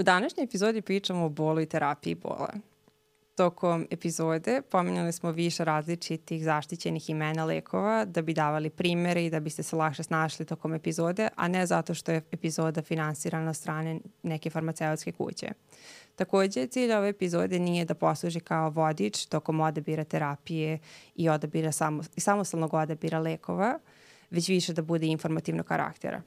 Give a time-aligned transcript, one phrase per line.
[0.00, 2.48] U današnjoj epizodi pričamo o bolu i terapiji bola.
[3.34, 9.40] Tokom epizode pominjali smo više različitih zaštićenih imena lekova da bi davali primere i da
[9.40, 14.00] biste se lakše snašli tokom epizode, a ne zato što je epizoda finansirana od strane
[14.22, 15.48] neke farmaceutske kuće.
[16.16, 20.78] Takođe, cilj ove epizode nije da posluži kao vodič tokom odabira terapije
[21.16, 23.78] i odabira samo, i samostalnog odabira lekova,
[24.30, 26.22] već više da bude informativnog karaktera.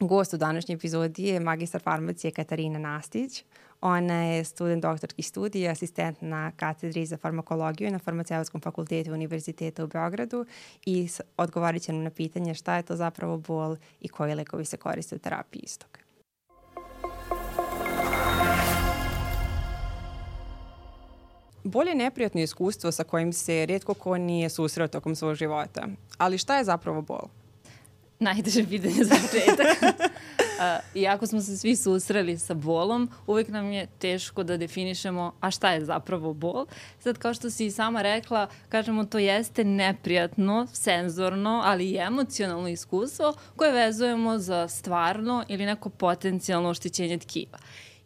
[0.00, 3.44] Gost u današnjoj epizodi je magistar farmacije Katarina Nastić.
[3.80, 9.86] Ona je student doktorskih studija, asistent na katedri za farmakologiju na Farmaceutskom fakultetu Univerziteta u
[9.86, 10.46] Beogradu
[10.86, 14.76] i odgovorit će nam na pitanje šta je to zapravo bol i koji lekovi se
[14.76, 15.98] koriste u terapiji istog.
[21.64, 25.86] Bol je neprijatno iskustvo sa kojim se redko ko nije susreo tokom svog života.
[26.18, 27.39] Ali šta je zapravo bol?
[28.20, 29.76] Najteže pitanje za početak.
[30.60, 35.50] Uh, iako smo se svi susreli sa bolom, uvek nam je teško da definišemo a
[35.50, 36.66] šta je zapravo bol.
[36.98, 42.68] Sad, kao što si i sama rekla, kažemo to jeste neprijatno, senzorno, ali i emocionalno
[42.68, 47.58] iskustvo koje vezujemo za stvarno ili neko potencijalno oštećenje tkiva.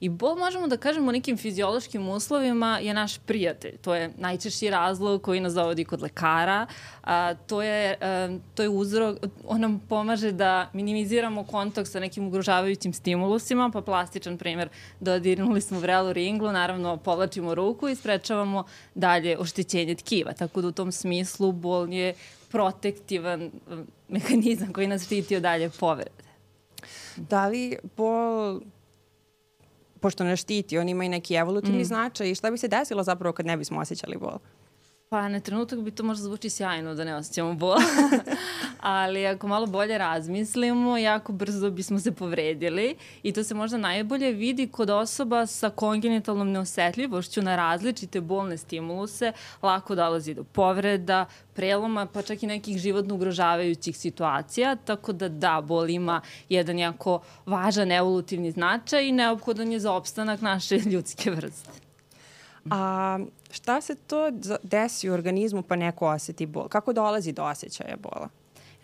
[0.04, 3.76] I bol možemo da kažemo nekim fiziološkim uslovima je naš prijatelj.
[3.76, 6.66] To je najčešći razlog koji nas dovodi kod lekara.
[7.02, 9.16] A, to, je, a, to je uzrok,
[9.46, 14.68] on nam pomaže da minimiziramo kontakt sa nekim ugrožavajućim stimulusima, pa plastičan primer,
[15.00, 20.32] dodirnuli smo vrelu ringlu, naravno povlačimo ruku i sprečavamo dalje oštećenje tkiva.
[20.32, 22.14] Tako da u tom smislu bol je
[22.50, 23.50] protektivan
[24.08, 26.24] mehanizam koji nas štiti od dalje povrede.
[27.16, 28.60] Da li bol
[30.04, 31.84] pošto ne štiti, on ima i neki evolutivni mm.
[31.84, 34.38] značaj i šta bi se desilo zapravo kad ne bismo osjećali bol?
[35.14, 37.76] Pa na trenutak bi to možda zvuči sjajno da ne osjećamo bol,
[38.80, 44.32] ali ako malo bolje razmislimo, jako brzo bismo se povredili i to se možda najbolje
[44.32, 52.06] vidi kod osoba sa kongenitalnom neosetljivošću na različite bolne stimuluse, lako dolazi do povreda, preloma,
[52.06, 57.92] pa čak i nekih životno ugrožavajućih situacija, tako da da, bol ima jedan jako važan
[57.92, 61.70] evolutivni značaj i neophodan je za opstanak naše ljudske vrste.
[62.70, 63.18] A
[63.54, 64.30] šta se to
[64.62, 66.68] desi u organizmu pa neko oseti bol?
[66.68, 68.28] Kako dolazi do osjećaja bola?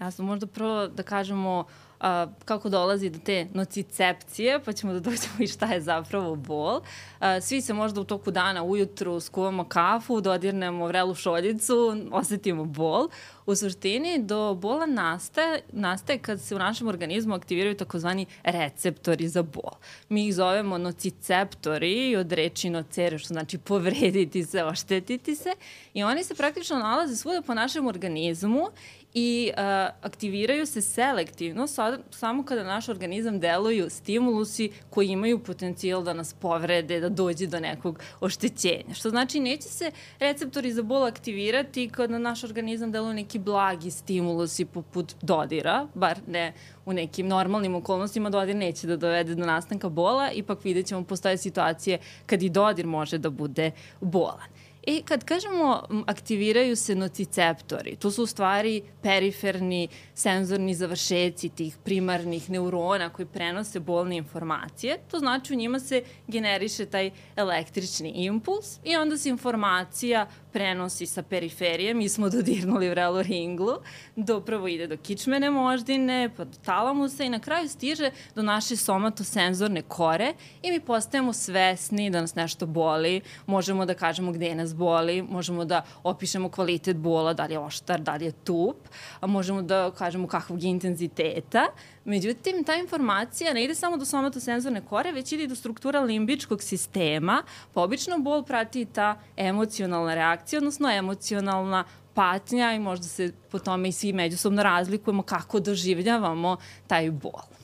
[0.01, 1.65] Ja sam možda prvo da kažemo
[2.01, 6.81] a, kako dolazi do te nocicepcije, pa ćemo da dođemo i šta je zapravo bol.
[7.19, 13.09] A, svi se možda u toku dana ujutru skuvamo kafu, dodirnemo vrelu šoljicu, osetimo bol.
[13.47, 19.43] U suštini do bola nastaje, nastaje kad se u našem organizmu aktiviraju takozvani receptori za
[19.43, 19.73] bol.
[20.09, 25.51] Mi ih zovemo nociceptori od reči nocere, što znači povrediti se, oštetiti se
[25.95, 28.69] i oni se praktično nalaze svuda po našem organizmu
[29.15, 29.63] i uh,
[30.03, 36.35] aktiviraju se selektivno sad, samo kada naš organizam deluju stimulusi koji imaju potencijal da nas
[36.35, 38.95] povrede, da dođe do nekog oštećenja.
[38.95, 44.65] Što znači neće se receptori za bol aktivirati kada naš organizam deluje neki blagi stimulusi
[44.65, 46.53] poput dodira, bar ne
[46.87, 51.37] u nekim normalnim okolnostima dodir neće da dovede do nastanka bola, ipak vidjet ćemo postoje
[51.37, 54.49] situacije kad i dodir može da bude bolan.
[54.87, 62.51] I kad kažemo aktiviraju se nociceptori, to su u stvari periferni senzorni završeci tih primarnih
[62.51, 64.99] neurona koji prenose bolne informacije.
[65.11, 71.23] To znači u njima se generiše taj električni impuls i onda se informacija prenosi sa
[71.23, 73.77] periferije, mi smo dodirnuli vrelu ringlu,
[74.17, 78.77] do prvo ide do kičmene moždine, pa do talamusa i na kraju stiže do naše
[78.77, 84.70] somatosenzorne kore i mi postajemo svesni da nas nešto boli, možemo da kažemo gde nas
[84.75, 88.77] boli, možemo da opišemo kvalitet bola, da li je oštar, da li je tup,
[89.21, 91.67] a možemo da kažemo kakvog intenziteta
[92.05, 97.43] Međutim, ta informacija ne ide samo do somatosenzorne kore, već ide do struktura limbičkog sistema,
[97.75, 103.89] pa obično bol prati ta emocionalna reakcija, odnosno emocionalna patnja i možda se po tome
[103.89, 107.60] i svi međusobno razlikujemo kako doživljavamo taj bol.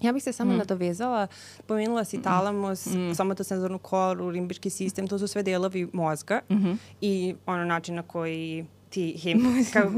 [0.00, 0.56] Ja bih se samo mm.
[0.56, 1.26] nadovezala,
[1.66, 2.22] pomenula si mm.
[2.22, 3.14] talamus, mm.
[3.14, 6.76] somatosenzornu koru, limbički sistem, to su sve delovi mozga mm -hmm.
[7.00, 9.92] i ono način na koji ti him, kako,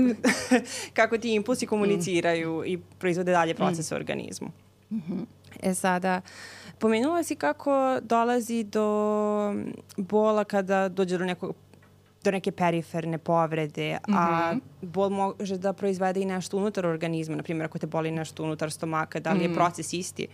[0.99, 2.67] kako ti impulsi komuniciraju mm.
[2.67, 3.95] i proizvode dalje proces mm.
[3.95, 4.51] u organizmu.
[4.91, 5.27] Mm -hmm.
[5.63, 6.21] E sada,
[6.79, 9.55] pomenula si kako dolazi do
[9.97, 11.55] bola kada dođe do nekog
[12.25, 14.17] do neke periferne povrede, mm -hmm.
[14.19, 14.61] a mhm.
[14.83, 18.71] bol može da proizvede i nešto unutar organizma, na primjer ako te boli nešto unutar
[18.71, 19.55] stomaka, da li je mm.
[19.55, 20.29] proces isti?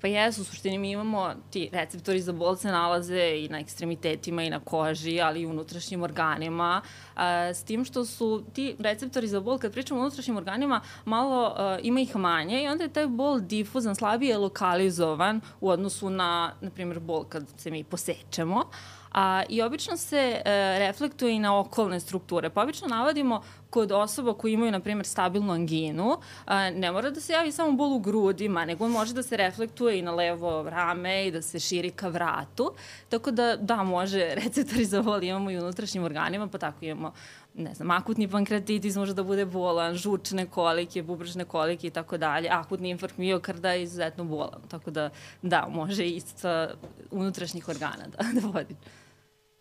[0.00, 4.42] Pa jesu, u suštini mi imamo, ti receptori za bol se nalaze i na ekstremitetima
[4.42, 6.82] i na koži, ali i unutrašnjim organima,
[7.16, 11.54] a, s tim što su ti receptori za bol, kad pričamo o unutrašnjim organima, malo
[11.56, 16.52] a, ima ih manje i onda je taj bol difuzan, slabije lokalizovan u odnosu na,
[16.60, 18.64] na primjer, bol kad se mi posečemo.
[19.12, 22.50] A, I obično se e, reflektuje i na okolne strukture.
[22.50, 26.16] Pa obično navodimo kod osoba koji imaju, na primjer, stabilnu anginu,
[26.46, 29.98] a, ne mora da se javi samo bol u grudima, nego može da se reflektuje
[29.98, 32.72] i na levo rame i da se širi ka vratu.
[33.08, 37.12] Tako da, da, može receptori za bol imamo i unutrašnjim organima, pa tako imamo
[37.54, 42.48] ne znam, akutni pankreatitis može da bude bolan, žučne kolike, bubrežne kolike i tako dalje,
[42.48, 44.60] akutni infarkt miokarda je izuzetno bolan.
[44.68, 45.10] Tako da,
[45.42, 46.70] da, može i sa
[47.10, 48.76] unutrašnjih organa da, da vodi.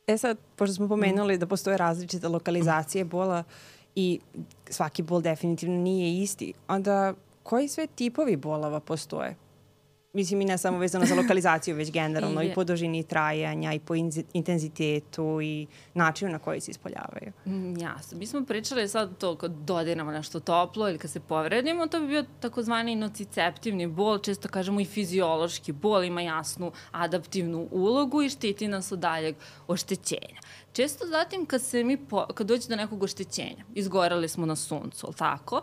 [0.09, 3.44] E sad, pošto smo pomenuli da postoje različite lokalizacije bola
[3.95, 4.19] i
[4.69, 7.13] svaki bol definitivno nije isti, onda
[7.44, 9.35] koji sve tipovi bolova postoje?
[10.13, 13.79] Mislim i ne samo vezano za lokalizaciju, već generalno i, i po dužini trajanja i
[13.79, 13.95] po
[14.33, 17.31] intenzitetu i načinu na koji se ispoljavaju.
[17.45, 18.17] Mm, jasno.
[18.17, 22.07] Mi smo pričali sad to kad dodiramo nešto toplo ili kad se povredimo, to bi
[22.07, 28.67] bio takozvani nociceptivni bol, često kažemo i fiziološki bol, ima jasnu adaptivnu ulogu i štiti
[28.67, 29.35] nas od daljeg
[29.67, 30.39] oštećenja.
[30.74, 35.07] Često zatim kad, se mi po, kad dođe do nekog oštećenja, izgorali smo na suncu,
[35.07, 35.62] ali tako,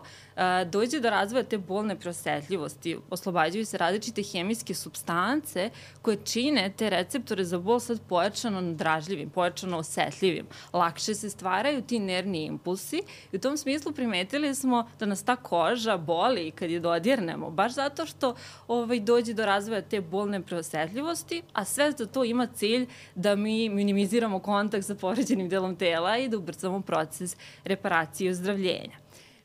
[0.65, 5.69] dođe do razvoja te bolne preosetljivosti, oslobađaju se različite hemijske substance
[6.01, 10.45] koje čine te receptore za bol sad pojačano nadražljivim, pojačano osetljivim.
[10.73, 13.01] Lakše se stvaraju ti nervni impulsi
[13.31, 17.73] i u tom smislu primetili smo da nas ta koža boli kad je dodirnemo, baš
[17.73, 18.35] zato što
[18.67, 23.69] ovaj, dođe do razvoja te bolne preosetljivosti, a sve za to ima cilj da mi
[23.69, 28.97] minimiziramo kontakt sa povređenim delom tela i da ubrzamo proces reparacije i ozdravljenja.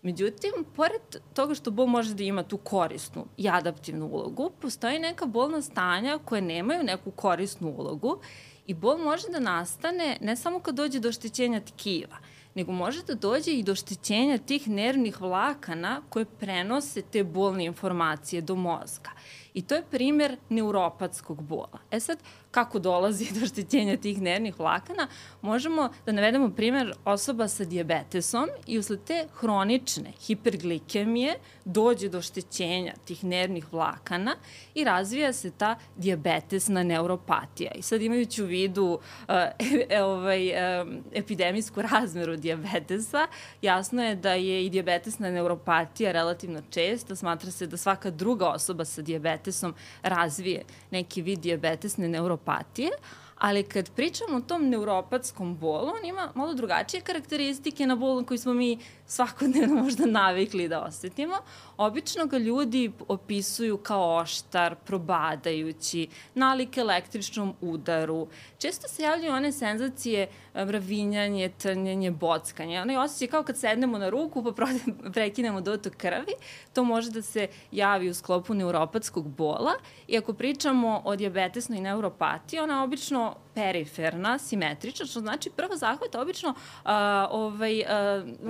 [0.03, 5.27] Međutim, pored toga što bol može da ima tu korisnu i adaptivnu ulogu, postoji neka
[5.27, 8.21] bolna stanja koje nemaju neku korisnu ulogu
[8.67, 12.17] i bol može da nastane ne samo kad dođe do oštećenja tkiva,
[12.55, 18.43] nego može da dođe i do oštećenja tih nervnih vlakana koje prenose te bolne informacije
[18.43, 19.11] do mozga.
[19.55, 21.79] I to je primer neuropatskog bola.
[21.91, 22.19] E sad,
[22.53, 25.09] kako dolazi do oštećenja tih nervnih vlakana,
[25.43, 31.35] možemo da navedemo primer osoba sa diabetesom i usled te hronične hiperglikemije
[31.65, 34.37] dođe do oštećenja tih nervnih vlakana
[34.75, 37.73] i razvija se ta diabetesna neuropatija.
[37.75, 39.35] I sad imajući u vidu uh,
[39.89, 43.27] e, ovaj, uh, epidemijsku razmeru diabetesa,
[43.63, 47.17] jasno je da je i diabetesna neuropatija relativno česta.
[47.17, 52.91] Smatra se da svaka druga osoba sa diabetesom razvije neki vid diabetesne neuropatije neuropatije,
[53.39, 58.39] ali kad pričamo o tom neuropatskom bolu, on ima malo drugačije karakteristike na bol koji
[58.39, 61.37] smo mi svakodnevno možda navikli da osetimo.
[61.83, 68.29] Obično ga ljudi opisuju kao oštar, probadajući, nalik električnom udaru.
[68.59, 72.81] Često se javljaju one senzacije mravinjanje, trnjenje, bockanje.
[72.81, 74.67] Onaj osjećaj kao kad sednemo na ruku pa
[75.15, 76.35] prekinemo dotok krvi,
[76.73, 79.73] to može da se javi u sklopu neuropatskog bola
[80.09, 86.15] i ako pričamo o diabetesnoj neuropatiji, ona je obično periferna, simetrična, što znači prvo zahvat
[86.15, 86.91] obično uh,
[87.31, 87.87] ovaj, uh,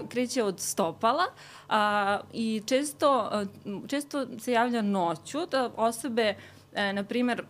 [0.09, 1.25] kreće od stopala
[1.69, 1.75] uh,
[2.33, 3.31] i često,
[3.65, 7.43] uh, često se javlja noću da osobe uh, e, na primer,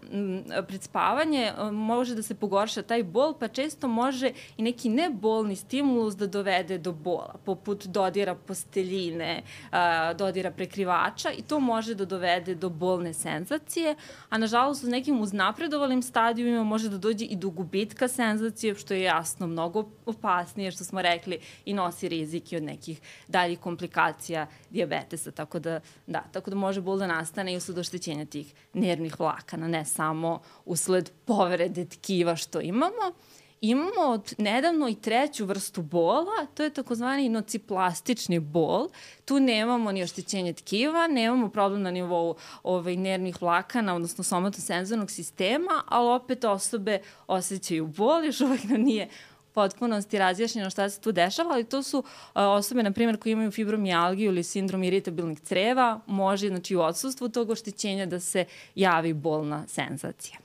[0.68, 5.56] pred spavanje e, može da se pogorša taj bol, pa često može i neki nebolni
[5.56, 12.04] stimulus da dovede do bola, poput dodira posteljine, a, dodira prekrivača i to može da
[12.04, 13.94] dovede do bolne senzacije,
[14.28, 19.02] a nažalost u nekim uznapredovalim stadijumima može da dođe i do gubitka senzacije, što je
[19.02, 25.58] jasno mnogo opasnije, što smo rekli, i nosi rizike od nekih daljih komplikacija diabetesa, tako
[25.58, 29.68] da, da, tako da može bol da nastane i usled oštećenja tih nervnih krvnih vlakana,
[29.68, 33.12] ne samo usled povrede tkiva što imamo.
[33.60, 38.88] Imamo od nedavno i treću vrstu bola, to je takozvani nociplastični bol.
[39.24, 45.82] Tu nemamo ni oštećenje tkiva, nemamo problem na nivou ovaj, nervnih vlakana, odnosno somatosenzornog sistema,
[45.88, 49.08] ali opet osobe osjećaju bol, još uvek nam nije
[49.52, 52.04] potpunosti razjašnjeno šta se tu dešava, ali to su uh,
[52.34, 57.50] osobe, na primjer, koji imaju fibromijalgiju ili sindrom iritabilnih creva, može, znači, u odsustvu tog
[57.50, 58.44] oštećenja da se
[58.74, 60.38] javi bolna senzacija.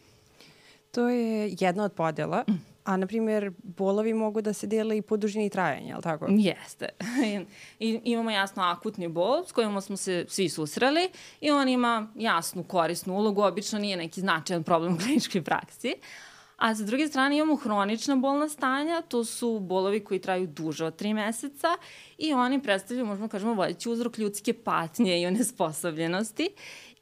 [0.92, 2.44] To je jedna od podela.
[2.50, 2.78] Mm.
[2.88, 6.26] A, na primjer, bolovi mogu da se dele i po dužini trajanja, je li tako?
[6.30, 6.90] Jeste.
[7.80, 11.10] I, imamo jasno akutni bol s kojima smo se svi susreli
[11.42, 15.94] i on ima jasnu korisnu ulogu, obično nije neki značajan problem u kliničkoj praksi.
[16.58, 21.02] A sa druge strane imamo hronična bolna stanja, to su bolovi koji traju duže od
[21.02, 21.68] 3 meseca
[22.18, 26.50] i oni predstavljaju, možemo kažemo, vodeći uzrok ljudske patnje i onesposobljenosti.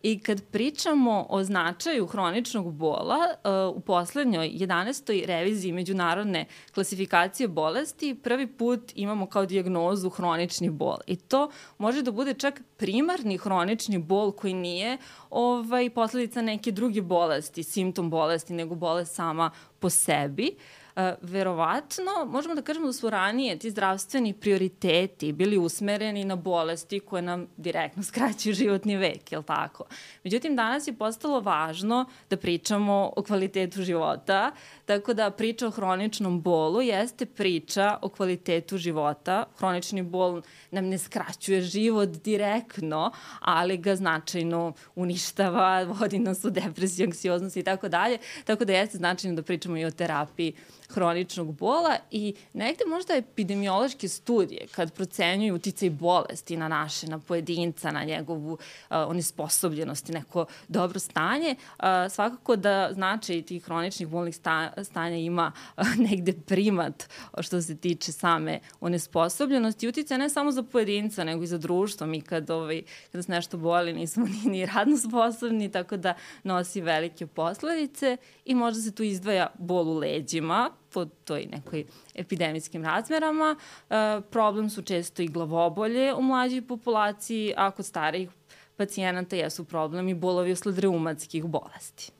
[0.05, 5.25] I kad pričamo o značaju hroničnog bola, uh, u poslednjoj 11.
[5.25, 10.97] reviziji međunarodne klasifikacije bolesti prvi put imamo kao dijagnozu hronični bol.
[11.07, 14.97] I to može da bude čak primarni hronični bol koji nije
[15.29, 20.55] ovaj, posledica neke druge bolesti, simptom bolesti, nego bolest sama po sebi.
[20.55, 20.85] Uh,
[21.21, 27.21] verovatno možemo da kažemo da su ranije ti zdravstveni prioriteti bili usmereni na bolesti koje
[27.21, 29.85] nam direktno skraćuju životni vek, je li tako?
[30.23, 34.51] Međutim, danas je postalo važno da pričamo o kvalitetu života,
[34.85, 39.45] tako da priča o hroničnom bolu jeste priča o kvalitetu života.
[39.57, 47.07] Hronični bol nam ne skraćuje život direktno, ali ga značajno uništava, vodi nas u depresiju,
[47.07, 48.17] anksioznost i tako dalje.
[48.45, 50.53] Tako da jeste značajno da pričamo i o terapiji
[50.89, 57.92] hroničnog bola i negde možda epidemiološke studije kad procenjuju uticaj bolesti na naše, na pojedinca,
[57.92, 58.58] na njegovu uh,
[58.89, 65.51] onesposobljenost i neko dobro stanje, uh, svakako da značaj tih hroničnih bolnih sta, stanja ima
[65.77, 67.04] uh, negde primat
[67.39, 72.08] što se tiče same onesposobljenosti i uticaja ne samo za pojedinca, nego i za društvo.
[72.08, 76.13] Mi kad, ovaj, kad nas nešto boli nismo ni, ni radno sposobni, tako da
[76.44, 81.83] nosi velike posledice i možda se tu izdvaja bol u leđima, po toj nekoj
[82.15, 83.55] epidemijskim razmerama.
[83.55, 88.29] E, problem su često i glavobolje u mlađoj populaciji, a kod starijih
[88.77, 92.11] pacijenata jesu problem i bolovi usled reumatskih bolesti.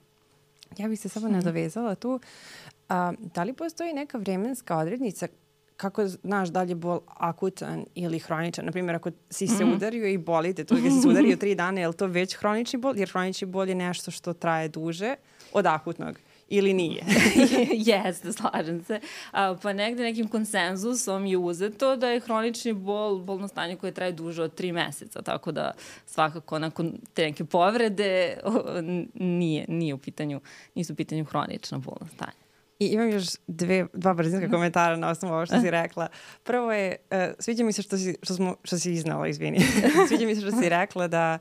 [0.78, 2.20] Ja bih se samo nadovezala tu.
[2.90, 5.28] A, da li postoji neka vremenska odrednica
[5.78, 8.66] kako znaš da li je bol akutan ili hroničan?
[8.66, 9.76] Naprimjer, ako si se mm -hmm.
[9.76, 12.98] udario i bolite, to si se udario tri dana, je li to već hronični bol?
[12.98, 15.16] Jer hronični bol je nešto što traje duže
[15.54, 17.04] od akutnog ili nije?
[17.90, 19.00] Jeste, slažem se.
[19.32, 24.12] A, pa negde nekim konsenzusom je uzeto da je hronični bol bolno stanje koje traje
[24.12, 25.72] duže od tri meseca, tako da
[26.06, 28.82] svakako nakon te neke povrede o,
[29.14, 30.42] nije, nije u pitanju,
[30.76, 32.46] nisu u pitanju hronično bolno stanje.
[32.80, 36.08] I imam još dve, dva brzinska komentara na osnovu ovo što si rekla.
[36.44, 39.60] Prvo je, uh, sviđa mi se što si, što smo, što si iznala, izvini.
[40.08, 41.40] sviđa mi se što si rekla da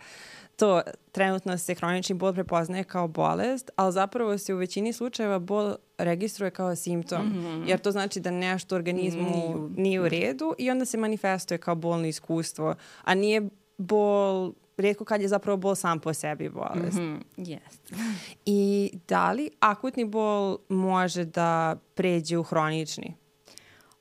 [0.57, 0.83] to
[1.13, 6.51] trenutno se hronični bol prepoznaje kao bolest, ali zapravo se u većini slučajeva bol registruje
[6.51, 7.69] kao simptom, mm -hmm.
[7.69, 9.75] jer to znači da nešto u organizmu mm.
[9.77, 15.21] nije u redu i onda se manifestuje kao bolno iskustvo, a nije bol redko kad
[15.21, 16.99] je zapravo bol sam po sebi bolest.
[16.99, 17.21] Mm -hmm.
[17.37, 17.95] yes.
[18.47, 23.15] I da li akutni bol može da pređe u hronični?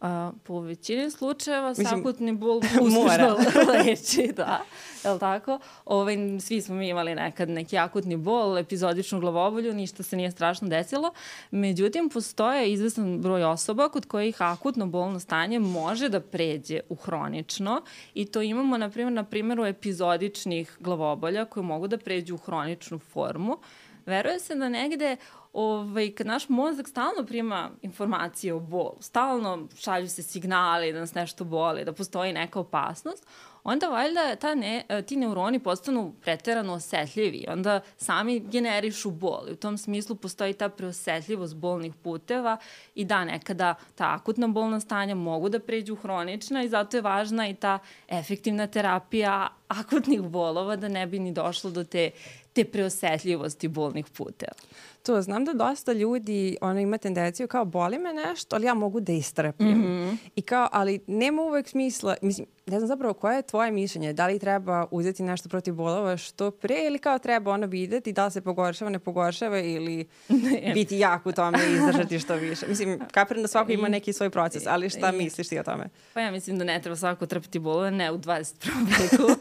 [0.03, 3.37] A, po većini slučajeva Mislim, sakutni bol uspešno
[3.73, 4.61] leči, da.
[5.03, 5.59] Je li tako?
[5.85, 10.67] Ovaj, svi smo mi imali nekad neki akutni bol, epizodičnu glavobolju, ništa se nije strašno
[10.67, 11.11] desilo.
[11.51, 17.81] Međutim, postoje izvestan broj osoba kod kojih akutno bolno stanje može da pređe u hronično
[18.13, 22.99] i to imamo, na primjer, na primjeru epizodičnih glavobolja koje mogu da pređu u hroničnu
[22.99, 23.57] formu.
[24.05, 25.17] Veruje se da negde
[25.53, 31.13] ovaj, kad naš mozak stalno prima informacije o bolu, stalno šalju se signali da nas
[31.13, 33.27] nešto boli, da postoji neka opasnost,
[33.63, 39.49] onda valjda ta ne, ti neuroni postanu preterano osetljivi, onda sami generišu bol.
[39.49, 42.57] I u tom smislu postoji ta preosetljivost bolnih puteva
[42.95, 47.47] i da, nekada ta akutna bolna stanja mogu da pređu hronična i zato je važna
[47.47, 52.11] i ta efektivna terapija akutnih bolova da ne bi ni došlo do te,
[52.53, 54.53] te preosetljivosti bolnih puteva
[55.03, 55.21] to.
[55.21, 59.11] Znam da dosta ljudi ono, ima tendenciju kao boli me nešto, ali ja mogu da
[59.11, 59.67] istrpim.
[59.67, 60.17] Mm -hmm.
[60.35, 64.27] I kao, ali nema uvek smisla, mislim, ne znam zapravo koje je tvoje mišljenje, da
[64.27, 68.31] li treba uzeti nešto protiv bolova što pre ili kao treba ono videti da li
[68.31, 70.07] se pogoršava, ne pogoršava ili
[70.73, 72.67] biti jak u tome i izdržati što više.
[72.67, 75.89] Mislim, kapiram da svako ima neki svoj proces, ali šta misliš ti o tome?
[76.13, 78.69] Pa ja mislim da ne treba svako trpiti bolove, ne u 21.
[79.01, 79.31] veku.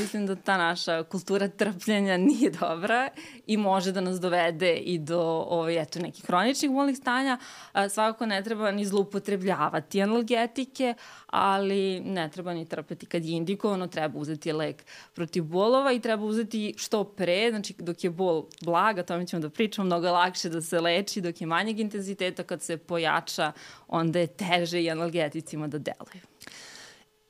[0.00, 3.08] mislim da ta naša kultura trpljenja nije dobra
[3.46, 7.38] i može da nas dovede i do ovaj, eto, nekih hroničnih bolnih stanja.
[7.72, 10.94] A, svakako ne treba ni zloupotrebljavati analgetike,
[11.26, 14.84] ali ne treba ni trpeti kad je indikovano, treba uzeti lek
[15.14, 19.50] protiv bolova i treba uzeti što pre, znači dok je bol blaga, tome ćemo da
[19.50, 23.52] pričamo, mnogo lakše da se leči, dok je manjeg intenziteta, kad se pojača,
[23.88, 26.35] onda je teže i analgeticima da deluju.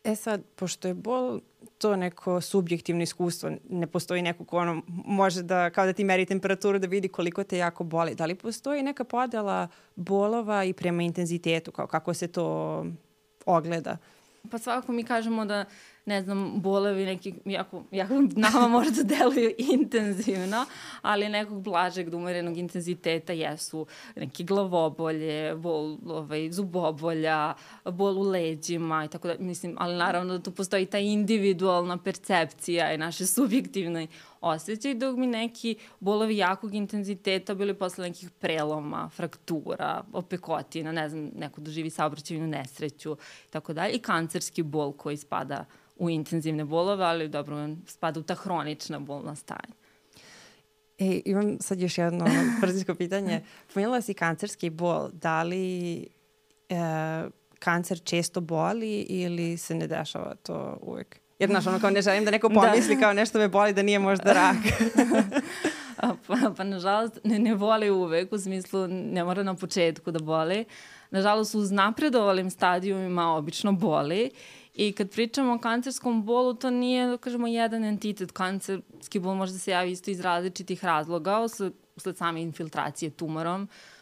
[0.07, 1.41] E sad, pošto je bol
[1.79, 6.27] to neko subjektivno iskustvo, ne postoji neko ko ono može da, kao da ti meri
[6.27, 8.15] temperaturu da vidi koliko te jako boli.
[8.15, 12.87] Da li postoji neka podela bolova i prema intenzitetu, kao kako se to
[13.47, 13.97] ogleda?
[14.51, 15.65] Pa svakako mi kažemo da
[16.07, 20.65] ne znam, bolevi neki, jako, jako nama možda deluju intenzivno,
[21.03, 23.87] ali nekog blažeg, umerenog intenziteta jesu
[24.17, 30.43] neki glavobolje, bol ovaj, zubobolja, bol u leđima i tako da, mislim, ali naravno da
[30.43, 34.07] tu postoji ta individualna percepcija i naše subjektivne
[34.47, 41.31] osjećaj, dok mi neki bolovi jakog intenziteta bili posle nekih preloma, fraktura, opekotina, ne znam,
[41.37, 43.17] neko doživi saobraćajnu nesreću,
[43.51, 45.65] tako dalje, i kancerski bol koji spada
[45.97, 49.75] u intenzivne bolove, ali dobro, spada u ta hronična bolna stanja.
[50.99, 52.25] E, imam sad još jedno
[52.61, 53.45] brzinsko pitanje.
[53.75, 55.09] Pomenula si kancerski bol.
[55.13, 55.99] Da li
[56.69, 56.77] e,
[57.59, 61.21] kancer često boli ili se ne dešava to uvek?
[61.39, 62.55] Jer, znaš, ono kao ne želim da neko da.
[62.61, 63.01] pomisli da.
[63.01, 64.57] kao nešto me boli da nije možda rak.
[66.27, 70.65] pa, pa, nažalost, ne, ne boli uvek, u smislu ne mora na početku da boli.
[71.11, 74.31] Nažalost, uz napredovalim stadijumima obično boli
[74.75, 78.33] I kad pričamo o kancerskom bolu, to nije, da kažemo, jedan entitet.
[78.33, 83.63] Kancerski bol može da se javi isto iz različitih razloga, usled, usled same infiltracije tumorom.
[83.63, 83.96] Uh,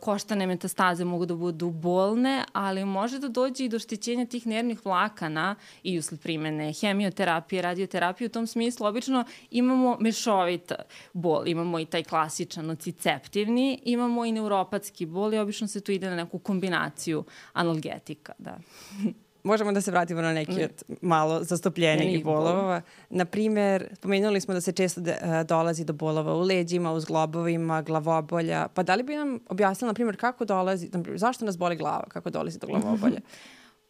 [0.00, 4.86] koštane metastaze mogu da budu bolne, ali može da dođe i do štećenja tih nervnih
[4.86, 8.26] vlakana i usled primene hemioterapije, radioterapije.
[8.26, 10.72] U tom smislu obično imamo mešovit
[11.12, 11.48] bol.
[11.48, 16.16] Imamo i taj klasičan nociceptivni, imamo i neuropatski bol i obično se tu ide na
[16.16, 18.32] neku kombinaciju analgetika.
[18.38, 18.58] Da.
[19.46, 22.82] možemo da se vratimo na neki od malo zastopljenijih bolova.
[23.10, 27.82] Naprimer, pomenuli smo da se često de, uh, dolazi do bolova u leđima, u zglobovima,
[27.82, 28.68] glavobolja.
[28.74, 32.04] Pa da li bi nam objasnila, na primjer, kako dolazi, naprimjer, zašto nas boli glava,
[32.08, 33.20] kako dolazi do glavobolja?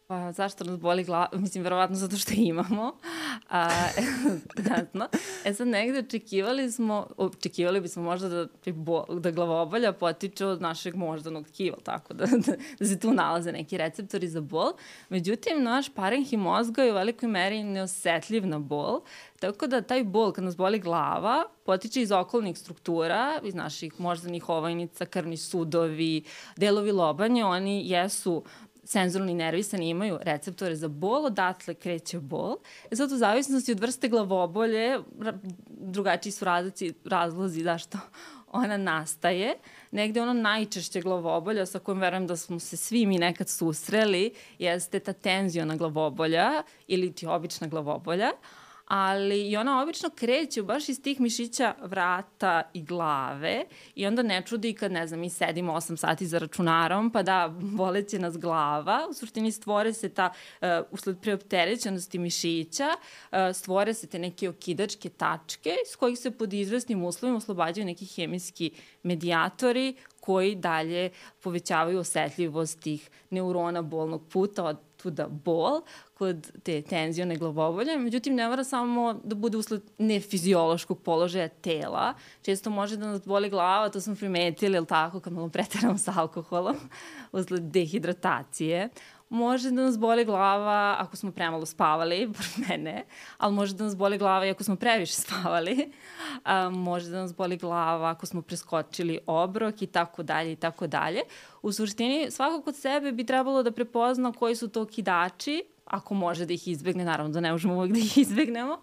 [0.07, 1.29] Pa zašto nas boli glava?
[1.33, 2.93] Mislim, verovatno zato što imamo.
[3.49, 3.69] A,
[4.65, 5.07] znatno.
[5.45, 8.47] E sad negde očekivali smo, očekivali bismo možda da,
[9.19, 13.77] da glavobolja potiče od našeg moždanog tkiva, tako da, da, da se tu nalaze neki
[13.77, 14.73] receptori za bol.
[15.09, 19.01] Međutim, naš parenhi mozga je u velikoj meri neosetljiv na bol,
[19.39, 24.49] Tako da taj bol kad nas boli glava potiče iz okolnih struktura, iz naših moždanih
[24.49, 26.23] ovajnica, krvni sudovi,
[26.55, 28.43] delovi lobanje, oni jesu
[28.87, 32.55] senzorni nervisani imaju receptore za bol, odatle kreće bol.
[32.91, 34.99] E sad u zavisnosti od vrste glavobolje,
[35.67, 37.97] drugačiji su razlici, razlozi zašto
[38.61, 39.55] ona nastaje.
[39.91, 44.99] Negde ono najčešće glavobolja sa kojom verujem da smo se svi mi nekad susreli jeste
[44.99, 48.31] ta tenziona glavobolja ili ti obična glavobolja
[48.87, 53.63] ali i ona obično kreće baš iz tih mišića vrata i glave
[53.95, 57.53] i onda ne čudi kad, ne znam, mi sedimo 8 sati za računarom, pa da,
[57.59, 60.29] boleće nas glava, u suštini stvore se ta,
[60.61, 62.87] uh, usled preopterećenosti mišića,
[63.31, 68.05] uh, stvore se te neke okidačke tačke s kojih se pod izvesnim uslovima oslobađaju neki
[68.05, 68.71] hemijski
[69.03, 71.09] medijatori koji dalje
[71.43, 75.81] povećavaju osetljivost tih neurona bolnog puta, od tuda bol,
[76.17, 82.69] kod te tenzione glavobolje, međutim ne mora samo da bude usled nefiziološkog položaja tela, često
[82.69, 86.75] može da nas boli glava, to smo primetili, ili tako, kad malo pretaramo sa alkoholom,
[87.31, 88.89] usled dehidratacije,
[89.29, 93.05] može da nas boli glava ako smo premalo spavali, bar mene,
[93.37, 95.91] ali može da nas boli glava i ako smo previše spavali,
[96.43, 100.87] a, može da nas boli glava ako smo preskočili obrok i tako dalje i tako
[100.87, 101.21] dalje.
[101.61, 106.45] U suštini, svako kod sebe bi trebalo da prepozna koji su to kidači ako može
[106.45, 108.81] da ih izbegne, naravno da ne možemo uvek da ih izbegnemo,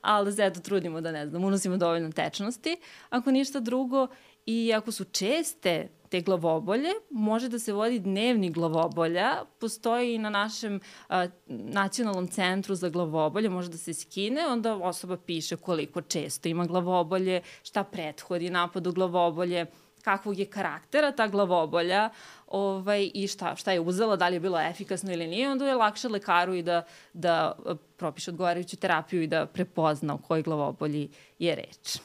[0.00, 2.76] ali se eto trudimo da ne znam, unosimo dovoljno tečnosti.
[3.10, 4.08] Ako ništa drugo,
[4.46, 10.30] i ako su česte te glavobolje, može da se vodi dnevni glavobolja, postoji i na
[10.30, 16.48] našem a, nacionalnom centru za glavobolje, može da se skine, onda osoba piše koliko često
[16.48, 19.66] ima glavobolje, šta prethodi napadu glavobolje,
[20.02, 22.10] kakvog je karaktera ta glavobolja
[22.54, 25.74] ovaj, i šta, šta je uzela, da li je bilo efikasno ili nije, onda je
[25.74, 27.52] lakše lekaru i da, da
[27.96, 31.98] propiše odgovarajuću terapiju i da prepozna o kojoj glavobolji je reč.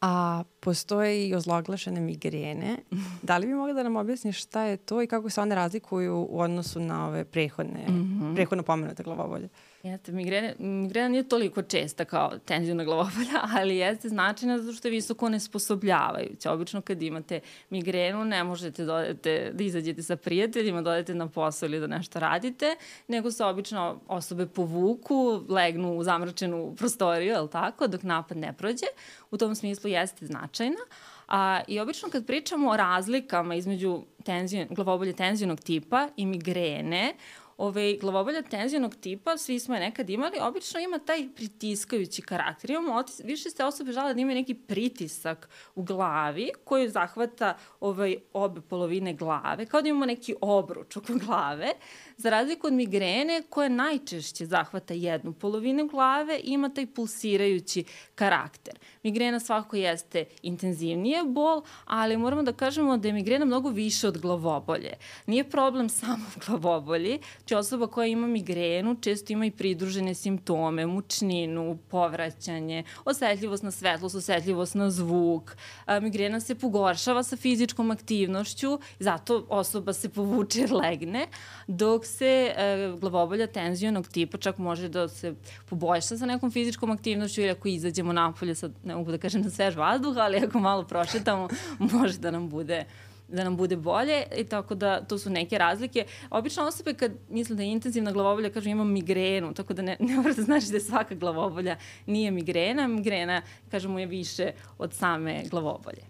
[0.00, 2.76] A postoje i ozloglašene migrene.
[3.22, 6.26] Da li bi mogla da nam objasniš šta je to i kako se one razlikuju
[6.30, 8.34] u odnosu na ove prehodne, mm -hmm.
[8.34, 9.44] prehodno pomenute glavobolje?
[9.44, 14.88] Uh, Jeste, migrena, migrena nije toliko česta kao tenzijona glavobolja, ali jeste značajna zato što
[14.88, 16.52] je visoko nesposobljavajuća.
[16.52, 21.28] Obično kad imate migrenu ne možete da, odete, da izađete sa prijateljima, da odete na
[21.28, 22.76] posao ili da nešto radite,
[23.08, 28.52] nego se obično osobe povuku, legnu u zamračenu prostoriju, je li tako, dok napad ne
[28.52, 28.86] prođe.
[29.30, 30.80] U tom smislu jeste značajna.
[31.28, 37.14] A, I obično kad pričamo o razlikama između tenzion, glavobolje tenzijonog tipa i migrene,
[37.58, 42.70] ovaj, glavobolja tenzionog tipa, svi smo je nekad imali, obično ima taj pritiskajući karakter.
[42.70, 48.16] Imamo otis, više se osobe žale da imaju neki pritisak u glavi koji zahvata ovaj,
[48.32, 51.70] obe polovine glave, kao da imamo neki obruč oko glave,
[52.18, 58.74] za razliku od migrene koja najčešće zahvata jednu polovinu glave i ima taj pulsirajući karakter.
[59.02, 64.18] Migrena svakako jeste intenzivnije bol, ali moramo da kažemo da je migrena mnogo više od
[64.18, 64.92] glavobolje.
[65.26, 70.86] Nije problem samo u glavobolji, Znači osoba koja ima migrenu često ima i pridružene simptome,
[70.86, 75.56] mučninu, povraćanje, osetljivost na svetlost, osetljivost na zvuk.
[76.02, 81.26] Migrena se pogoršava sa fizičkom aktivnošću, zato osoba se povuče jer legne,
[81.66, 85.34] dok se e, glavobolja tenzionog tipa čak može da se
[85.68, 89.50] poboljša sa nekom fizičkom aktivnošću ili ako izađemo napolje, sad ne mogu da kažem na
[89.50, 91.48] svež vazduh, ali ako malo prošetamo,
[91.92, 92.84] može da nam bude
[93.28, 96.04] da nam bude bolje i tako da to su neke razlike.
[96.30, 100.16] Obično osobe kad misle da je intenzivna glavobolja kažu imam migrenu, tako da ne, ne
[100.16, 102.86] mora da znači da je svaka glavobolja nije migrena.
[102.86, 106.07] Migrena, kažemo, je više od same glavobolje.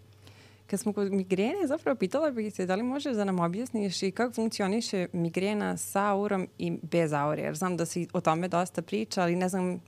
[0.71, 4.11] Kad smo kod migrene, zapravo pitala bih se da li možeš da nam objasniš i
[4.11, 8.83] kako funkcioniše migrena sa aurom i bez aure, jer znam da si o tome dosta
[8.83, 9.81] priča, ali ne znam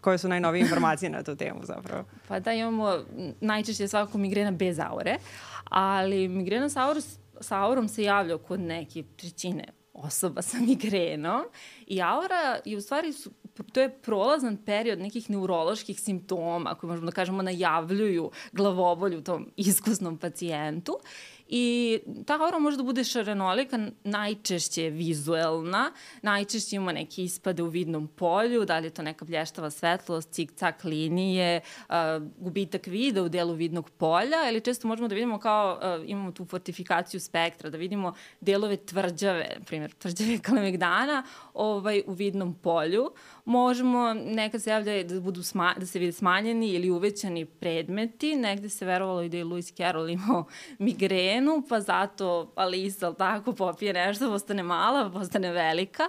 [0.00, 2.04] koje su najnovije informacije na tu temu zapravo.
[2.28, 2.98] Pa da imamo
[3.40, 5.16] najčešće svakako migrena bez aure,
[5.64, 6.96] ali migrena sa, aur,
[7.40, 11.42] sa aurom se javlja kod neke trećine osoba sa migrenom
[11.86, 13.30] i aura je u stvari su,
[13.72, 20.18] to je prolazan period nekih neuroloških simptoma koji možemo da kažemo najavljuju glavobolju tom iskusnom
[20.18, 20.98] pacijentu
[21.48, 27.66] I ta aura može da bude šarenolika, najčešće je vizuelna, najčešće ima neke ispade u
[27.66, 31.94] vidnom polju, da li je to neka blještava svetlost, cik-cak linije, uh,
[32.38, 36.44] gubitak vida u delu vidnog polja, ili često možemo da vidimo kao, uh, imamo tu
[36.44, 41.22] fortifikaciju spektra, da vidimo delove tvrđave, primjer, tvrđave kalemegdana
[41.54, 43.10] ovaj, u vidnom polju.
[43.44, 48.68] Možemo, nekad se javlja da, budu sma, da se vide smanjeni ili uvećani predmeti, negde
[48.68, 50.44] se verovalo i da je Lewis Carroll imao
[50.78, 56.02] migren, ženu, pa zato Alisa, tako, popije nešto, postane mala, postane velika,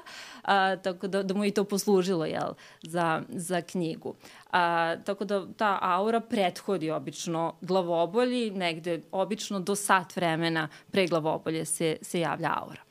[0.44, 4.15] a, tako da, da mu je to poslužilo, jel, za, za knjigu.
[4.52, 11.65] A, tako da ta aura prethodi obično glavobolji, negde obično do sat vremena pre glavobolje
[11.65, 12.82] se, se javlja aura.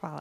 [0.00, 0.20] Hvala.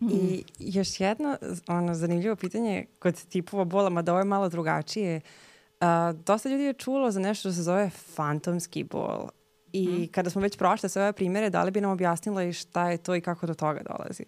[0.00, 1.36] I još jedno
[1.68, 5.20] ono, zanimljivo pitanje kod tipova bola, mada ovo je malo drugačije.
[5.80, 5.86] Uh,
[6.24, 9.28] dosta ljudi je čulo za nešto što se zove fantomski bol.
[9.72, 10.08] I mm.
[10.08, 12.98] kada smo već prošle sve ove primere, da li bi nam objasnila i šta je
[12.98, 14.24] to i kako do toga dolazi?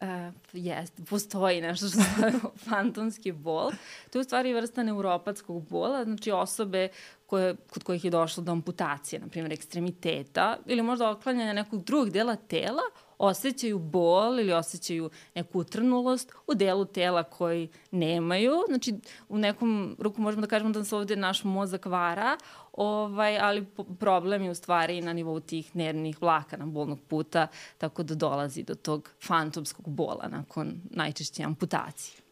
[0.00, 0.08] Uh,
[0.52, 2.32] jest, postoji nešto što zove
[2.68, 3.70] fantomski bol.
[4.10, 6.88] To je u stvari vrsta neuropatskog bola, znači osobe
[7.26, 12.10] koje, kod kojih je došlo do amputacije, na primjer ekstremiteta ili možda oklanjanja nekog drugog
[12.10, 12.82] dela tela,
[13.18, 18.52] osjećaju bol ili osjećaju neku utrnulost u delu tela koji nemaju.
[18.68, 18.94] Znači,
[19.28, 22.36] u nekom ruku možemo da kažemo da se ovde naš mozak vara,
[22.72, 23.66] ovaj, ali
[23.98, 27.46] problem je u stvari na nivou tih nervnih vlakana bolnog puta,
[27.78, 32.24] tako da dolazi do tog fantomskog bola nakon najčešće amputacije.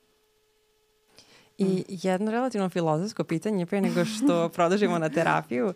[1.58, 5.74] I jedno relativno filozofsko pitanje pre nego što produžimo na terapiju.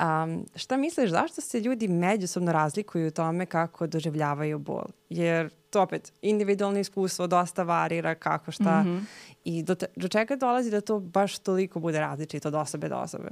[0.00, 4.84] Um, šta misliš, zašto se ljudi međusobno razlikuju u tome kako doživljavaju bol?
[5.08, 9.04] Jer to opet, individualno iskustvo dosta varira kako šta mm -hmm.
[9.44, 12.96] i do, te, do čega dolazi da to baš toliko bude različito od osobe do
[12.96, 13.30] osobe?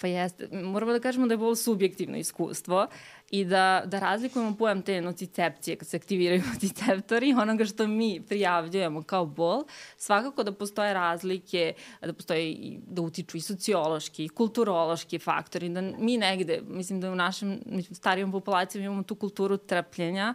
[0.00, 0.48] Pa jeste.
[0.52, 2.86] Moramo da kažemo da je bol subjektivno iskustvo
[3.30, 9.02] i da, da razlikujemo pojam te nocicepcije kad se aktiviraju nociceptori, onoga što mi prijavljujemo
[9.02, 9.64] kao bol.
[9.96, 16.16] Svakako da postoje razlike, da postoje da utiču i sociološki, i kulturološki faktori, da mi
[16.16, 17.60] negde, mislim da u našem
[17.92, 20.34] starijom populaciji imamo tu kulturu trpljenja,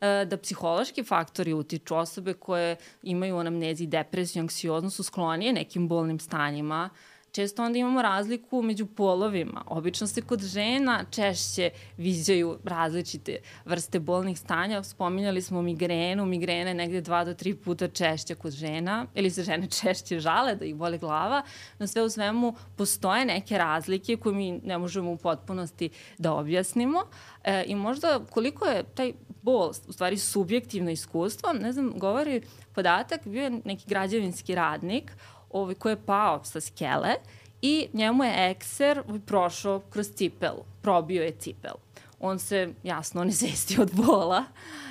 [0.00, 6.18] e, da psihološki faktori utiču osobe koje imaju anamnezi, depresiju, anksioznost su sklonije nekim bolnim
[6.18, 6.90] stanjima,
[7.32, 9.62] često onda imamo razliku među polovima.
[9.66, 14.82] Obično se kod žena češće viđaju različite vrste bolnih stanja.
[14.82, 19.66] Spominjali smo migrenu, migrene negde dva do tri puta češće kod žena, ili se žene
[19.80, 21.42] češće žale da ih boli glava.
[21.78, 27.02] No sve u svemu postoje neke razlike koje mi ne možemo u potpunosti da objasnimo.
[27.44, 29.12] E, I možda koliko je taj
[29.42, 32.42] bol, u stvari subjektivno iskustvo, ne znam, govori
[32.74, 35.12] podatak, bio je neki građevinski radnik,
[35.50, 37.14] ovaj, koji je pao sa skele
[37.62, 41.78] i njemu je ekser prošao kroz cipelu, probio je cipelu.
[42.20, 44.44] On se jasno ne zesti od bola.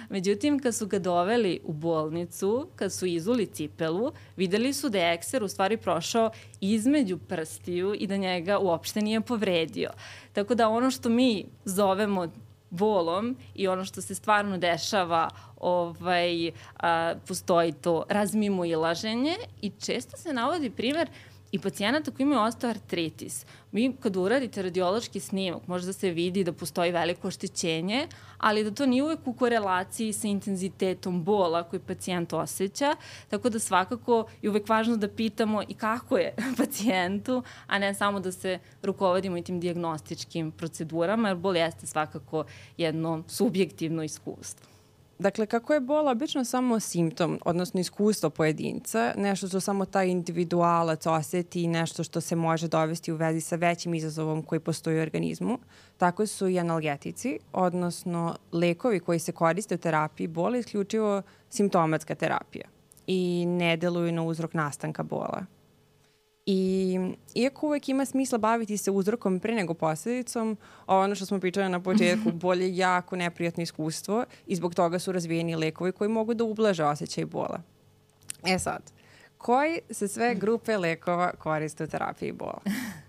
[0.10, 5.14] Međutim, kad su ga doveli u bolnicu, kad su izuli cipelu, videli su da je
[5.14, 9.90] ekser u stvari prošao između prstiju i da njega uopšte nije povredio.
[10.34, 12.28] Tako da ono što mi zovemo
[12.70, 19.70] bolom i ono što se stvarno dešava ovaj, a, postoji to razmimo i laženje i
[19.70, 21.10] često se navodi primer
[21.52, 23.46] i pacijenata koji imaju osteoartritis.
[23.72, 28.08] Mi kad uradite radiološki snimak, možda se vidi da postoji veliko oštećenje,
[28.38, 32.96] ali da to nije uvek u korelaciji sa intenzitetom bola koji pacijent osjeća,
[33.30, 38.20] tako da svakako je uvek važno da pitamo i kako je pacijentu, a ne samo
[38.20, 42.46] da se rukovodimo i tim diagnostičkim procedurama, jer bol jeste svakako
[42.78, 44.77] jedno subjektivno iskustvo.
[45.20, 51.06] Dakle, kako je bol obično samo simptom, odnosno iskustvo pojedinca, nešto što samo taj individualac
[51.06, 55.02] oseti i nešto što se može dovesti u vezi sa većim izazovom koji postoji u
[55.02, 55.58] organizmu,
[55.98, 62.68] tako su i analgetici, odnosno lekovi koji se koriste u terapiji bola isključivo simptomatska terapija
[63.08, 65.57] i ne deluju na uzrok nastanka bola.
[66.50, 67.00] I
[67.36, 70.58] iako uvek ima smisla baviti se uzrokom pre nego posledicom,
[70.88, 75.56] ono što smo pričali na početku, bolje jako neprijatno iskustvo i zbog toga su razvijeni
[75.56, 77.62] lekovi koji mogu da ublaže osjećaj bola.
[78.46, 78.92] E sad,
[79.38, 82.62] koji se sve grupe lekova koriste u terapiji bola?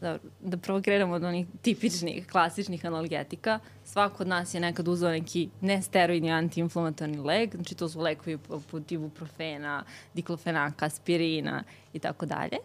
[0.00, 3.58] Dobro, da prvo krenemo od onih tipičnih, klasičnih analgetika.
[3.84, 8.92] Svako od nas je nekad uzao neki nesteroidni antiinflamatorni lek, znači to su lekovi poput
[8.92, 9.84] ibuprofena,
[10.14, 12.56] diklofenaka, aspirina i tako dalje.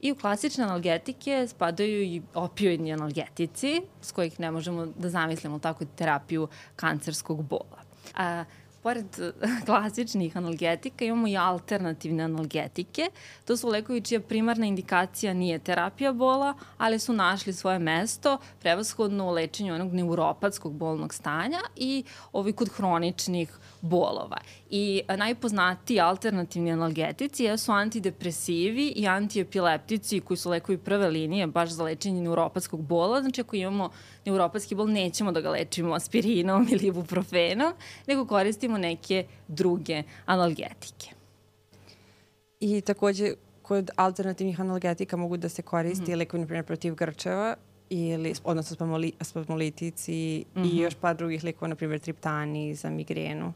[0.00, 5.84] I u klasične analgetike spadaju i opioidni analgetici, s kojih ne možemo da zamislimo tako
[5.84, 7.82] terapiju kancerskog bola.
[8.14, 8.44] A,
[8.82, 9.06] pored
[9.66, 13.10] klasičnih analgetika imamo i alternativne analgetike.
[13.44, 19.26] To su lekovi čija primarna indikacija nije terapija bola, ali su našli svoje mesto prevashodno
[19.26, 24.36] u lečenju onog neuropatskog bolnog stanja i ovi kod hroničnih bolova.
[24.70, 31.84] I najpoznatiji alternativni analgetici jesu antidepresivi i antiepileptici koji su lekovi prve linije baš za
[31.84, 33.20] lečenje neuropatskog bola.
[33.20, 33.90] Znači ako imamo
[34.24, 37.72] neuropatski bol nećemo da ga lečimo aspirinom ili ibuprofenom,
[38.06, 41.10] nego koristimo neke druge analgetike.
[42.60, 46.18] I takođe kod alternativnih analgetika mogu da se koristi mm -hmm.
[46.18, 47.56] lekovi, na primjer, protiv grčeva,
[47.90, 50.64] ili, odnosno spasmoli, spasmolitici mm -hmm.
[50.64, 50.82] i mhm.
[50.82, 53.52] još par drugih lekova, na primjer triptani za migrenu.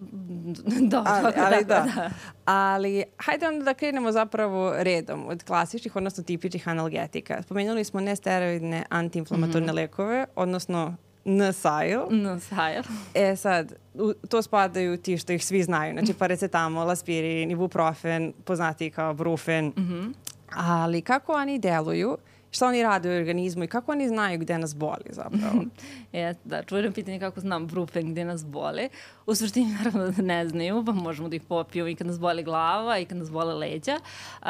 [0.90, 1.92] Dobro, ali, ali da, da.
[1.94, 2.10] da.
[2.44, 7.42] Ali hajde onda da krenemo zapravo redom od klasičnih, odnosno tipičnih analgetika.
[7.42, 9.76] Spomenuli smo nesteroidne antiinflamatorne mm -hmm.
[9.76, 12.00] lekove, odnosno NSAIL.
[12.10, 12.82] NSAIL.
[13.14, 15.92] E sad, u, to spadaju ti što ih svi znaju.
[15.92, 19.66] Znači paracetamol, aspirin, ibuprofen, poznati kao brufen.
[19.66, 20.12] Mm -hmm.
[20.56, 22.18] Ali kako oni deluju
[22.50, 25.64] šta oni rade u organizmu i kako oni znaju gde nas boli zapravo?
[26.12, 28.88] e, da, čujem pitanje kako znam brufen gde nas boli.
[29.26, 32.42] U suštini naravno da ne znaju, pa možemo da ih popijemo i kad nas boli
[32.42, 34.00] glava i kad nas bole leđa.
[34.42, 34.48] Uh,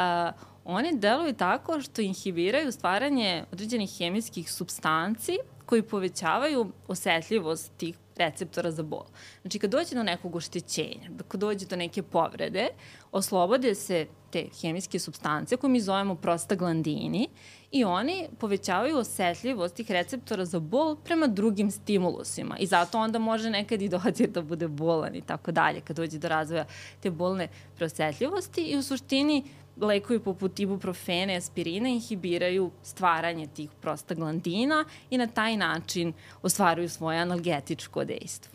[0.64, 5.38] oni deluju tako što inhibiraju stvaranje određenih hemijskih substanci
[5.70, 9.04] koji povećavaju osetljivost tih receptora za bol.
[9.42, 12.68] Znači, kad dođe do nekog oštećenja, kad dođe do neke povrede,
[13.12, 17.28] oslobode se te hemijske substance koje mi zovemo prostaglandini
[17.70, 23.50] i oni povećavaju osetljivost tih receptora za bol prema drugim stimulusima i zato onda može
[23.50, 26.66] nekad i dođe da bude bolan i tako dalje kad dođe do razvoja
[27.00, 29.44] te bolne preosetljivosti i u suštini
[29.80, 36.12] lekovi poput ibuprofene, aspirina inhibiraju stvaranje tih prostaglandina i na taj način
[36.42, 38.52] ostvaruju svoje analgetičko dejstvo.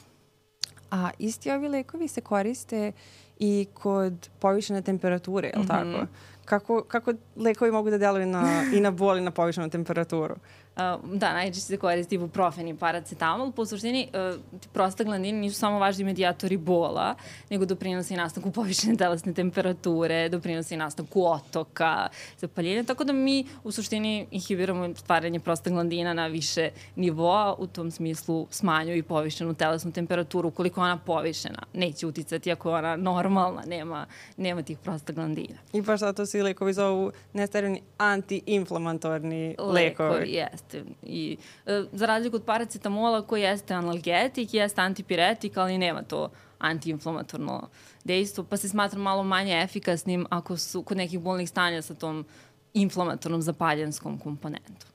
[0.92, 2.92] A isti ovi lekovi se koriste
[3.40, 5.94] i kod povišene temperature, je li mm -hmm.
[5.94, 6.08] tako?
[6.46, 10.36] Kako, kako lekovi mogu da deluju na, i na bol i na povišenu temperaturu?
[11.14, 13.52] Da, najčešće se koristi ibuprofen i paracetamol.
[13.52, 14.40] Po suštini, uh,
[14.74, 17.16] prostaglandini nisu samo važni medijatori bola,
[17.50, 22.08] nego doprinose i nastanku povišene telesne temperature, doprinose i nastanku otoka,
[22.38, 28.48] zapaljenja, tako da mi u suštini inhibiramo stvaranje prostaglandina na više nivoa, u tom smislu
[28.52, 30.48] smanjuju i povišenu telesnu temperaturu.
[30.48, 34.06] Ukoliko ona povišena, neće uticati ako je ona normalna, nema,
[34.38, 35.56] nema tih prostaglandina.
[35.74, 40.10] I baš zato se lekovi zovu nesterilni antiinflamatorni lekovi.
[40.10, 40.91] Lekovi, jest jeste.
[41.04, 47.69] I, e, za razliku od paracetamola koji jeste analgetik, jeste antipiretik, ali nema to antiinflamatorno
[48.04, 52.25] dejstvo, pa se smatra malo manje efikasnim ako su kod nekih bolnih stanja sa tom
[52.73, 54.89] inflamatornom zapaljenskom komponentom.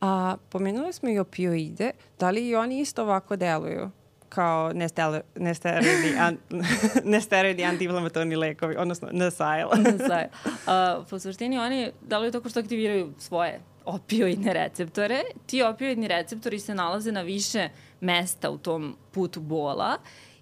[0.00, 3.90] A pomenuli smo i opioide, da li i oni isto ovako deluju?
[4.28, 4.72] kao
[5.36, 6.36] nesteroidni, an,
[7.14, 9.68] nesteroidni antiinflamatorni lekovi, odnosno NSAIL.
[9.76, 10.28] NSAIL.
[10.44, 15.22] Uh, po suštini oni deluju tako što aktiviraju svoje opioidne receptore.
[15.46, 17.68] Ti opioidni receptori se nalaze na više
[18.00, 19.98] mesta u tom putu bola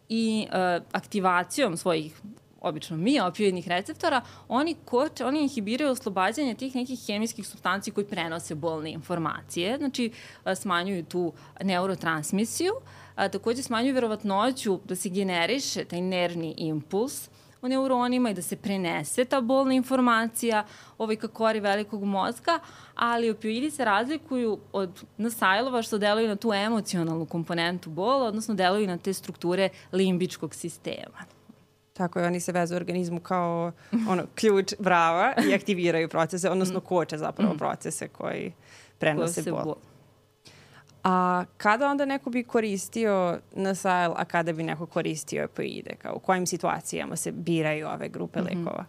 [0.08, 2.20] i uh, aktivacijom svojih
[2.60, 8.54] obično mi, opioidnih receptora, oni, koče, oni inhibiraju oslobađanje tih nekih hemijskih substanci koji prenose
[8.54, 10.12] bolne informacije, znači
[10.56, 12.72] smanjuju tu neurotransmisiju,
[13.14, 17.28] a, takođe smanjuju verovatnoću da se generiše taj nervni impuls,
[17.62, 20.64] u neuronima i da se prenese ta bolna informacija
[20.98, 22.58] ovaj, ka kori velikog mozga,
[22.94, 28.86] ali opioidi se razlikuju od nasajlova što deluju na tu emocionalnu komponentu bola, odnosno deluju
[28.86, 31.18] na te strukture limbičkog sistema.
[31.92, 33.72] Tako je, oni se vezu u organizmu kao
[34.08, 36.82] ono, ključ brava i aktiviraju procese, odnosno mm.
[36.82, 37.58] koče zapravo mm.
[37.58, 38.52] procese koji
[38.98, 39.64] prenose bol.
[39.64, 39.74] bol.
[41.04, 45.94] A kada onda neko bi koristio Nasail, a kada bi neko koristio opioide?
[46.02, 48.58] Kao u kojim situacijama se biraju ove grupe mm -hmm.
[48.58, 48.84] lekova?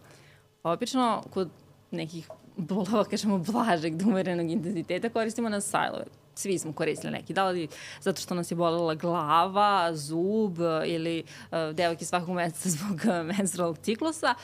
[0.62, 1.50] Obično kod
[1.90, 7.68] nekih bolova, kažemo, blažeg do umerenog intenziteta koristimo Nasailove svi smo koristili neki, da li
[8.00, 13.00] zato što nas je bolela glava, zub ili uh, devojke svakog meseca zbog
[13.36, 14.34] menstrualnog ciklusa.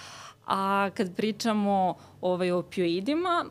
[0.47, 3.45] A kad pričamo ovaj, o opioidima,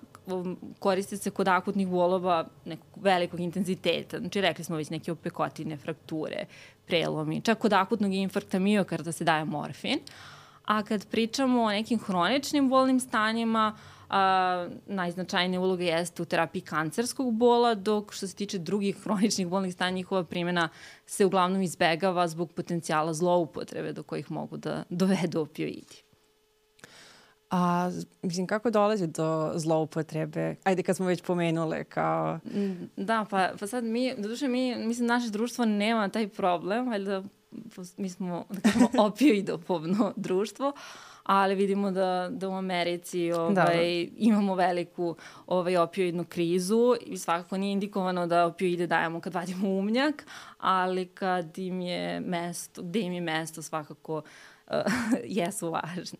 [0.80, 4.20] koriste se kod akutnih bolova nekog velikog intenziteta.
[4.20, 6.46] Znači, rekli smo već neke opekotine, frakture,
[6.86, 7.42] prelomi.
[7.42, 10.00] Čak kod akutnog infarkta miokarda se daje morfin.
[10.66, 13.78] A kad pričamo o nekim hroničnim bolnim stanjima,
[14.10, 19.74] a, najznačajnija uloga jeste u terapiji kancerskog bola, dok što se tiče drugih hroničnih bolnih
[19.74, 20.70] stanja, njihova primjena
[21.06, 26.07] se uglavnom izbegava zbog potencijala zloupotrebe do kojih mogu da dovedu opioidi.
[27.50, 27.90] A,
[28.22, 30.56] mislim, kako dolazi do zloupotrebe?
[30.64, 32.40] Ajde, kad smo već pomenule, kao...
[32.46, 36.90] Mm, da, pa, pa sad mi, do duše mi, mislim, naše društvo nema taj problem,
[36.90, 37.24] valjda
[37.98, 40.72] mi smo, da kažemo, opioidopobno društvo,
[41.24, 43.82] ali vidimo da, da u Americi ovaj, da, da.
[44.18, 50.26] imamo veliku ovaj, opioidnu krizu i svakako nije indikovano da opioide dajemo kad vadimo umnjak,
[50.58, 54.24] ali kad im je mesto, gde im je mesto svakako uh,
[55.42, 56.20] jesu važni.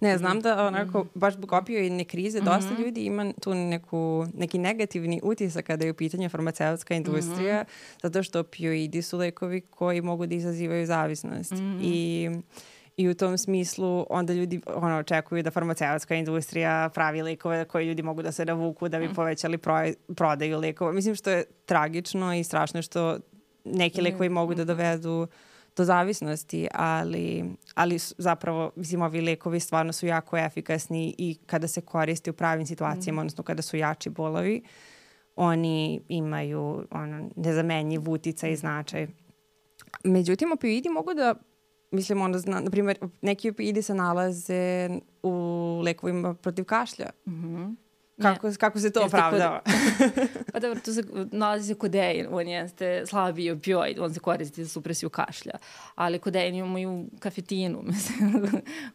[0.00, 1.08] Ne, znam da onako, mhm.
[1.14, 2.84] baš zbog opioidne krize, dosta mm -hmm.
[2.84, 8.02] ljudi ima tu neku, neki negativni utisak kada je u pitanju farmaceutska industrija, mm -hmm.
[8.02, 11.52] zato što opioidi su lekovi koji mogu da izazivaju zavisnost.
[11.52, 11.80] Mm -hmm.
[11.82, 12.30] I
[12.96, 18.02] I u tom smislu onda ljudi ono, očekuju da farmaceutska industrija pravi lekove koje ljudi
[18.02, 20.92] mogu da se navuku da bi povećali proj, prodaju lekova.
[20.92, 23.18] Mislim što je tragično i strašno što
[23.64, 25.26] neki lekovi mogu da dovedu
[25.80, 31.80] do zavisnosti, ali, ali zapravo, mislim, ovi lekovi stvarno su jako efikasni i kada se
[31.80, 33.24] koriste u pravim situacijama, mm.
[33.24, 34.62] odnosno kada su jači bolovi,
[35.36, 39.06] oni imaju ono, nezamenjiv utica i značaj.
[40.04, 41.34] Međutim, opioidi mogu da
[41.90, 44.88] mislim, onda, zna, na primjer, neki opioidi se nalaze
[45.22, 45.32] u
[45.84, 47.10] lekovima protiv kašlja.
[47.26, 47.76] Mm -hmm.
[48.22, 48.54] Kako, ne.
[48.54, 49.60] kako se to opravdava?
[50.52, 51.02] pa dobro, tu se
[51.32, 55.52] nalazi se kodein, on jeste slabiji opioid, on se koristi za supresiju kašlja.
[55.94, 58.46] Ali kodein imamo i u kafetinu, mislim,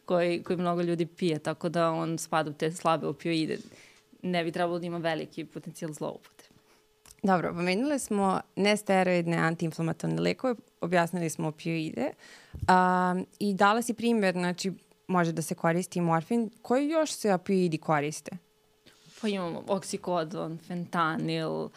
[0.04, 3.58] koji, koji mnogo ljudi pije, tako da on spada u te slabe opioide.
[4.22, 6.56] Ne bi trebalo da ima veliki potencijal zloupotrebe.
[7.22, 12.10] Dobro, pomenuli smo nesteroidne antiinflamatorne lekove, objasnili smo opioide
[12.52, 14.72] um, i dala si primjer, znači
[15.06, 16.50] može da se koristi morfin.
[16.62, 18.45] Koji još se opioidi koriste?
[19.20, 21.70] Pa imamo oksikodon, fentanil, uh,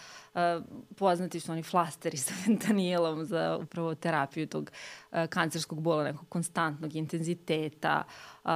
[0.95, 4.71] poznati su oni flasteri sa fentanilom za upravo terapiju tog
[5.11, 8.03] uh, kancerskog bola, nekog konstantnog intenziteta.
[8.43, 8.51] Uh,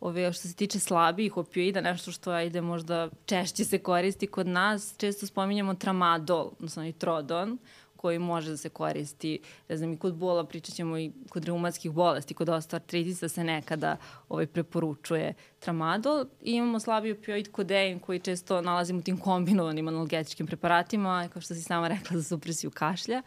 [0.00, 4.94] ove, što se tiče slabijih opioida, nešto što ajde možda češće se koristi kod nas,
[4.96, 7.58] često spominjamo tramadol, odnosno i trodon,
[8.06, 9.38] koji može da se koristi,
[9.68, 13.96] ne znam, i kod bola, pričat ćemo i kod reumatskih bolesti, kod osteoartritisa se nekada
[14.28, 16.26] ovaj, preporučuje tramadol.
[16.42, 21.54] I imamo slabi opioid kodein koji često nalazimo u tim kombinovanim analgetičkim preparatima, kao što
[21.54, 23.22] si sama rekla, za supresiju kašlja.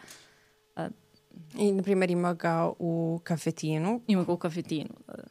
[1.58, 4.02] I, na primjer, ima ga u kafetinu.
[4.08, 5.30] Ima ga u kafetinu, da, da.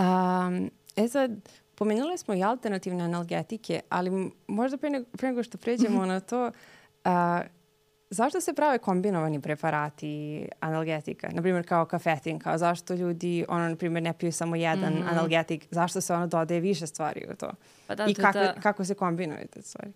[0.00, 1.30] Um, e sad,
[1.74, 6.46] pomenuli smo i alternativne analgetike, ali možda pre nego, pre nego što pređemo na to,
[6.46, 7.55] uh,
[8.10, 11.28] zašto se prave kombinovani preparati analgetika?
[11.32, 15.10] Naprimjer kao kafetin, kao zašto ljudi ono, na primjer, ne piju samo jedan mm -hmm.
[15.10, 17.50] analgetik, zašto se ono dodaje više stvari u to?
[17.86, 18.54] Pa da, I to kako, ta...
[18.60, 19.92] kako se kombinuju te stvari?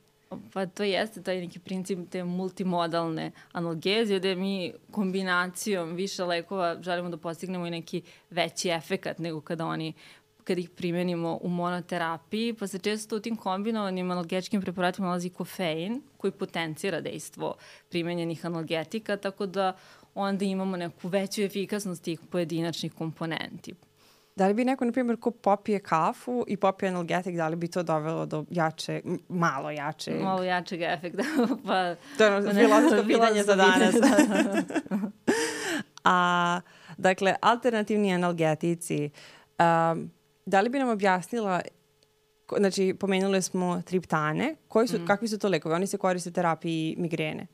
[0.53, 7.09] Pa to jeste taj neki princip te multimodalne analgezije gde mi kombinacijom više lekova želimo
[7.09, 9.93] da postignemo i neki veći efekat nego kada oni
[10.51, 16.03] kad ih primenimo u monoterapiji, pa se često u tim kombinovanim analgetičkim preparatima nalazi kofein
[16.17, 17.55] koji potencira dejstvo
[17.89, 19.77] primenjenih analgetika, tako da
[20.15, 23.75] onda imamo neku veću efikasnost tih pojedinačnih komponenti.
[24.37, 27.69] Da li bi neko, na primjer, ko popije kafu i popije analgetik, da li bi
[27.69, 30.11] to dovelo do jače, malo jače?
[30.23, 31.23] Malo jačeg efekta.
[31.67, 33.95] pa, to je ono filozofsko pitanje za danas.
[33.95, 34.09] da,
[34.41, 34.97] da.
[36.05, 36.61] A,
[36.97, 39.11] dakle, alternativni analgetici,
[39.59, 40.11] um,
[40.51, 41.61] da li bi nam objasnila
[42.59, 45.07] znači pomenuli smo triptane, koji su, mm.
[45.07, 45.75] kakvi su to lekovi?
[45.75, 47.47] Oni se koriste terapiji migrene.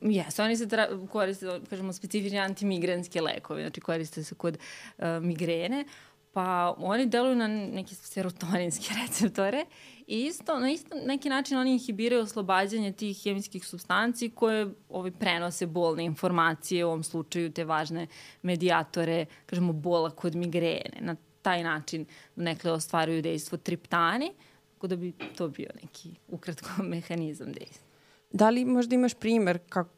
[0.00, 0.68] Jesu, oni se
[1.10, 4.58] koriste, kažemo, specifični antimigrenski lekovi, znači koriste se kod
[4.98, 5.84] uh, migrene,
[6.32, 9.64] pa oni deluju na neke serotoninske receptore
[10.06, 15.66] i isto, na isto neki način oni inhibiraju oslobađanje tih hemijskih substanci koje ovaj, prenose
[15.66, 18.06] bolne informacije, u ovom slučaju te važne
[18.42, 20.98] medijatore, kažemo, bola kod migrene.
[21.00, 24.32] Na taj način nekle ostvaruju dejstvo triptani,
[24.74, 27.84] tako da bi to bio neki ukratko mehanizam dejstva.
[28.32, 29.90] Da li možda imaš primer kako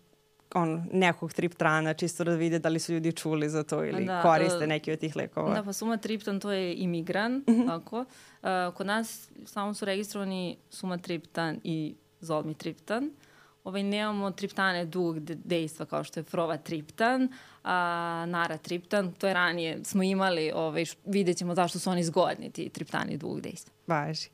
[0.55, 4.23] on, nekog triptana, čisto da vide da li su ljudi čuli za to ili da,
[4.23, 5.55] koriste uh, neki od tih lekova.
[5.55, 7.67] Da, pa sumatriptan to je imigran, mm -hmm.
[7.67, 8.01] tako.
[8.01, 13.11] Uh, kod nas samo su registrovani sumatriptan i zolmitriptan.
[13.67, 17.29] Ovaj, nemamo triptane dugog dejstva kao što je frovatriptan,
[17.65, 22.69] a, naratriptan, to je ranije smo imali, ovaj, vidjet ćemo zašto su oni zgodni, ti
[22.69, 23.73] triptani dugog dejstva.
[23.87, 24.29] Važi.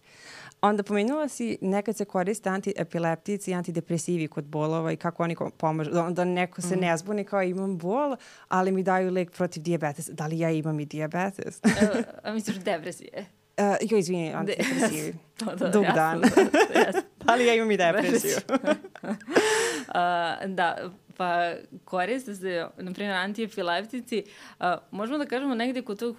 [0.60, 5.90] Onda pomenula si nekad se koriste antiepileptici i antidepresivi kod bolova i kako oni pomažu.
[5.94, 6.80] Onda neko se mm.
[6.80, 8.16] ne zbuni kao imam bol,
[8.48, 10.12] ali mi daju lek protiv diabetesa.
[10.12, 11.60] Da li ja imam i diabetes?
[12.24, 13.26] a misliš depresije?
[13.56, 15.14] Uh, jo, izvini, antidepresivi.
[15.38, 16.20] to, to, Dug jasno, dan.
[16.20, 18.36] Da, da li ja imam i depresiju?
[18.48, 18.64] uh,
[20.58, 21.52] da, pa
[21.84, 24.24] koriste se, na primjer, antiepileptici,
[24.58, 26.16] uh, možemo da kažemo negde kod tog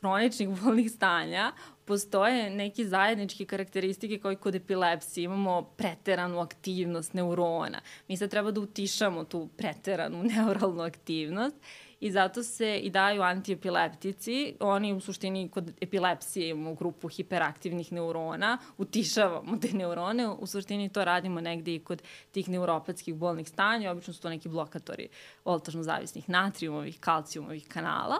[0.00, 1.52] hroničnih bolnih stanja
[1.84, 7.80] postoje neki zajednički karakteristike koji kod epilepsije imamo preteranu aktivnost neurona.
[8.08, 11.56] Mi sad treba da utišamo tu preteranu neuralnu aktivnost
[12.00, 14.54] i zato se i daju antiepileptici.
[14.60, 21.04] Oni u suštini kod epilepsije imamo grupu hiperaktivnih neurona, utišavamo te neurone, u suštini to
[21.04, 25.08] radimo negde i kod tih neuropatskih bolnih stanja, obično su to neki blokatori
[25.44, 28.16] voltažno zavisnih natrijumovih, kalcijumovih kanala.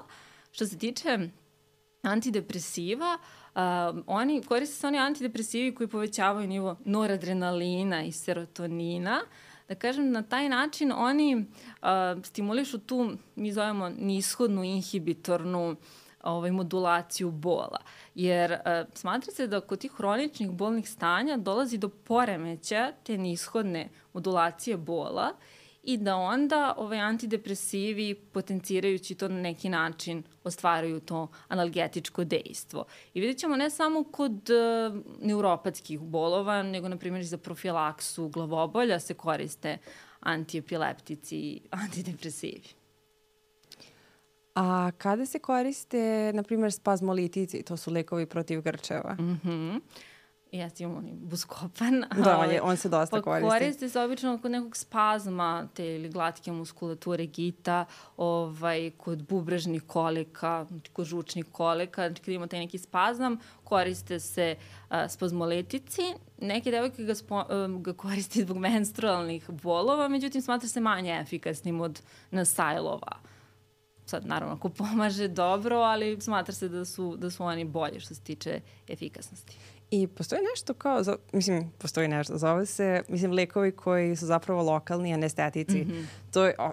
[0.53, 1.19] Što se tiče
[2.03, 3.19] antidepresiva,
[3.55, 3.61] uh,
[4.07, 9.21] oni koriste se oni antidepresivi koji povećavaju nivo noradrenalina i serotonina.
[9.71, 15.77] Da kažem, na taj način oni uh, stimulišu tu, mi zovemo nishodnu inhibitornu
[16.23, 17.79] ovaj, modulaciju bola.
[18.15, 18.59] Jer uh,
[18.95, 25.33] smatra se da kod tih hroničnih bolnih stanja dolazi do poremeća te nishodne modulacije bola
[25.83, 32.85] i da onda ovaj antidepresivi potencirajući to na neki način ostvaraju to analgetičko dejstvo.
[33.15, 39.01] I vidjet ćemo ne samo kod uh, neuropatskih bolova, nego na primjer za profilaksu glavobolja
[39.01, 39.79] se koriste
[40.21, 42.69] antiepileptici i antidepresivi.
[44.55, 49.17] A kada se koriste, na primjer, spazmolitici, to su lekovi protiv grčeva?
[49.19, 49.51] Mhm.
[49.51, 49.81] Mm
[50.53, 52.05] Jeste, imamo oni buskopan.
[52.25, 53.51] Da, on, je, on se dosta pa koristi.
[53.51, 57.85] Koristi se obično kod nekog spazma te ili glatke muskulature gita,
[58.17, 64.57] ovaj, kod bubrežnih kolika, kod žučnih kolika, znači kad imate neki spazam, koriste se
[64.91, 66.03] uh, spazmoletici.
[66.41, 71.81] Neke devojke ga, spo, uh, ga koriste zbog menstrualnih bolova, međutim smatra se manje efikasnim
[71.81, 73.31] od nasajlova
[74.11, 78.15] sad naravno ako pomaže dobro, ali smatra se da su, da su oni bolje što
[78.15, 79.57] se tiče efikasnosti.
[79.91, 85.15] I postoji nešto kao, mislim, postoji nešto, zove se, mislim, lekovi koji su zapravo lokalni
[85.15, 85.85] anestetici.
[85.85, 86.05] Mm -hmm.
[86.31, 86.71] To je o,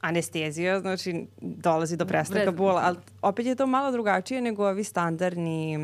[0.00, 5.78] anestezija, znači dolazi do prestanka bola, ali opet je to malo drugačije nego ovi standardni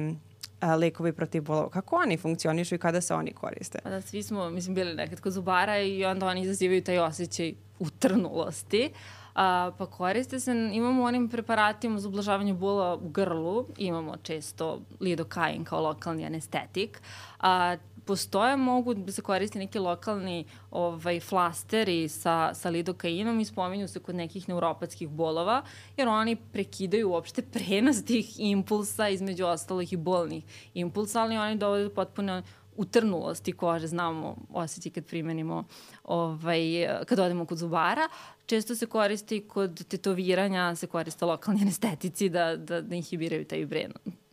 [0.60, 1.70] a, lekovi protiv bolova.
[1.70, 3.78] Kako oni funkcionišu i kada se oni koriste?
[3.82, 7.54] Pa da, svi smo, mislim, bili nekad kod zubara i onda oni izazivaju taj osjećaj
[7.78, 8.90] utrnulosti.
[9.34, 15.64] A, pa koriste se, imamo onim preparatima za ublažavanje bola u grlu, imamo često lidokain
[15.64, 17.02] kao lokalni anestetik,
[17.40, 23.88] a postoje, mogu da se koristi neki lokalni ovaj, flasteri sa, sa lidokainom i spominju
[23.88, 25.62] se kod nekih neuropatskih bolova,
[25.96, 31.84] jer oni prekidaju uopšte prenos tih impulsa, između ostalih i bolnih impulsa, ali oni dovode
[31.84, 32.42] do potpuno
[32.76, 35.64] utrnulosti kože, znamo osjećaj kad primenimo,
[36.04, 36.62] ovaj,
[37.06, 38.08] kad odemo kod zubara.
[38.46, 43.66] Često se koristi kod tetoviranja, se koriste lokalni anestetici da, da, da inhibiraju taj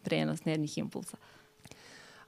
[0.04, 1.18] prenos nervnih impulsa.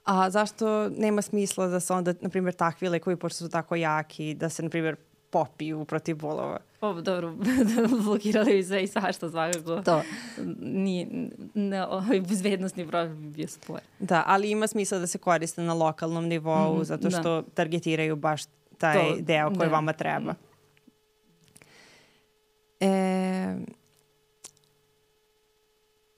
[0.04, 4.34] A zašto nema smisla da se onda, na primjer, takvi lekovi, pošto su tako jaki,
[4.34, 4.96] da se, na primjer,
[5.34, 6.58] popiju protiv bolova?
[6.80, 7.34] O, dobro,
[8.04, 9.82] blokirali bi sve i svašta svakako.
[9.82, 10.02] To.
[10.60, 11.06] Nije,
[11.54, 13.80] ne, ovaj bezvednostni profil bi bio spor.
[13.98, 17.10] Da, ali ima smisla da se koriste na lokalnom nivou, mm, zato da.
[17.10, 17.42] što da.
[17.54, 18.42] targetiraju baš
[18.78, 19.74] taj to, deo koji da.
[19.74, 20.34] vama treba.
[22.80, 23.56] E,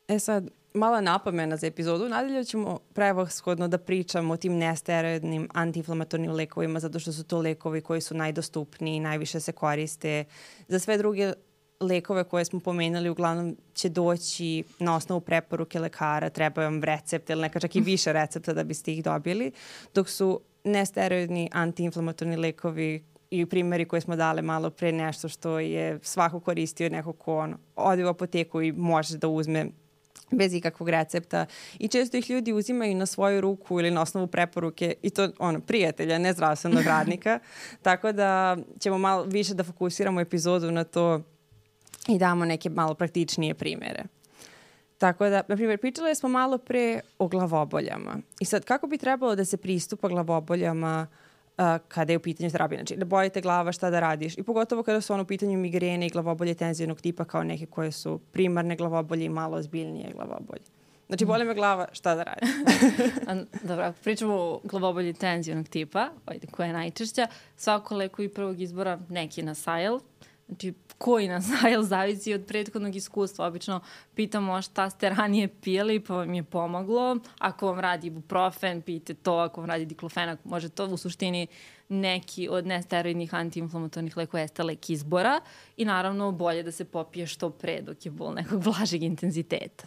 [0.08, 2.08] e sad, mala napomena za epizodu.
[2.08, 7.80] Nadalje ćemo prevashodno da pričamo o tim nesteroidnim antiinflamatornim lekovima, zato što su to lekovi
[7.80, 10.24] koji su najdostupniji, najviše se koriste.
[10.68, 11.32] Za sve druge
[11.80, 17.42] lekove koje smo pomenuli uglavnom će doći na osnovu preporuke lekara, treba vam recept ili
[17.42, 19.52] neka čak i više recepta da biste ih dobili,
[19.94, 25.98] dok su nesteroidni antiinflamatorni lekovi i primjeri koje smo dale malo pre nešto što je
[26.02, 29.66] svako koristio neko ko on ode u apoteku i može da uzme
[30.30, 31.46] bez ikakvog recepta
[31.78, 35.60] i često ih ljudi uzimaju na svoju ruku ili na osnovu preporuke i to ono,
[35.60, 37.38] prijatelja, ne zdravstvenog radnika.
[37.82, 41.20] Tako da ćemo malo više da fokusiramo epizodu na to
[42.08, 44.04] i damo neke malo praktičnije primere.
[44.98, 48.16] Tako da, na primjer, pričali smo malo pre o glavoboljama.
[48.40, 51.06] I sad, kako bi trebalo da se pristupa glavoboljama
[51.88, 52.78] kada je u pitanju terapija.
[52.78, 54.38] Znači, da bojite glava, šta da radiš.
[54.38, 57.92] I pogotovo kada su ono u pitanju migrene i glavobolje tenzijnog tipa kao neke koje
[57.92, 60.62] su primarne glavobolje i malo ozbiljnije glavobolje.
[61.06, 62.48] Znači, boli me glava, šta da radim?
[63.68, 66.08] Dobro, ako pričamo o glavobolji tenzionog tipa,
[66.50, 67.26] koja je najčešća,
[67.56, 69.98] svako leko i prvog izbora neki na sajl,
[70.46, 73.46] znači koji na sajl zavisi od prethodnog iskustva.
[73.46, 73.80] Obično
[74.14, 77.16] pitamo šta ste ranije pili pa vam je pomoglo.
[77.38, 79.34] Ako vam radi ibuprofen, pijte to.
[79.34, 81.46] Ako vam radi diklofenak, može to u suštini
[81.88, 85.40] neki od nesteroidnih antiinflamatornih lekova jeste lek izbora
[85.76, 89.86] i naravno bolje da se popije što pre dok je bol nekog blažeg intenziteta.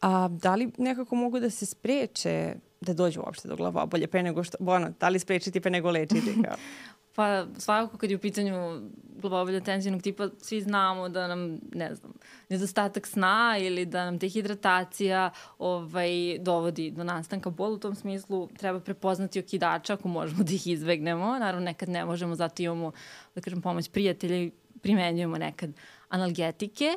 [0.00, 4.44] A da li nekako mogu da se spreče da dođu uopšte do glavobolje pre nego
[4.44, 6.42] što, ono, da li sprečiti pre nego lečiti?
[6.44, 6.56] Kao?
[7.18, 8.80] Pa svakako kad je u pitanju
[9.20, 12.12] glavobolja tenzijnog tipa, svi znamo da nam, ne znam,
[12.48, 17.74] nedostatak sna ili da nam dehidratacija ovaj, dovodi do nastanka bola.
[17.74, 21.38] U tom smislu treba prepoznati okidača ako možemo da ih izvegnemo.
[21.38, 22.92] Naravno, nekad ne možemo, zato imamo,
[23.34, 24.50] da kažem, pomoć prijatelja i
[24.82, 25.70] primenjujemo nekad
[26.08, 26.96] analgetike.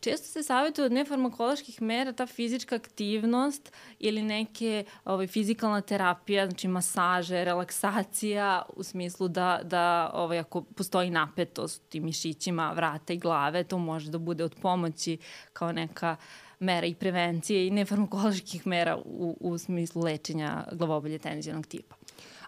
[0.00, 6.68] Često se savjetuje od nefarmakoloških mera ta fizička aktivnost ili neke ovaj, fizikalna terapija, znači
[6.68, 13.64] masaže, relaksacija u smislu da, da ovaj, ako postoji napetost tim mišićima vrata i glave,
[13.64, 15.18] to može da bude od pomoći
[15.52, 16.16] kao neka
[16.60, 21.96] mera i prevencije i nefarmakoloških mera u, u smislu lečenja glavobolje tenzionog tipa.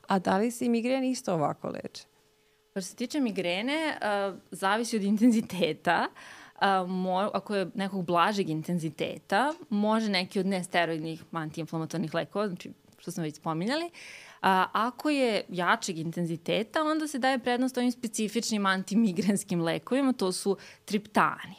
[0.06, 2.09] A da li se migren isto ovako leče?
[2.80, 6.06] Što se tiče migrene, uh, zavisi od intenziteta.
[6.54, 13.10] Uh, mo, ako je nekog blažeg intenziteta, može neki od nesteroidnih antiinflamatornih lekova, znači što
[13.10, 13.90] smo već spominjali,
[14.42, 20.56] A, ako je jačeg intenziteta, onda se daje prednost ovim specifičnim antimigrenskim lekovima, to su
[20.84, 21.54] triptani.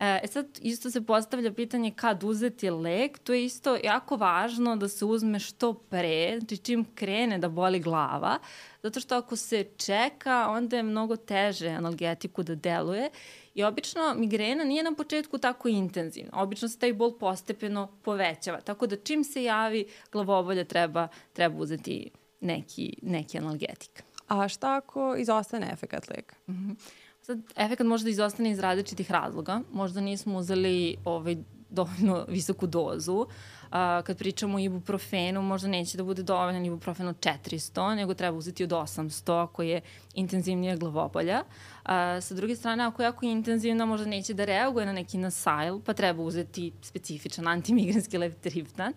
[0.00, 4.76] E, e sad, isto se postavlja pitanje kad uzeti lek, to je isto jako važno
[4.76, 8.38] da se uzme što pre, znači čim krene da boli glava,
[8.82, 13.10] zato što ako se čeka, onda je mnogo teže analgetiku da deluje
[13.54, 16.42] i obično migrena nije na početku tako intenzivna.
[16.42, 22.10] Obično se taj bol postepeno povećava, tako da čim se javi glavobolja treba, treba uzeti
[22.40, 24.02] neki, neki analgetik.
[24.28, 26.36] A šta ako izostane efekat leka?
[26.48, 27.03] Mm -hmm.
[27.26, 29.60] Sad, efekt može da izostane iz različitih razloga.
[29.72, 31.36] Možda nismo uzeli ovaj,
[31.70, 33.26] dovoljno visoku dozu.
[33.70, 38.38] A, kad pričamo o ibuprofenu, možda neće da bude dovoljan ibuprofen od 400, nego treba
[38.38, 39.80] uzeti od 800 ako je
[40.14, 41.42] intenzivnija glavobolja.
[41.84, 45.80] A, sa druge strane, ako je jako intenzivna, možda neće da reaguje na neki nasail,
[45.80, 48.92] pa treba uzeti specifičan antimigranski leptriptan.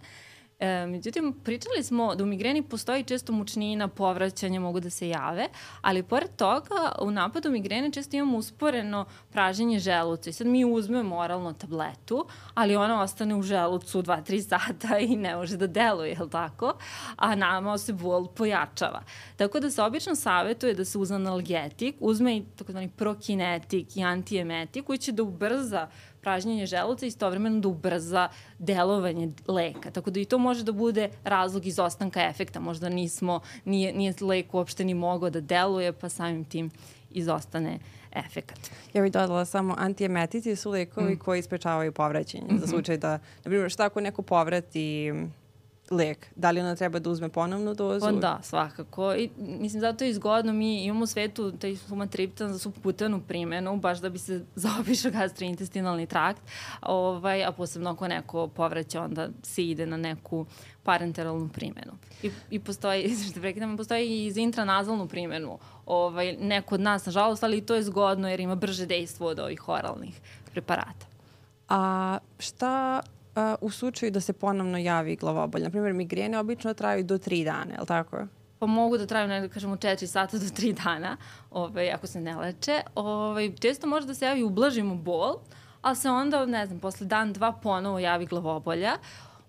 [0.60, 5.48] E, međutim, pričali smo da u migreni postoji često mučnina, povraćanje mogu da se jave,
[5.82, 11.18] ali pored toga u napadu migrene često imamo usporeno praženje želuca i sad mi uzmemo
[11.18, 16.24] oralno tabletu, ali ona ostane u želucu 2-3 sata i ne može da deluje, je
[16.24, 16.74] li tako?
[17.16, 19.04] A nama se bol pojačava.
[19.36, 24.86] Tako da se obično savjetuje da se uzme analgetik, uzme i takozvani prokinetik i antiemetik
[24.86, 25.88] koji će da ubrza
[26.22, 29.92] pražnjenje želuca i istovremeno da ubrza delovanje leka.
[29.92, 32.60] Tako da i to može da bude razlog izostanka efekta.
[32.60, 36.72] Možda nismo, nije, nije lek uopšte ni mogao da deluje, pa samim tim
[37.12, 37.80] izostane
[38.12, 38.60] efekat.
[38.94, 41.20] Ja bih dodala samo antiemetici su lekovi mm.
[41.20, 42.44] koji sprečavaju povraćenje.
[42.44, 42.60] Mm -hmm.
[42.60, 42.70] Za mhm.
[42.70, 45.14] slučaj da, na primjer, šta ako neko povrati
[45.92, 46.28] lek?
[46.36, 48.06] Da li ona treba da uzme ponovnu dozu?
[48.06, 49.16] Pa da, svakako.
[49.16, 50.54] I, mislim, zato je izgodno.
[50.54, 56.06] Mi imamo u svetu taj sumatriptan za subkutanu primenu, baš da bi se zaobišao gastrointestinalni
[56.06, 56.42] trakt,
[56.82, 60.46] ovaj, a posebno ako neko povraća, onda se ide na neku
[60.84, 61.92] parenteralnu primenu.
[62.24, 65.60] I, i postoji, što prekidam, postoji i za intranazalnu primenu.
[65.86, 69.70] Ovaj, neko od nas, nažalost, ali to je zgodno jer ima brže dejstvo od ovih
[69.70, 70.22] oralnih
[70.52, 71.06] preparata.
[71.70, 73.02] A šta
[73.62, 75.64] u slučaju da se ponovno javi glavobolj?
[75.64, 78.18] Naprimjer, migrene obično traju do tri dana, je li tako?
[78.60, 81.18] Pa mogu da traju, ne da kažemo, 4 sata do 3 dana,
[81.52, 82.82] ovaj, ako se ne leče.
[82.96, 85.36] Ovaj, često može da se javi ublažimo bol,
[85.82, 88.92] ali se onda, ne znam, posle dan, dva ponovo javi glavobolja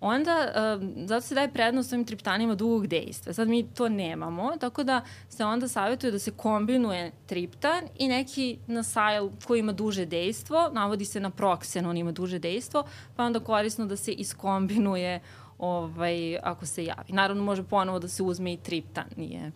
[0.00, 3.32] onda uh, zato se daje prednost ovim triptanima dugog dejstva.
[3.32, 8.58] Sad mi to nemamo, tako da se onda savjetuje da se kombinuje triptan i neki
[8.66, 12.84] nasail koji ima duže dejstvo, navodi se na proksen, on ima duže dejstvo,
[13.16, 15.20] pa onda korisno da se iskombinuje
[15.58, 17.12] ovaj, ako se javi.
[17.12, 19.52] Naravno može ponovo da se uzme i triptan, nije...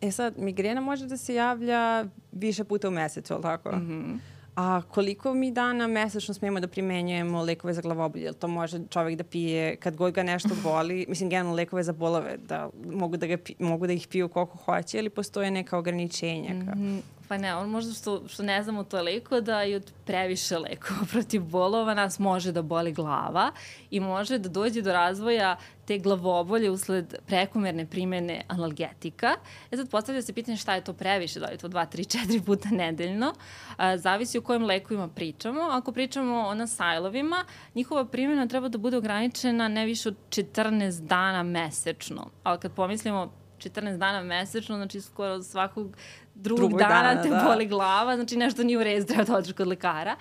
[0.00, 3.76] E sad, migrena može da se javlja više puta u mesecu, ali tako?
[3.76, 3.92] Mhm.
[3.92, 8.24] Mm A koliko mi dana mesečno smemo da primenjujemo lekove za glavobolje?
[8.24, 11.06] Jel to može čovek da pije kad god ga nešto boli?
[11.08, 14.98] Mislim, generalno lekove za bolove, da mogu da, ga, mogu da ih piju koliko hoće
[14.98, 16.54] ili postoje neka ograničenja?
[16.54, 17.15] Mm -hmm.
[17.28, 21.42] Pa ne, on možda što, što ne znamo toliko da i od previše lekova protiv
[21.42, 23.52] bolova nas može da boli glava
[23.90, 25.56] i može da dođe do razvoja
[25.86, 29.34] te glavobolje usled prekomerne primene analgetika.
[29.70, 32.18] E sad postavlja se pitanje šta je to previše, da li je to 2, 3,
[32.28, 33.34] 4 puta nedeljno.
[33.76, 35.60] A, zavisi o kojim lekovima pričamo.
[35.60, 41.42] Ako pričamo o nasajlovima, njihova primjena treba da bude ograničena ne više od 14 dana
[41.42, 42.30] mesečno.
[42.42, 45.96] Ali kad pomislimo 14 dana mesečno, znači skoro svakog
[46.36, 47.42] drugog, drugog dana, dana te da.
[47.48, 50.16] boli glava, znači nešto nije u redu, treba da odeš kod lekara.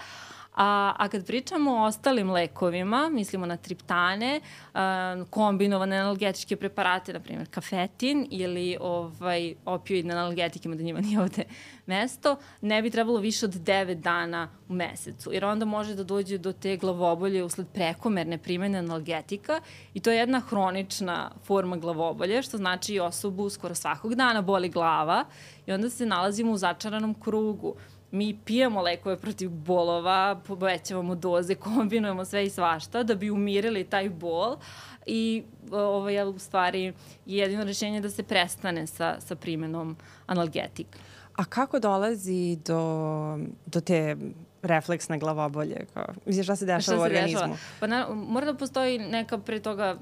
[0.55, 4.41] A, a kad pričamo o ostalim lekovima, mislimo na triptane,
[4.73, 11.43] a, kombinovane analgetičke preparate, na primjer kafetin ili ovaj, opioidne analgetike, da njima nije ovde
[11.85, 16.37] mesto, ne bi trebalo više od 9 dana u mesecu, jer onda može da dođe
[16.37, 19.61] do te glavobolje usled prekomerne primene analgetika
[19.93, 25.25] i to je jedna hronična forma glavobolje, što znači osobu skoro svakog dana boli glava
[25.65, 27.75] i onda se nalazimo u začaranom krugu
[28.15, 34.09] mi pijemo lekove protiv bolova, povećavamo doze, kombinujemo sve i svašta da bi umirili taj
[34.09, 34.57] bol
[35.05, 36.93] i ovo je u stvari
[37.25, 40.99] jedino rešenje da se prestane sa, sa primenom analgetika.
[41.35, 44.15] A kako dolazi do, do te
[44.61, 45.85] refleksne glavobolje?
[45.93, 46.05] Kao,
[46.43, 47.39] šta se dešava u organizmu?
[47.39, 47.57] Dešava?
[47.79, 49.97] Pa na, mora da postoji neka pre toga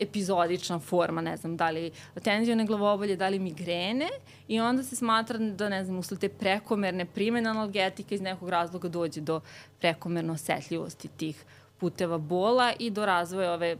[0.00, 1.90] epizodična forma, ne znam, da li
[2.22, 4.08] tenzijone glavobolje, da li migrene
[4.48, 8.88] i onda se smatra da, ne znam, usled te prekomerne primene analgetika iz nekog razloga
[8.88, 9.40] dođe do
[9.80, 11.44] prekomerne osetljivosti tih
[11.78, 13.76] puteva bola i do razvoja ove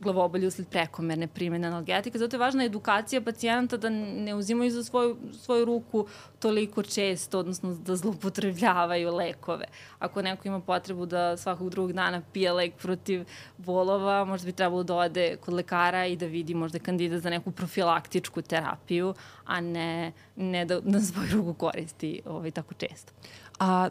[0.00, 2.18] glavobolje usled prekomerne primene analgetika.
[2.18, 6.06] Zato je važna edukacija pacijenta da ne uzimaju za svoju, svoju ruku
[6.38, 9.64] toliko često, odnosno da zlopotrebljavaju lekove.
[9.98, 13.24] Ako neko ima potrebu da svakog drugog dana pije lek protiv
[13.56, 17.50] bolova, možda bi trebalo da ode kod lekara i da vidi možda kandidat za neku
[17.50, 23.12] profilaktičku terapiju, a ne, ne da na svoju ruku koristi ovaj, tako često.
[23.58, 23.88] A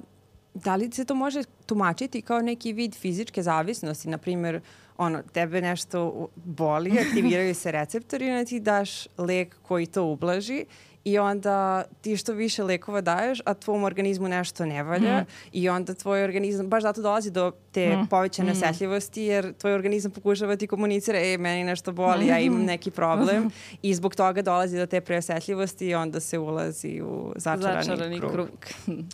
[0.54, 4.62] da li se to može tumačiti kao neki vid fizičke zavisnosti, na primjer,
[5.00, 10.66] ono, tebe nešto boli, aktiviraju se receptori i onda ti daš lek koji to ublaži
[11.04, 15.26] i onda ti što više lekova daješ, a tvom organizmu nešto ne valja mm.
[15.52, 18.08] i onda tvoj organizam, baš zato dolazi do te mm.
[18.08, 18.52] povećane mm.
[18.52, 22.28] osetljivosti jer tvoj organizam pokušava ti komunicira, e, meni nešto boli, mm.
[22.28, 23.50] ja imam neki problem
[23.82, 28.32] i zbog toga dolazi do te preosetljivosti i onda se ulazi u začarani, začarani krug.
[28.32, 28.50] krug.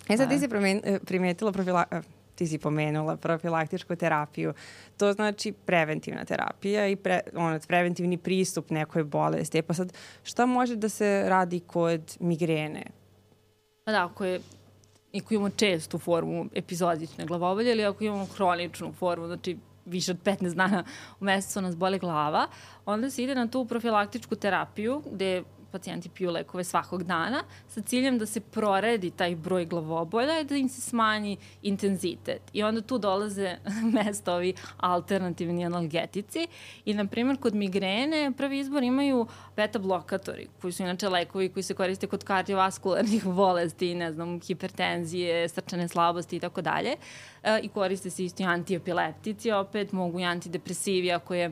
[0.10, 0.48] e sad ti si
[1.06, 1.86] primetila profila,
[2.36, 4.54] ti si pomenula profilaktičku terapiju.
[4.98, 9.58] To znači preventivna terapija i pre, ono, preventivni pristup nekoj bolesti.
[9.58, 12.84] E pa sad, šta može da se radi kod migrene?
[13.84, 14.40] Pa da, ako je
[15.20, 20.54] ako imamo čestu formu epizodične glavobolje ili ako imamo hroničnu formu, znači više od 15
[20.54, 20.84] dana
[21.20, 22.48] u mesecu nas boli glava,
[22.86, 25.44] onda se ide na tu profilaktičku terapiju gde
[25.76, 30.56] pacijenti piju lekove svakog dana sa ciljem da se proredi taj broj glavobolja i da
[30.56, 32.42] im se smanji intenzitet.
[32.54, 33.58] I onda tu dolaze
[33.96, 36.48] mesto ovi alternativni analgetici
[36.86, 41.64] i, na primjer, kod migrene prvi izbor imaju beta blokatori, koji su inače lekovi koji
[41.64, 46.96] se koriste kod kardiovaskularnih bolesti, ne znam, hipertenzije, srčane slabosti i tako dalje.
[47.44, 51.52] E, I koriste se isto i antiepileptici, opet mogu i antidepresivi ako je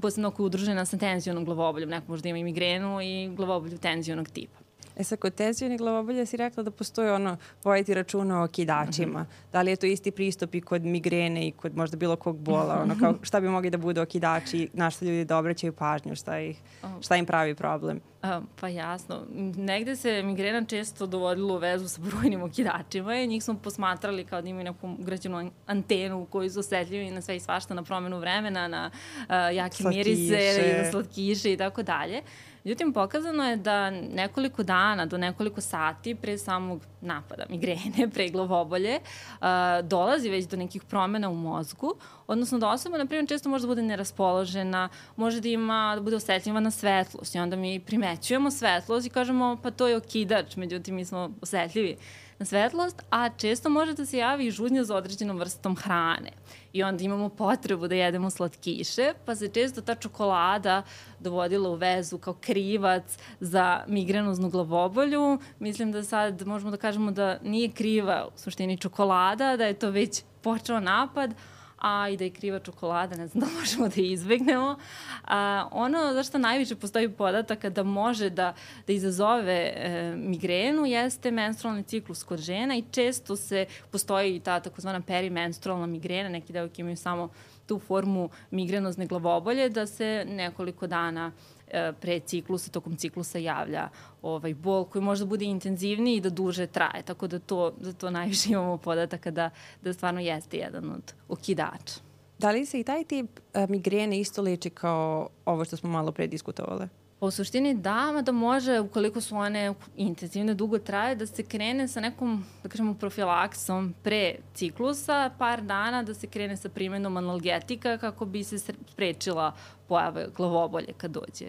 [0.00, 4.28] posebno ako je udružena sa tenzionom glavoboljom, neko možda ima i migrenu i glavobolju tenzionog
[4.28, 4.63] tipa.
[4.96, 9.20] E sad, kod tenzionih glavobolja si rekla da postoje ono, vojiti računa o kidačima.
[9.20, 9.52] Mm -hmm.
[9.52, 12.80] Da li je to isti pristup i kod migrene i kod možda bilo kog bola?
[12.82, 16.40] Ono, kao, šta bi mogli da budu okidači, na što ljudi da obraćaju pažnju, šta,
[16.40, 16.60] ih,
[17.00, 18.00] šta im pravi problem?
[18.22, 19.22] A, pa jasno.
[19.56, 24.42] Negde se migrena često dovodila u vezu sa brojnim okidačima i njih smo posmatrali kao
[24.42, 28.18] da imaju neku ugrađenu antenu u kojoj su osetljivi na sve i svašta, na promenu
[28.18, 30.10] vremena, na uh, jake slatkiše.
[30.10, 32.22] mirise, na slatkiše i tako dalje.
[32.64, 39.00] Međutim, pokazano je da nekoliko dana do nekoliko sati pre samog napada, migrene, pre glavobolje,
[39.00, 39.46] uh,
[39.82, 41.94] dolazi već do nekih promena u mozgu,
[42.26, 46.16] odnosno da osoba, na primjer, često može da bude neraspoložena, može da ima, da bude
[46.16, 50.94] osetljiva na svetlost i onda mi primećujemo svetlost i kažemo pa to je okidač, međutim
[50.94, 51.96] mi smo osetljivi
[52.38, 56.30] na svetlost, a često može da se javi i žudnja za određenom vrstom hrane.
[56.74, 60.82] I onda imamo potrebu da jedemo slatkiše, pa se često ta čokolada
[61.20, 65.38] dovodila u vezu kao krivac za migrenoznu glavobolju.
[65.58, 69.90] Mislim da sad možemo da kažemo da nije kriva u suštini čokolada, da je to
[69.90, 71.34] već počeo napad,
[71.78, 74.76] a i da je kriva čokolada, ne znam da možemo da izbegnemo.
[75.24, 78.54] A, ono zašto najviše postoji podataka da može da,
[78.86, 85.00] da izazove e, migrenu jeste menstrualni ciklus kod žena i često se postoji ta takozvana
[85.00, 87.28] perimenstrualna migrena, neki devojke imaju samo
[87.66, 91.53] tu formu migrenozne glavobolje, da se nekoliko dana e,
[92.00, 93.88] pre ciklusa, tokom ciklusa javlja
[94.22, 97.02] ovaj bol koji možda bude intenzivniji i da duže traje.
[97.02, 99.50] Tako da to, da to najviše imamo podataka da,
[99.82, 102.00] da stvarno jeste jedan od okidača.
[102.38, 106.12] Da li se i taj tip uh, migrene isto leči kao ovo što smo malo
[106.12, 106.88] pre diskutovale?
[107.18, 111.88] Pa u suštini da, da može, ukoliko su one intenzivne, dugo traje, da se krene
[111.88, 117.98] sa nekom, da kažemo, profilaksom pre ciklusa, par dana da se krene sa primjenom analgetika
[117.98, 119.52] kako bi se sprečila
[119.88, 121.46] pojava glavobolje kad dođe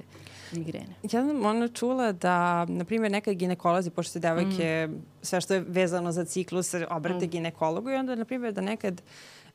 [0.52, 0.96] migrene.
[1.04, 5.02] Ja sam ono čula da, na primjer, neka ginekolozi, pošto se devojke, mm.
[5.22, 7.30] sve što je vezano za ciklus, obrate mm.
[7.30, 9.02] ginekologu i onda, na primjer, da nekad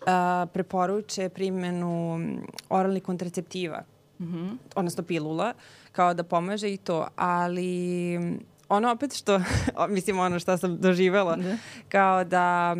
[0.01, 0.07] uh,
[0.53, 2.21] preporuče primjenu
[2.69, 3.85] oralnih kontraceptiva
[4.21, 4.57] mm -hmm.
[4.75, 5.55] odnosno pilula,
[5.93, 8.19] kao da pomaže i to, ali
[8.69, 9.41] ono opet što,
[9.89, 11.57] mislim ono što sam doživela, da.
[11.89, 12.77] kao da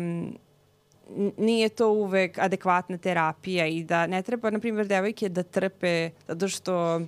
[1.37, 6.47] nije to uvek adekvatna terapija i da ne treba, na primjer, devojke da trpe zato
[6.47, 7.01] što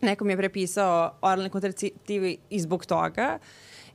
[0.00, 3.38] neko mi je prepisao oralne kontraceptive i zbog toga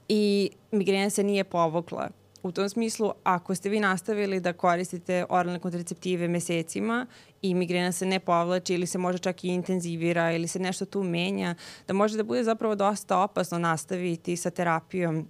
[0.08, 2.10] i migrena se nije povukla.
[2.44, 7.06] U tom smislu, ako ste vi nastavili da koristite oralne kontraceptive mesecima
[7.42, 11.04] i migrena se ne povlači ili se može čak i intenzivira ili se nešto tu
[11.04, 11.56] menja,
[11.88, 15.28] da može da bude zapravo dosta opasno nastaviti sa terapijom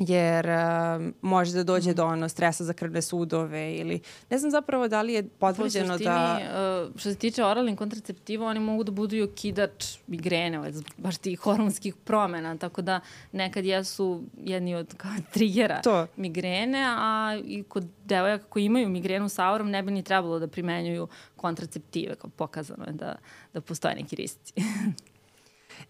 [0.00, 1.94] jer uh, može da dođe mm.
[1.94, 6.40] do ono stresa za krvne sudove ili ne znam zapravo da li je potvrđeno da...
[6.84, 11.18] Uh, što se tiče oralnih kontraceptiva, oni mogu da budu i okidač migrene, ovaj, baš
[11.18, 13.00] tih hormonskih promena, tako da
[13.32, 16.06] nekad jesu jedni od kao, trigera to.
[16.16, 20.48] migrene, a i kod devojaka koji imaju migrenu sa aurom ne bi ni trebalo da
[20.48, 23.16] primenjuju kontraceptive, kao pokazano je da,
[23.52, 24.54] da postoje neki rizici.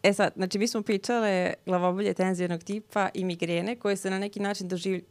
[0.02, 4.40] E sad, znači mi smo pričale glavobolje tenzijnog tipa i migrene koje se na neki
[4.40, 5.04] način doživljaju,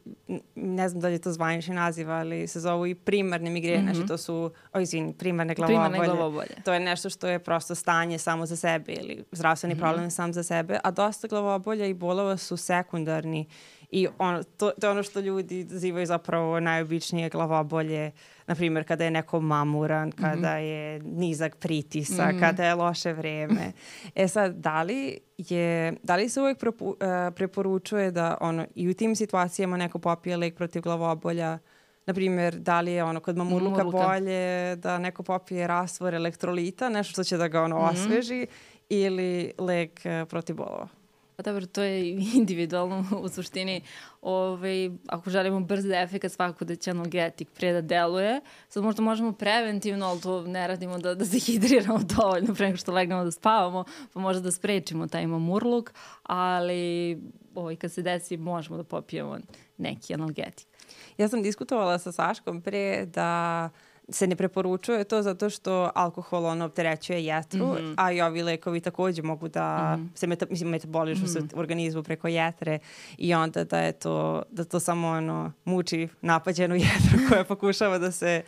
[0.55, 3.87] ne znam da li je to zvanični naziv, ali se zovu i primarne migrene, mm
[3.87, 3.95] -hmm.
[3.95, 5.89] znači to su, o izvini, primarne glavobolje.
[5.89, 6.55] Primarne glavobolje.
[6.65, 9.81] To je nešto što je prosto stanje samo za sebe ili zdravstveni mm -hmm.
[9.81, 13.45] problem sam za sebe, a dosta glavobolja i bolova su sekundarni
[13.91, 18.11] i ono, to, to je ono što ljudi zivaju zapravo najobičnije glavobolje
[18.47, 20.57] na primjer kada je neko mamuran, kada mm -hmm.
[20.57, 22.39] je nizak pritisak, mm -hmm.
[22.39, 23.71] kada je loše vreme.
[24.15, 26.95] E sad, da li, je, da li se uvek propu, uh,
[27.35, 31.57] preporučuje da ono, i u tim situacijama neko popije lek protiv glavobolja,
[32.05, 34.07] na primjer, da li je ono kod mamurluka, mamurluka.
[34.07, 37.91] bolje da neko popije rasvor elektrolita, nešto što će da ga ono mm -hmm.
[37.91, 38.47] osveži,
[38.89, 40.98] ili lek uh, protiv bolova?
[41.39, 42.09] Pa dobro, to je
[42.39, 43.81] individualno u suštini.
[44.21, 48.41] Ove, ovaj, ako želimo brz efekt, svako da će analgetik pre da deluje.
[48.69, 52.77] Sad možda možemo preventivno, ali to ne radimo da, da se hidriramo dovoljno pre nego
[52.77, 53.83] što legnemo da spavamo,
[54.13, 57.17] pa možda da sprečimo taj mamurluk, ali
[57.55, 59.37] ovaj, kad se desi možemo da popijemo
[59.77, 60.67] neki analgetik.
[61.17, 66.45] Ja sam diskutovala sa Saškom pre da uh, se ne preporučuje to zato što alkohol
[66.45, 67.93] ono opterećuje jetru, mm -hmm.
[67.97, 70.17] a i ovi lekovi takođe mogu da mm -hmm.
[70.17, 71.49] se meta, mislim, metabolišu mm -hmm.
[71.49, 72.79] se u organizmu preko jetre
[73.17, 78.11] i onda da je to, da to samo ono muči napađenu jetru koja pokušava da
[78.11, 78.41] se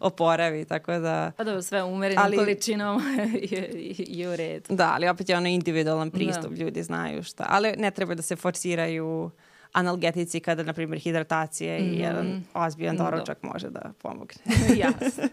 [0.00, 1.32] oporavi, tako da...
[1.36, 3.02] Pa da, sve umerenim ali, količinom
[3.50, 3.70] je,
[4.08, 4.74] je u redu.
[4.74, 6.64] Da, ali opet je ono individualan pristup, da.
[6.64, 7.46] ljudi znaju šta.
[7.48, 9.30] Ali ne treba da se forsiraju
[9.72, 11.82] analgetici kada, na primjer, hidratacija mm.
[11.82, 13.48] i jedan ozbiljan doručak Do.
[13.48, 14.42] može da pomogne.
[14.84, 15.22] Jasno.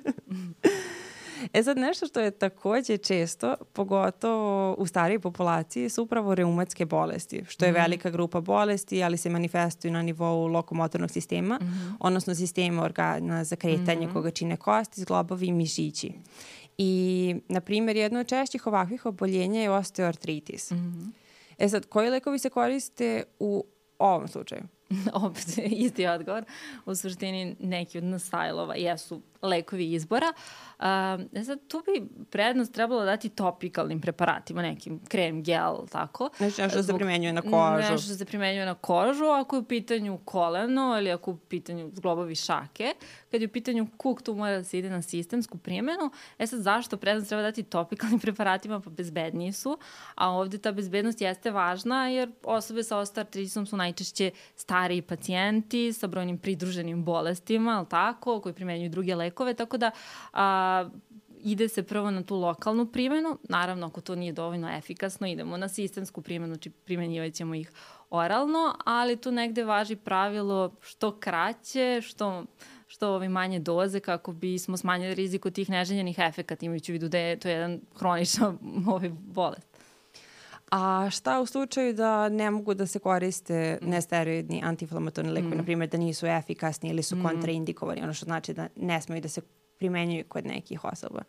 [1.54, 7.44] E sad nešto što je takođe često, pogotovo u starijoj populaciji, su upravo reumatske bolesti,
[7.48, 7.76] što je mm.
[7.76, 11.94] velika grupa bolesti, ali se manifestuju na nivou lokomotornog sistema, mm -hmm.
[12.00, 14.14] odnosno sistema organa za kretanje mm -hmm.
[14.14, 16.12] koga čine kosti, zglobovi i mišići.
[16.78, 20.72] I, na primjer, jedno od češćih ovakvih oboljenja je osteoartritis.
[20.72, 21.12] Mm -hmm.
[21.58, 23.66] E sad, koji lekovi se koriste u
[24.00, 24.62] ovom slučaju?
[25.14, 26.46] Opet, isti odgovor.
[26.86, 30.34] U suštini neki od nasajlova jesu lekovi izbora.
[30.80, 30.86] Uh,
[31.46, 36.30] sad, tu bi prednost trebalo dati topikalnim preparatima, nekim krem, gel, tako.
[36.40, 37.92] Nešto, nešto se primenjuje na kožu.
[37.92, 41.92] Nešto se primenjuje na kožu, ako je u pitanju koleno ili ako je u pitanju
[41.94, 42.94] zglobovi šake.
[43.32, 46.12] Kad je u pitanju kuk, tu mora da se ide na sistemsku primjenu.
[46.38, 48.80] E sad, zašto prednost treba dati topikalnim preparatima?
[48.80, 49.78] Pa bezbedniji su.
[50.16, 56.08] A ovde ta bezbednost jeste važna jer osobe sa osteoartritisom su najčešće stariji pacijenti sa
[56.08, 59.92] brojnim pridruženim bolestima, ali tako, koji primenjuju druge lekove lekove, tako da
[60.34, 60.90] a,
[61.44, 65.70] ide se prvo na tu lokalnu primjenu, naravno ako to nije dovoljno efikasno, idemo na
[65.70, 67.72] sistemsku primjenu, znači primjenjivat ćemo ih
[68.10, 72.46] oralno, ali tu negde važi pravilo što kraće, što
[72.88, 77.10] što ovi manje doze kako bismo smanjili rizik od tih neželjenih efekata, imajući u vidu
[77.10, 78.54] da je to jedan hronična
[78.94, 79.69] ovaj bolest.
[80.72, 83.90] A šta u slučaju da ne mogu da se koriste mm.
[83.90, 85.58] nesteroidni antiinflamatorni lekovi, mm.
[85.58, 87.24] na primjer da nisu efikasni ili su mm.
[87.24, 89.42] kontraindikovani, ono što znači da ne smaju da se
[89.78, 91.22] primenjuju kod nekih osoba?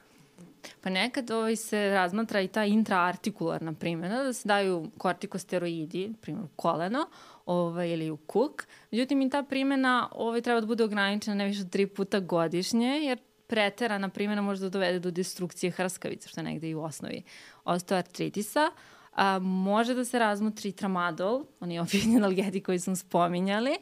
[0.81, 6.49] Pa nekad ovaj, se razmatra i ta intraartikularna primjena, da se daju kortikosteroidi, primjer u
[6.57, 7.07] koleno,
[7.47, 8.67] ovaj, ili u kuk.
[8.91, 12.87] Međutim, i ta primjena ovaj, treba da bude ograničena ne više od tri puta godišnje,
[12.87, 17.23] jer preterana primjena može da dovede do destrukcije hrskavica, što je negde i u osnovi
[17.65, 18.71] osteoartritisa.
[19.13, 23.77] A, može da se razmotri tramadol, on je opijeni analgetik koji smo spominjali,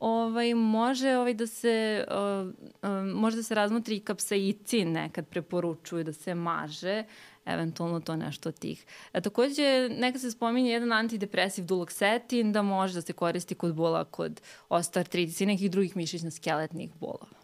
[0.00, 2.48] ovaj, može ovaj, da se uh,
[2.82, 7.04] uh, može da se razmotri i kapsaicin nekad preporučuju da se maže
[7.48, 8.84] eventualno to nešto od tih.
[9.12, 14.04] E, takođe, nekad se spominje jedan antidepresiv duloxetin da može da se koristi kod bola
[14.04, 17.38] kod osteoartritisa i nekih drugih mišićno-skeletnih bolova.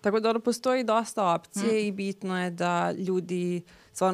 [0.00, 1.86] Tako da ono postoji dosta opcije mm.
[1.86, 3.62] i bitno je da ljudi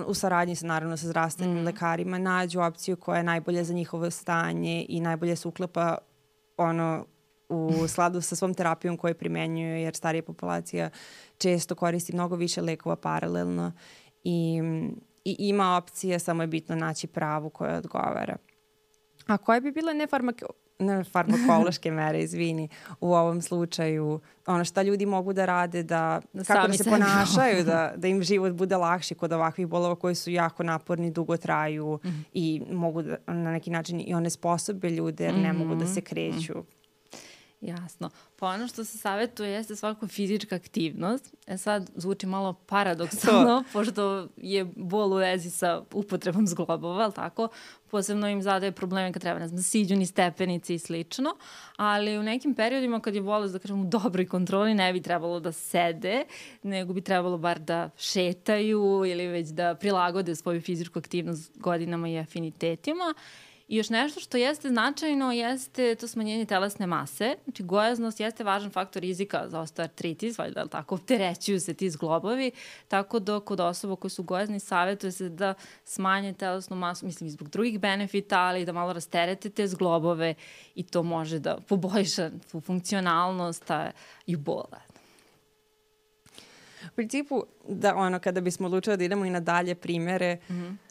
[0.06, 1.64] u saradnji sa naravno sa zdravstvenim mm.
[1.64, 5.98] lekarima nađu opciju koja je najbolje za njihovo stanje i najbolje se uklapa
[6.56, 7.06] ono
[7.48, 10.90] u sladu sa svom terapijom koju primenjuju jer starija populacija
[11.38, 13.72] često koristi mnogo više lekova paralelno
[14.24, 14.60] i,
[15.24, 18.36] i ima opcije, samo je bitno naći pravu koja odgovara.
[19.26, 20.46] A koje bi bile nefarmako
[20.78, 22.68] ne farmakološke mere, izvini,
[23.00, 27.64] u ovom slučaju, ono šta ljudi mogu da rade, da, da kako da se ponašaju,
[27.70, 31.98] da, da im život bude lakši kod ovakvih bolova koji su jako naporni, dugo traju
[32.04, 32.22] mm -hmm.
[32.32, 35.58] i mogu da, na neki način i one sposobe ljude jer ne mm -hmm.
[35.58, 36.52] mogu da se kreću.
[36.52, 36.76] Mm -hmm.
[37.60, 38.10] Jasno.
[38.36, 41.34] Pa ono što se savjetuje jeste svako fizička aktivnost.
[41.46, 47.48] E sad zvuči malo paradoksalno, pošto je bol u vezi sa upotrebom zglobova, ali tako?
[47.90, 51.36] Posebno im zadaje probleme kad treba, ne znam, siđu ni stepenici i slično.
[51.76, 55.40] Ali u nekim periodima kad je bolest, da kažem, u dobroj kontroli, ne bi trebalo
[55.40, 56.24] da sede,
[56.62, 62.18] nego bi trebalo bar da šetaju ili već da prilagode svoju fizičku aktivnost godinama i
[62.18, 63.14] afinitetima.
[63.68, 67.34] I još nešto što jeste značajno jeste to smanjenje telesne mase.
[67.44, 72.50] Znači, gojaznost jeste važan faktor rizika za osteoartritis, valjda tako opterećuju se ti zglobovi,
[72.88, 75.54] tako da kod osoba koji su gojazni savjetuje se da
[75.84, 80.34] smanje telesnu masu, mislim, zbog drugih benefita, ali da malo rasterete te zglobove
[80.74, 83.90] i to može da poboljša tu funkcionalnost a,
[84.26, 84.80] i bola.
[86.84, 90.85] U principu, da ono, kada bismo odlučili da idemo i na dalje primere, mm -hmm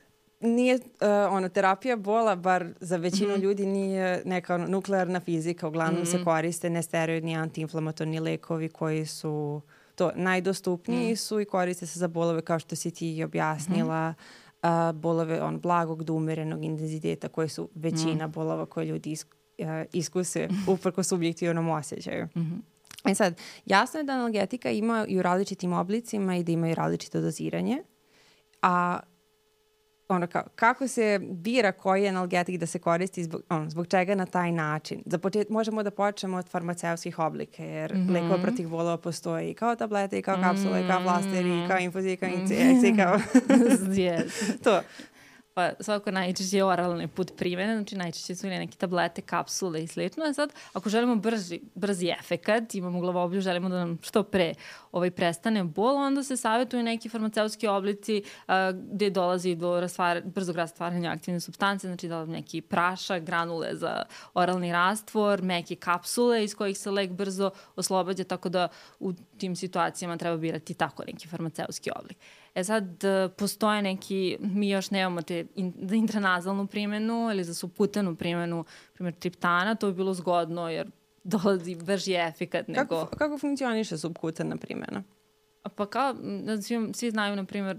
[0.46, 0.82] nije uh,
[1.30, 3.44] ono terapija bola bar za većinu mm -hmm.
[3.44, 6.12] ljudi nije neka ono, nuklearna fizika uglavnom mm -hmm.
[6.12, 6.26] se mhm.
[6.26, 9.62] koriste nesteroidni antiinflamatorni lekovi koji su
[9.96, 11.18] to najdostupniji mm.
[11.18, 14.16] su i koriste se za bolove kao što si ti objasnila mm
[14.62, 14.90] -hmm.
[14.90, 18.32] uh, bolove on blagog do umerenog intenziteta koje su većina mm.
[18.32, 19.26] bolova koje ljudi is,
[19.58, 22.26] uh, iskuse uprko subjektivnom osjećaju.
[22.26, 22.60] Mm -hmm.
[23.12, 26.76] E sad, jasno je da analgetika ima i u različitim oblicima i da ima i
[26.76, 27.84] različito doziranje,
[28.62, 29.00] a
[30.10, 34.26] ono kao, kako se bira koji analgetik da se koristi zbog, ono, zbog čega na
[34.26, 35.04] taj način.
[35.06, 38.14] Za počet, možemo da počnemo od farmaceutskih oblika, jer mm -hmm.
[38.14, 42.30] lekova protiv bolova postoji kao tablete, kao kapsule, i kao plasteri, i kao infuzije, kao
[42.30, 43.04] injekcije, mm -hmm.
[43.04, 43.20] kao...
[43.88, 44.58] yes.
[44.64, 44.82] to.
[45.56, 49.88] Pa svako najčešće je oralni put primene, znači najčešće su ili neke tablete, kapsule i
[49.88, 50.24] slično.
[50.26, 54.54] A sad, ako želimo brzi, brzi efekat, imamo glavoblju, želimo da nam što pre
[54.92, 60.56] ovaj, prestane bol, onda se savjetuju neki farmaceutski oblici a, gde dolazi do rastvara, brzog
[60.56, 64.04] rastvaranja aktivne substance, znači da neki prašak, granule za
[64.34, 68.68] oralni rastvor, meke kapsule iz kojih se lek brzo oslobađa, tako da
[69.00, 72.18] u tim situacijama treba birati tako neki farmaceutski oblik.
[72.56, 77.54] E sad, e, postoje neki, mi još nemamo te in, za intranazalnu primjenu ili za
[77.54, 80.92] suputenu primjenu, primjer triptana, to bi bilo zgodno jer
[81.24, 83.00] dolazi brži efikat nego...
[83.00, 85.04] Kako, kako funkcioniše subkutena primjena?
[85.76, 86.16] Pa kao,
[86.62, 87.78] svi, svi znaju, na primjer,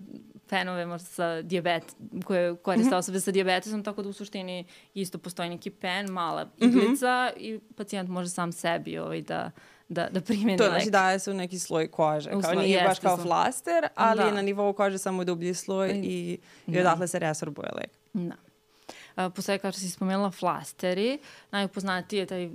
[0.49, 2.99] fenove možda sa diabet, koje koriste mm -hmm.
[2.99, 4.65] osobe sa diabetesom, tako da u suštini
[4.95, 6.69] isto postoji neki pen, mala mhm.
[6.69, 7.57] iglica mm -hmm.
[7.57, 9.51] i pacijent može sam sebi ovaj, da
[9.89, 10.73] da, da primjeni to lek.
[10.73, 12.31] To znači daje se u neki sloj kože.
[12.31, 14.31] Kao sloj, nije baš kao flaster, ali da.
[14.31, 16.81] na nivou kože samo dublji sloj i, i da.
[16.81, 17.91] odatle se resorbuje lek.
[18.13, 18.35] Da.
[19.17, 21.19] Uh, postoje, kao što si spomenula, flasteri.
[21.51, 22.53] Najupoznatiji je taj uh,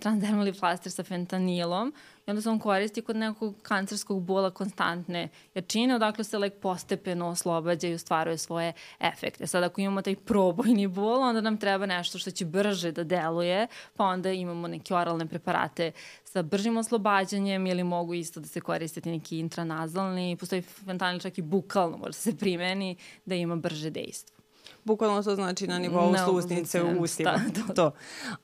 [0.00, 1.92] transdermali flaster sa fentanilom
[2.26, 7.28] i onda se on koristi kod nekog kancerskog bola konstantne jačine, odakle se lek postepeno
[7.28, 9.46] oslobađa i ostvaruje svoje efekte.
[9.46, 13.66] Sad ako imamo taj probojni bol, onda nam treba nešto što će brže da deluje,
[13.96, 15.92] pa onda imamo neke oralne preparate
[16.24, 21.42] sa bržim oslobađanjem ili mogu isto da se koristiti neki intranazalni, postoji fentanil čak i
[21.42, 24.36] bukalno može se primeni da ima brže dejstvo.
[24.84, 27.40] Bukvalno to znači na nivou no, slusnice u ustima.
[27.66, 27.74] to.
[27.74, 27.90] to.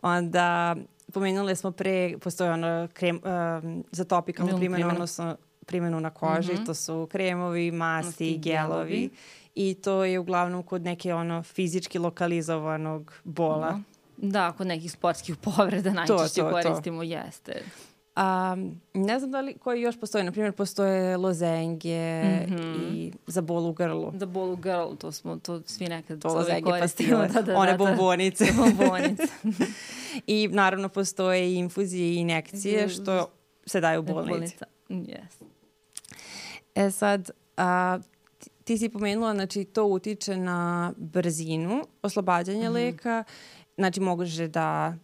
[0.02, 0.76] Onda
[1.12, 5.36] pomenuli smo pre, postoje ono krem, um, za topikalnu primjenu, odnosno
[5.66, 6.66] primjenu na koži, mm -hmm.
[6.66, 8.68] to su kremovi, masti, gelovi.
[8.68, 9.10] gelovi.
[9.54, 13.72] I to je uglavnom kod neke ono fizički lokalizovanog bola.
[13.72, 13.82] -hmm.
[14.16, 17.02] Da, kod nekih sportskih povreda najčešće to, to, koristimo, to.
[17.02, 17.62] jeste.
[18.16, 20.24] Um, ne znam da li koji još postoji.
[20.24, 22.94] Naprimjer, postoje lozenge mm -hmm.
[22.94, 24.12] i za bol u grlu.
[24.16, 27.28] Za bol u grlu, to smo to svi nekad to lozenge pastile.
[27.28, 28.44] da, da, One da, bombonice.
[28.58, 29.22] bombonice.
[30.26, 33.26] I naravno postoje i infuzije i injekcije što
[33.66, 34.30] se daju u bolnici.
[34.30, 34.66] Bolnica.
[34.88, 35.44] Yes.
[36.74, 37.98] E sad, a,
[38.64, 42.74] ti si pomenula, znači to utiče na brzinu oslobađanja mm -hmm.
[42.74, 43.24] leka.
[43.76, 44.94] Znači može da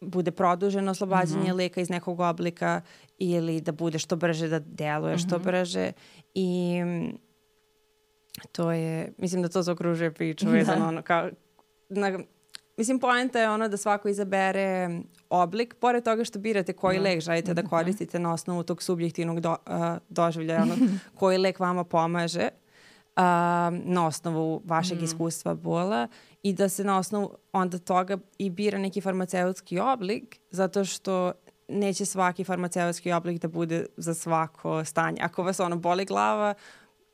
[0.00, 1.58] bude produženo oslobađanje mm -hmm.
[1.58, 2.80] leka iz nekog oblika
[3.18, 5.26] ili da bude što brže, da deluje mm -hmm.
[5.26, 5.44] što mhm.
[5.44, 5.92] brže
[6.34, 6.80] i
[8.52, 10.88] to je, mislim da to zaokružuje priču vezano da.
[10.88, 11.30] ono kao,
[11.88, 12.18] na,
[12.76, 17.02] mislim poenta je ono da svako izabere oblik, pored toga što birate koji da.
[17.02, 17.68] lek želite da mhm.
[17.68, 19.76] koristite na osnovu tog subjektivnog do, uh,
[20.08, 20.74] doživljaja, ono,
[21.18, 22.48] koji lek vama pomaže,
[23.16, 23.22] uh,
[23.84, 25.04] na osnovu vašeg mm.
[25.04, 26.08] iskustva bola
[26.42, 31.32] i da se na osnovu onda toga i bira neki farmaceutski oblik zato što
[31.68, 35.18] neće svaki farmaceutski oblik da bude za svako stanje.
[35.22, 36.54] Ako vas ono boli glava,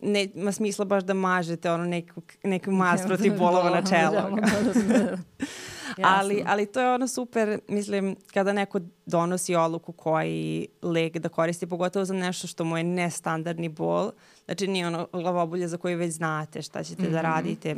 [0.01, 4.31] nema smisla baš da mažete ono neku, neku mas protiv bolova na čelo.
[6.03, 11.67] ali, ali to je ono super, mislim, kada neko donosi odluku koji lek da koristi,
[11.67, 14.11] pogotovo za nešto što mu je nestandardni bol,
[14.45, 17.11] znači nije ono glavobulje za koje već znate šta ćete mm -hmm.
[17.11, 17.27] da mhm.
[17.27, 17.77] radite,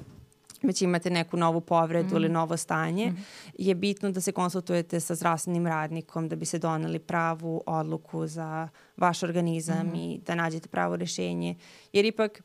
[0.62, 2.16] već imate neku novu povredu mm.
[2.16, 3.16] ili novo stanje, mm.
[3.58, 8.68] je bitno da se konsultujete sa zdravstvenim radnikom da bi se doneli pravu odluku za
[8.96, 9.94] vaš organizam mm.
[9.94, 11.54] i da nađete pravo rešenje.
[11.92, 12.42] Jer ipak,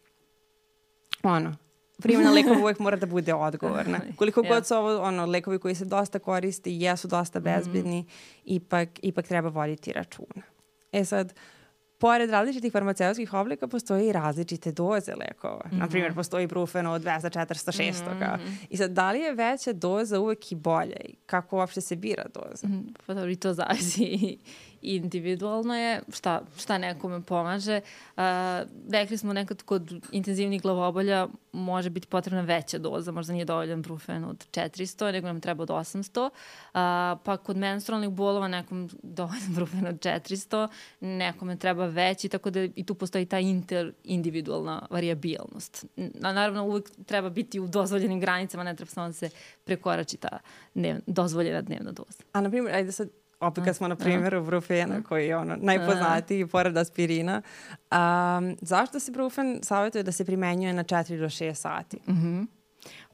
[1.23, 1.55] ono,
[2.01, 3.99] primjena lekova uvek mora da bude odgovorna.
[4.15, 7.49] Koliko god su ovo ono, lekovi koji se dosta koriste i jesu dosta mhm.
[7.49, 8.05] bezbedni, mm.
[8.45, 10.41] ipak, ipak treba voditi računa.
[10.91, 11.33] E sad,
[11.99, 15.61] pored različitih farmaceutskih oblika postoje i različite doze lekova.
[15.65, 15.79] Mm -hmm.
[15.79, 18.13] Naprimjer, postoji brufeno od 200, 400, 600.
[18.13, 18.55] Mm -hmm.
[18.69, 20.97] I sad, da li je veća doza uvek i bolja?
[21.05, 22.67] I kako uopšte se bira doza?
[22.67, 22.95] Mm -hmm.
[23.05, 24.37] Pa dobro, i to zavisi
[24.81, 27.81] individualno je šta, šta nekome pomaže.
[28.17, 28.23] Uh,
[28.91, 34.23] rekli smo nekad kod intenzivnih glavobolja može biti potrebna veća doza, možda nije dovoljan brufen
[34.25, 36.31] od 400, nego nam treba od 800, uh,
[37.23, 40.67] pa kod menstrualnih bolova nekom dovoljan brufen od 400,
[40.99, 45.85] nekome treba veći, tako da i tu postoji ta interindividualna variabilnost.
[46.13, 49.29] Naravno, uvek treba biti u dozvoljenim granicama, ne treba samo da se
[49.63, 50.39] prekorači ta
[50.73, 52.23] dnev, dozvoljena dnevna doza.
[52.31, 53.09] A, na primjer, ajde sad
[53.39, 57.41] opet kad smo na primjeru brufena koji je ono najpoznatiji pored aspirina.
[57.91, 61.97] Um, zašto se brufen savjetuje da se primenjuje na 4 do 6 sati?
[62.07, 62.47] Mm -hmm.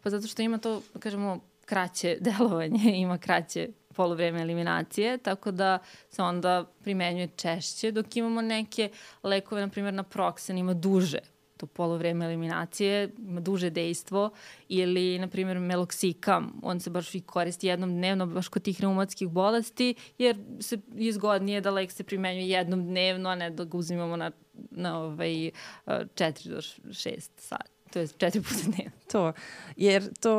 [0.04, 6.22] Pa zato što ima to, kažemo, kraće delovanje, ima kraće polovreme eliminacije, tako da se
[6.24, 8.90] onda primenjuje češće, dok imamo neke
[9.24, 11.35] lekove, na primjer na proksen, ima duže
[11.66, 14.30] to polovreme eliminacije, ima duže dejstvo,
[14.70, 19.30] ili, na primjer, meloksikam, on se baš i koristi jednom dnevno, baš kod tih reumatskih
[19.30, 24.16] bolesti, jer se izgodnije da lek se primenjuje jednom dnevno, a ne da ga uzimamo
[24.16, 24.32] na,
[24.72, 25.52] na ovaj,
[25.86, 27.72] 4 do 6 sati.
[27.94, 28.92] To je četiri puta dnevno.
[29.12, 29.34] To,
[29.76, 30.36] jer to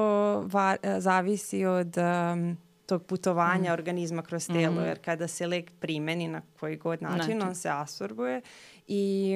[0.52, 2.56] va, zavisi od um,
[2.86, 3.72] tog putovanja mm.
[3.72, 4.84] organizma kroz telo, mm.
[4.84, 7.42] jer kada se lek primeni na koji god način, način.
[7.42, 8.40] on se asorbuje
[8.86, 9.34] i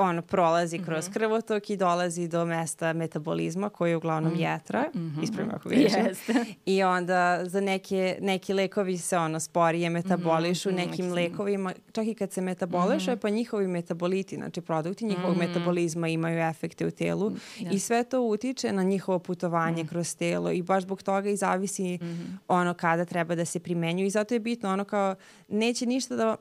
[0.00, 1.14] ono, prolazi kroz mm -hmm.
[1.14, 4.52] krvotok i dolazi do mesta metabolizma koji je uglavnom mm -hmm.
[4.52, 5.22] jetra, mm -hmm.
[5.22, 6.04] ispravim ako grešim.
[6.04, 6.44] Yes.
[6.66, 10.76] I onda za neke, neki lekovi se ono sporije metabolišu, mm -hmm.
[10.76, 11.14] nekim mm -hmm.
[11.14, 13.20] lekovima, čak i kad se metabolišu, mm -hmm.
[13.20, 15.48] pa njihovi metaboliti, znači produkti njihovog mm -hmm.
[15.48, 17.74] metabolizma imaju efekte u telu mm -hmm.
[17.74, 19.90] i sve to utiče na njihovo putovanje mm -hmm.
[19.90, 22.38] kroz telo i baš zbog toga i zavisi mm -hmm.
[22.48, 25.14] ono kada treba da se primenju i zato je bitno ono kao
[25.48, 26.36] neće ništa da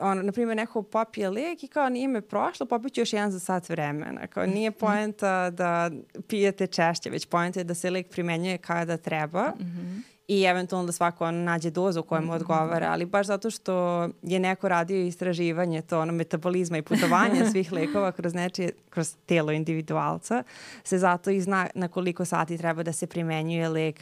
[0.00, 3.40] ono, na primjer, neko popije lek i kao nije me prošlo, popiću još jedan za
[3.40, 4.26] sat vremena.
[4.26, 4.78] Kao nije mhm.
[4.78, 5.90] poenta da
[6.28, 9.48] pijete češće, već poenta je da se lek primenjuje kada treba.
[9.48, 12.36] Mm -hmm i eventualno da svako ono nađe dozu koja mu mhm.
[12.36, 17.72] odgovara, ali baš zato što je neko radio istraživanje to ono metabolizma i putovanja svih
[17.72, 20.42] lekova kroz nečije, kroz telo individualca,
[20.84, 24.00] se zato i zna na koliko sati treba da se primenjuje lek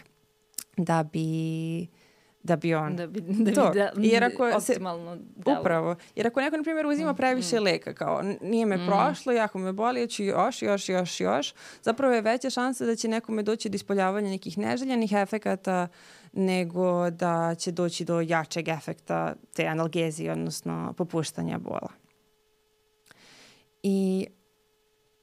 [0.76, 1.86] da bi
[2.42, 3.70] da bi on da bi, da to.
[3.70, 5.60] Bi da, jer ako optimalno se, delo.
[5.60, 7.62] upravo jer ako neko na primjer uzima mm, previše mm.
[7.62, 8.86] leka kao nije me mm.
[8.86, 13.08] prošlo jako me boli hoću još još još još zapravo je veća šansa da će
[13.08, 15.88] nekome doći do ispoljavanja nekih neželjenih efekata
[16.32, 21.88] nego da će doći do jačeg efekta te analgezije odnosno popuštanja bola
[23.82, 24.26] i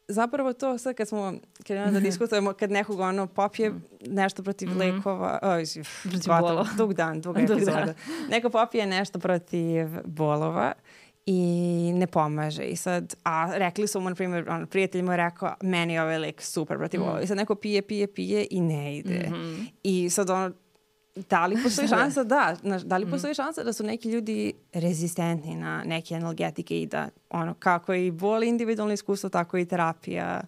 [0.08, 1.34] zapravo to sad kad smo
[1.64, 3.82] krenuli da diskutujemo, kad nekog ono popije mm.
[4.08, 4.96] nešto protiv mm -hmm.
[4.96, 5.64] lekova, oj,
[6.04, 6.68] protiv bolova.
[6.78, 7.94] Dug dan, duga epizoda.
[8.30, 10.74] Neko popije nešto protiv bolova
[11.26, 12.64] i ne pomaže.
[12.64, 16.02] I sad, a rekli su mu, na primjer, on, prijatelj mu je rekao, meni je
[16.02, 17.04] ovaj lek super protiv mm.
[17.04, 17.22] bolova.
[17.22, 19.30] I sad neko pije, pije, pije i ne ide.
[19.30, 19.66] Mm -hmm.
[19.84, 20.52] I sad ono,
[21.30, 23.12] da li postoji šansa, da, znaš, da li mhm.
[23.12, 28.12] postoji šansa da su neki ljudi rezistentni na neke analgetike i da ono, kako i
[28.12, 30.42] boli individualno iskustvo, tako i terapija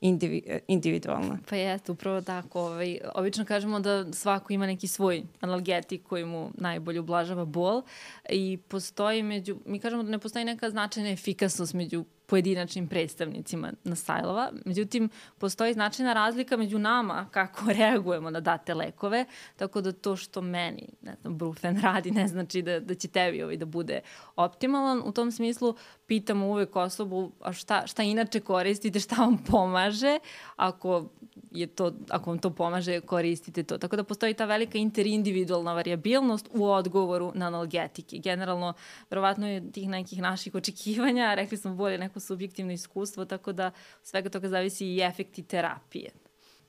[0.00, 1.38] indivi, individualna.
[1.48, 2.60] Pa jeste, upravo tako.
[2.60, 7.82] Ovaj, obično kažemo da svako ima neki svoj analgetik koji mu najbolje ublažava bol
[8.28, 13.96] i postoji među, mi kažemo da ne postoji neka značajna efikasnost među pojedinačnim predstavnicima na
[13.96, 14.52] sajlova.
[14.64, 15.08] Međutim,
[15.38, 19.24] postoji značajna razlika među nama kako reagujemo na date lekove,
[19.56, 23.42] tako da to što meni, ne znam, Brufen radi ne znači da, da će tebi
[23.42, 24.00] ovaj da bude
[24.36, 25.02] optimalan.
[25.04, 30.18] U tom smislu pitamo uvek osobu a šta, šta inače koristite, šta vam pomaže,
[30.56, 31.08] ako
[31.50, 33.78] je to, ako vam to pomaže, koristite to.
[33.78, 38.18] Tako da postoji ta velika interindividualna variabilnost u odgovoru na analgetike.
[38.18, 38.72] Generalno,
[39.10, 43.70] verovatno je tih nekih naših očekivanja, rekli smo bolje neko subjektivno iskustvo, tako da
[44.02, 46.10] svega toga zavisi i efekti terapije.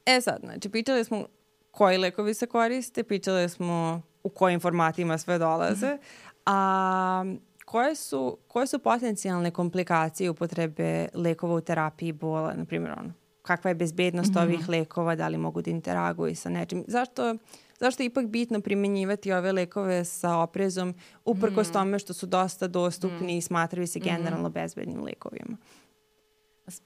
[0.06, 1.26] E sad, znači, pitali smo
[1.72, 5.98] koji lekovi se koriste, pitali smo u kojim formatima sve dolaze,
[6.46, 7.26] a
[7.66, 13.14] koje su, koje su potencijalne komplikacije upotrebe lekova u terapiji bola, na primjer ono,
[13.48, 14.44] kakva je bezbednost mm -hmm.
[14.44, 16.84] ovih lekova, da li mogu da interaguju sa nečim.
[16.88, 17.36] Zašto,
[17.80, 20.94] zašto je ipak bitno primenjivati ove lekove sa oprezom
[21.26, 21.74] uprkos mm.
[21.74, 23.38] tome što su dosta dostupni mm.
[23.38, 24.08] i smatraju se mhm.
[24.10, 24.52] generalno mm.
[24.52, 25.58] bezbednim lekovima?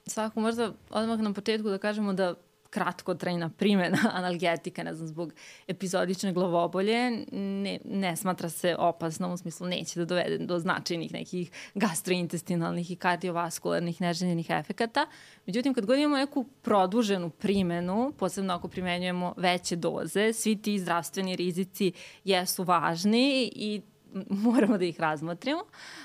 [0.06, 2.34] Svako, možda odmah na početku da kažemo da
[2.72, 5.32] kratkotrajna primjena analgetika, ne znam, zbog
[5.68, 11.50] epizodične glavobolje, ne, ne smatra se opasnom, u smislu neće da dovede do značajnih nekih
[11.74, 15.06] gastrointestinalnih i kardiovaskularnih neželjenih efekata.
[15.46, 21.36] Međutim, kad god imamo neku produženu primjenu, posebno ako primenjujemo veće doze, svi ti zdravstveni
[21.36, 21.92] rizici
[22.24, 23.82] jesu važni i
[24.46, 25.62] moramo da ih razmotrimo.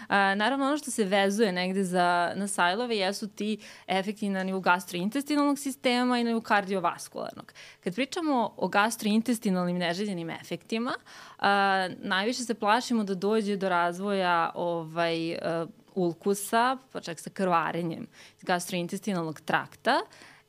[0.08, 4.62] A, naravno, ono što se vezuje negde za, na sajlove jesu ti efekti na nivou
[4.62, 7.54] gastrointestinalnog sistema i na nivou kardiovaskularnog.
[7.84, 10.94] Kad pričamo o gastrointestinalnim neželjenim efektima,
[11.40, 18.08] a, najviše se plašimo da dođe do razvoja ovaj, a, ulkusa, pa čak sa krvarenjem
[18.42, 20.00] gastrointestinalnog trakta,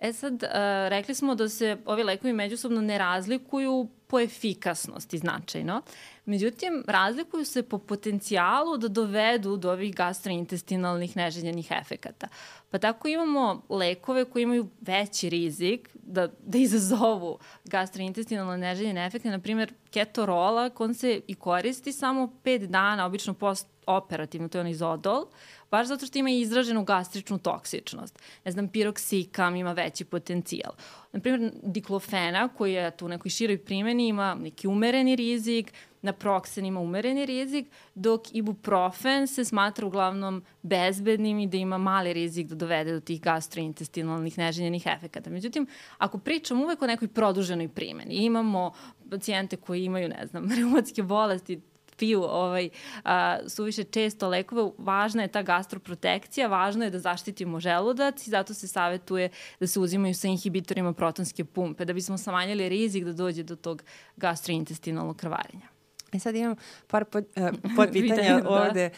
[0.01, 0.49] E sad, uh,
[0.89, 5.83] rekli smo da se ovi lekovi međusobno ne razlikuju po efikasnosti značajno.
[6.25, 12.29] Međutim, razlikuju se po potencijalu da dovedu do ovih gastrointestinalnih neželjenih efekata.
[12.71, 19.31] Pa tako imamo lekove koji imaju veći rizik da, da izazovu gastrointestinalne neželjene efekte.
[19.31, 24.73] Naprimjer, ketorola, on se i koristi samo 5 dana, obično post operativno, to je onaj
[24.73, 25.27] izodol,
[25.71, 28.19] baš zato što ima izraženu gastričnu toksičnost.
[28.45, 30.73] Ne znam, piroksikam ima veći potencijal.
[31.13, 36.67] Naprimjer, diklofena, koji je tu u nekoj široj primjeni, ima neki umereni rizik, na proksen
[36.67, 42.55] ima umereni rizik, dok ibuprofen se smatra uglavnom bezbednim i da ima mali rizik da
[42.55, 45.31] dovede do tih gastrointestinalnih neželjenih efekata.
[45.31, 45.67] Međutim,
[45.99, 48.73] ako pričam uvek o nekoj produženoj primjeni, imamo
[49.11, 51.61] pacijente koji imaju, ne znam, reumatske bolesti,
[51.99, 52.69] piju ovaj,
[53.05, 58.55] a, suviše često lekove, važna je ta gastroprotekcija, važno je da zaštitimo želudac i zato
[58.55, 59.29] se savetuje
[59.61, 63.83] da se uzimaju sa inhibitorima protonske pumpe, da bismo samanjali rizik da dođe do tog
[64.17, 65.69] gastrointestinalnog krvarenja.
[66.13, 68.41] E sad imam par pod, uh, pod pitanja
[68.75, 68.91] da.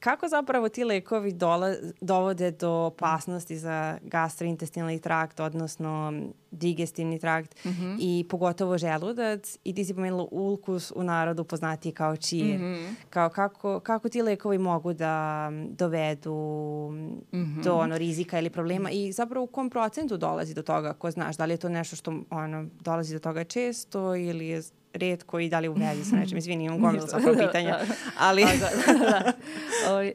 [0.00, 6.12] Kako zapravo ti lekovi dola, dovode do opasnosti za gastrointestinalni trakt, odnosno
[6.50, 7.96] digestivni trakt mm -hmm.
[8.00, 12.58] i pogotovo želudac i ti si pomenula ulkus u narodu poznati kao čir.
[12.58, 12.94] Mm -hmm.
[13.10, 16.32] Kao kako, kako ti lekovi mogu da dovedu
[17.32, 17.64] mm -hmm.
[17.64, 21.36] do ono, rizika ili problema i zapravo u kom procentu dolazi do toga, ko znaš,
[21.36, 24.62] da li je to nešto što ono, dolazi do toga često ili je
[24.92, 26.38] redko i da li u vezi sa nečem.
[26.38, 27.78] Izvini, imam gomilu zapravo pitanja.
[27.78, 27.94] Da, da.
[28.18, 28.44] Ali...
[28.44, 29.32] da, da, da.
[29.92, 30.12] Ovi,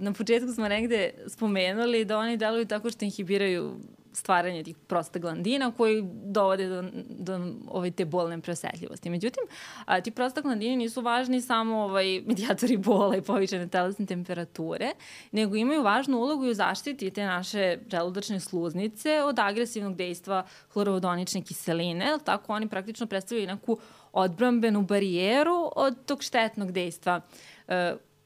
[0.00, 3.76] na početku smo negde spomenuli da oni deluju tako što inhibiraju
[4.12, 9.10] stvaranje tih prostaglandina koji dovode do, do ove te bolne preosetljivosti.
[9.10, 9.42] Međutim,
[9.84, 14.90] a, ti prostaglandini nisu važni samo ovaj, medijatori bola i povišene telesne temperature,
[15.32, 21.42] nego imaju važnu ulogu i u zaštiti te naše želudačne sluznice od agresivnog dejstva hlorovodonične
[21.42, 23.78] kiseline, tako oni praktično predstavljaju neku
[24.12, 27.20] odbrambenu barijeru od tog štetnog dejstva
[27.68, 27.74] uh,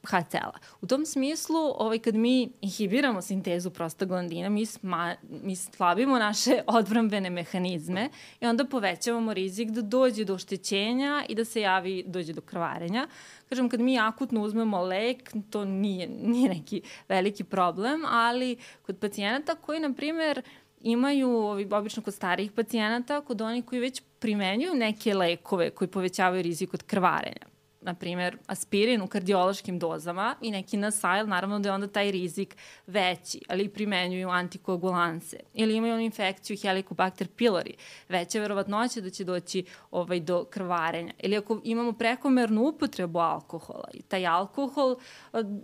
[0.06, 0.58] HCl-a.
[0.80, 7.30] U tom smislu, ovaj, kad mi inhibiramo sintezu prostaglandina, mi, sma, mi slabimo naše odbrambene
[7.30, 8.08] mehanizme
[8.40, 13.08] i onda povećavamo rizik da dođe do oštećenja i da se javi, dođe do krvarenja.
[13.48, 18.56] Kažem, kad mi akutno uzmemo lek, to nije, nije neki veliki problem, ali
[18.86, 20.42] kod pacijenata koji, na primer,
[20.80, 26.42] imaju, ovi, obično kod starijih pacijenata, kod onih koji već primenjuju neke lekove koji povećavaju
[26.42, 31.72] rizik od krvarenja na primjer, aspirin u kardiološkim dozama i neki nasail, naravno da je
[31.72, 35.36] onda taj rizik veći, ali primenjuju antikoagulanse.
[35.54, 37.72] Ili imaju infekciju Helicobacter pylori,
[38.08, 41.12] veća verovatnoća da će doći ovaj, do krvarenja.
[41.18, 44.96] Ili ako imamo prekomernu upotrebu alkohola i taj alkohol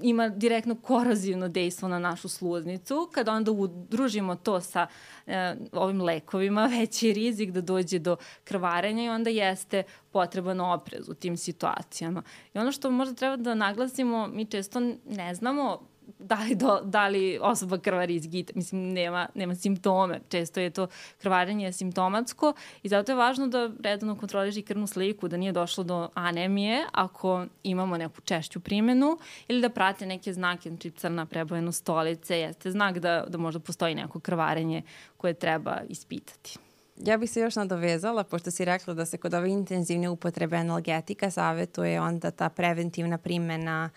[0.03, 4.87] ima direktno korozivno dejstvo na našu sluznicu, kada onda udružimo to sa
[5.27, 11.15] e, ovim lekovima, veći rizik da dođe do krvarenja i onda jeste potreban oprez u
[11.15, 12.12] tim situacijama.
[12.55, 15.79] I ono što možda treba da naglasimo, mi često ne znamo
[16.19, 18.53] da li, do, da li osoba krvari iz gita.
[18.57, 20.21] Mislim, nema, nema simptome.
[20.29, 20.87] Često je to
[21.19, 22.53] krvarenje simptomatsko
[22.83, 27.47] i zato je važno da redano kontroliš krvnu sliku, da nije došlo do anemije ako
[27.63, 29.19] imamo neku češću primenu
[29.49, 33.95] ili da prate neke znake, znači crna prebojena stolice, jeste znak da, da možda postoji
[33.95, 34.83] neko krvarenje
[35.17, 36.59] koje treba ispitati.
[36.97, 41.31] Ja bih se još nadovezala, pošto si rekla da se kod ove intenzivne upotrebe analgetika
[41.31, 43.91] savetuje onda ta preventivna primena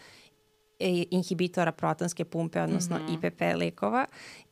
[0.80, 3.13] inhibitora protonske pumpe, odnosno mm -hmm.
[3.13, 4.05] IPP lekova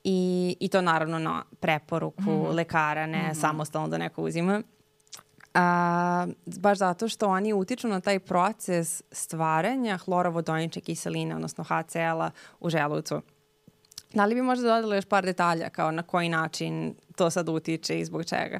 [0.03, 2.55] i, i to naravno na preporuku mm -hmm.
[2.55, 3.33] lekara, ne mm -hmm.
[3.33, 4.61] samostalno da neko uzima.
[5.53, 12.69] A, baš zato što oni utiču na taj proces stvaranja hlorovodonične kiseline, odnosno HCl-a u
[12.69, 13.21] želucu.
[14.13, 17.99] Da li bi možda dodala još par detalja kao na koji način to sad utiče
[17.99, 18.59] i zbog čega?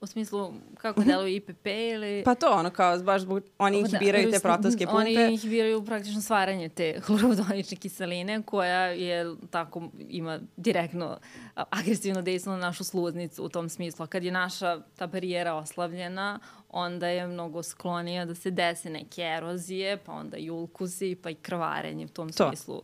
[0.00, 2.22] U smislu kako deluju IPP ili...
[2.24, 4.98] Pa to ono kao baš zbog, oni da, inhibiraju da, te protonske pumpe.
[4.98, 11.18] Oni inhibiraju praktično stvaranje te hlorovodonične kiseline koja je tako ima direktno
[11.54, 14.02] agresivno dejstvo na našu sluznicu u tom smislu.
[14.02, 16.38] A kad je naša ta barijera oslavljena,
[16.68, 21.34] onda je mnogo sklonija da se dese neke erozije, pa onda i ulkusi, pa i
[21.34, 22.48] krvarenje u tom to.
[22.48, 22.82] smislu uh,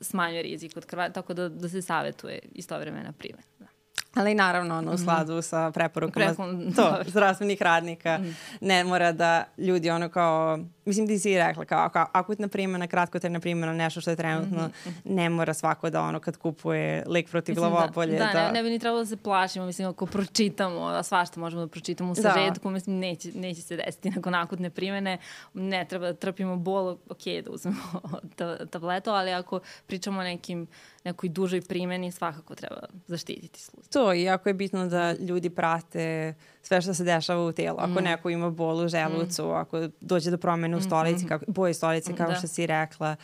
[0.00, 3.42] smanjuje rizik od krvarenja, tako da, da se savetuje istovremena primjena.
[3.58, 3.66] Da.
[4.14, 5.02] Ali naravno ono u mhm.
[5.02, 5.42] skladu mm.
[5.42, 6.44] sa preporukama Preko,
[6.76, 8.18] to, zdravstvenih radnika.
[8.18, 8.36] Mm.
[8.60, 13.40] Ne mora da ljudi ono kao, mislim ti si rekla kao ako akutna primjena, kratkotrajna
[13.40, 14.92] primjena, nešto što je trenutno, mm -hmm.
[15.04, 18.18] ne mora svako da ono kad kupuje lek protiv mislim, glavobolje.
[18.18, 21.02] Da, da, da, ne, ne bi ni trebalo da se plašimo, mislim ako pročitamo, a
[21.02, 22.22] svašta možemo da pročitamo u da.
[22.22, 22.70] sažetku, da.
[22.70, 25.18] mislim neće, neće se desiti nakon akutne primjene,
[25.54, 28.00] ne treba da trpimo bol, ok da uzmemo
[28.70, 30.66] tabletu, ali ako pričamo o nekim
[31.04, 33.90] nekoj dužoj primjeni svakako treba zaštititi slučaj.
[33.90, 37.76] To i jako je bitno da ljudi prate sve što se dešava u telu.
[37.78, 38.04] Ako mm.
[38.04, 39.50] neko ima bol u želucu, mm.
[39.50, 41.28] ako dođe do promene u mm, stolici, mm.
[41.28, 42.34] kako, boje stolice, kao da.
[42.34, 43.16] što si rekla,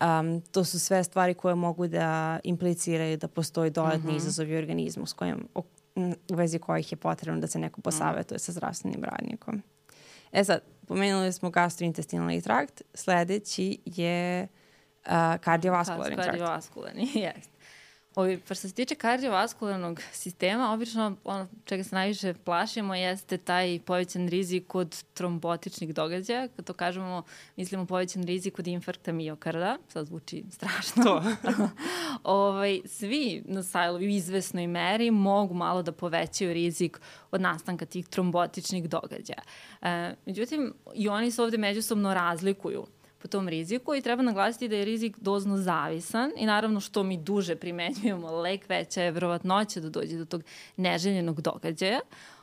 [0.00, 4.16] um, to su sve stvari koje mogu da impliciraju da postoji dodatni mm -hmm.
[4.16, 5.64] izazov u organizmu s kojim, u
[6.28, 7.82] vezi kojih je potrebno da se neko mm.
[7.82, 8.38] posavetuje mm.
[8.38, 9.62] sa zdravstvenim radnikom.
[10.32, 14.48] E sad, pomenuli smo gastrointestinalni trakt, sledeći je
[15.06, 16.28] uh, kardiovaskularni trakt.
[16.28, 17.52] Kardiovaskularni, jeste.
[18.14, 23.80] Ovi, pa što se tiče kardiovaskularnog sistema, obično ono čega se najviše plašimo jeste taj
[23.86, 26.48] povećan rizik kod trombotičnih događaja.
[26.48, 27.22] Kad to kažemo,
[27.56, 29.78] mislimo povećan rizik kod infarkta miokarda.
[29.88, 31.04] Sad zvuči strašno.
[31.04, 31.22] To.
[32.24, 37.00] ovaj, svi na sajlu u izvesnoj meri mogu malo da povećaju rizik
[37.30, 39.42] od nastanka tih trombotičnih događaja.
[39.82, 42.86] E, međutim, i oni se ovde međusobno razlikuju
[43.22, 47.16] po tom riziku i treba naglasiti da je rizik dozno zavisan i naravno što mi
[47.16, 50.42] duže primenjujemo lek, veća je verovatnoća da dođe do tog
[50.76, 52.00] neželjenog događaja.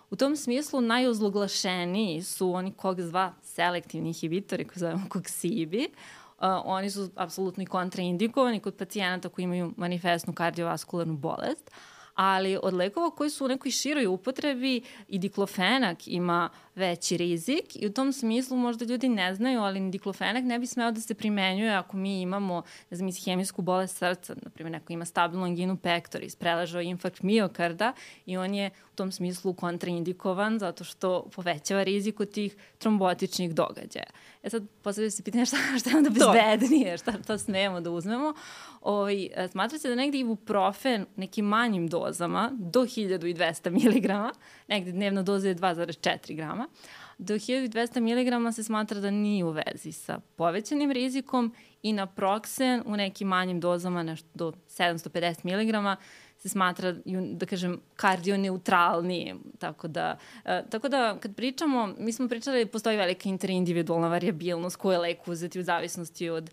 [0.09, 5.87] U tom smislu najozloglašeniji su oni COX-2 selektivni inhibitori koji zovemo COX-IBI.
[5.87, 11.71] Uh, oni su apsolutno i kontraindikovani kod pacijenata koji imaju manifestnu kardiovaskularnu bolest,
[12.15, 16.49] ali od lekova koji su u nekoj široj upotrebi i diklofenak ima
[16.79, 20.91] veći rizik i u tom smislu možda ljudi ne znaju, ali diklofenak ne bi smeo
[20.91, 25.05] da se primenjuje ako mi imamo, ne znam, hemijsku bolest srca, na primjer neko ima
[25.05, 27.93] stabilnu anginu pectoris, preležao infarkt miokarda
[28.25, 34.09] i on je u tom smislu kontraindikovan zato što povećava rizik od tih trombotičnih događaja.
[34.43, 38.33] E sad, postavljaju se pitanje šta, šta je onda bezbednije, šta, šta smemo da uzmemo.
[38.81, 44.35] O, ovaj, smatra se da negde ibuprofen nekim manjim dozama do 1200 mg,
[44.67, 46.67] negde dnevna doza je 2,4 grama,
[47.17, 52.83] do 1200 mg se smatra da nije u vezi sa povećanim rizikom i na proksen
[52.85, 55.99] u nekim manjim dozama nešto do 750 mg
[56.39, 56.95] se smatra,
[57.33, 59.39] da kažem, kardioneutralnijim.
[59.59, 64.75] Tako da, e, tako da, kad pričamo, mi smo pričali da postoji velika interindividualna variabilnost
[64.75, 66.51] koje je lek uzeti u zavisnosti od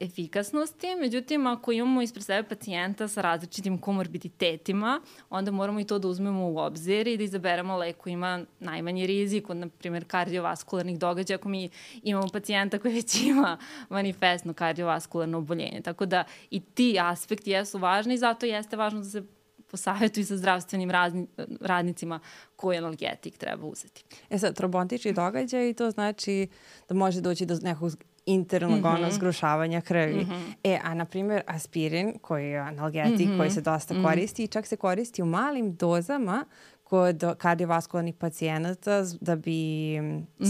[0.00, 0.86] efikasnosti.
[1.00, 5.00] Međutim, ako imamo ispred sebe pacijenta sa različitim komorbiditetima,
[5.30, 9.06] onda moramo i to da uzmemo u obzir i da izaberemo lek koji ima najmanji
[9.06, 11.68] rizik od, na primjer, kardiovaskularnih događaja ako mi
[12.02, 13.58] imamo pacijenta koji već ima
[13.88, 15.80] manifestno kardiovaskularno oboljenje.
[15.84, 19.22] Tako da i ti aspekti jesu važni i zato jeste važno da se
[19.70, 21.26] posavjetuju sa zdravstvenim razni,
[21.60, 22.20] radnicima
[22.56, 24.04] koji analgetik treba uzeti.
[24.30, 26.48] E sad, trombotični događaj, to znači
[26.88, 27.92] da može doći do nekog
[28.26, 28.94] internog mm -hmm.
[28.94, 30.24] ono zgrušavanja krvi.
[30.24, 30.52] Mm -hmm.
[30.64, 33.38] E, a na primjer aspirin koji je analgetik mm -hmm.
[33.38, 34.08] koji se dosta mm -hmm.
[34.08, 36.44] koristi i čak se koristi u malim dozama
[36.90, 39.94] kod kardiovaskularnih pacijenata da bi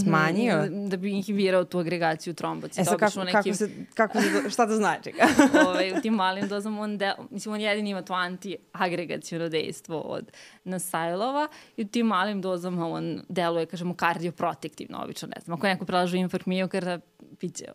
[0.03, 0.57] smanjio...
[0.57, 2.81] Mm -hmm, da bi inhibirao tu agregaciju trombocita.
[2.81, 3.33] E sad, kako, nekim...
[3.33, 5.13] kako, se, kako se, šta to znači?
[5.53, 9.99] Ove, ovaj, u tim malim dozama on, de, mislim, on jedin ima to antiagregacijono dejstvo
[9.99, 10.31] od
[10.63, 11.47] nasajlova
[11.77, 15.57] i u tim malim dozama on deluje, kažemo, kardioprotektivno, obično, ne znam.
[15.57, 16.99] Ako neko prelažu infarkt miokarda,
[17.39, 17.65] piće,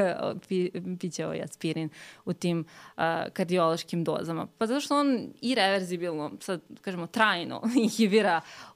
[0.48, 0.70] pi,
[1.00, 1.88] piće ovaj aspirin
[2.24, 2.64] u tim
[2.96, 3.02] uh,
[3.32, 4.46] kardiološkim dozama.
[4.58, 8.09] Pa zato što on i reverzibilno, sad kažemo trajno, inhibira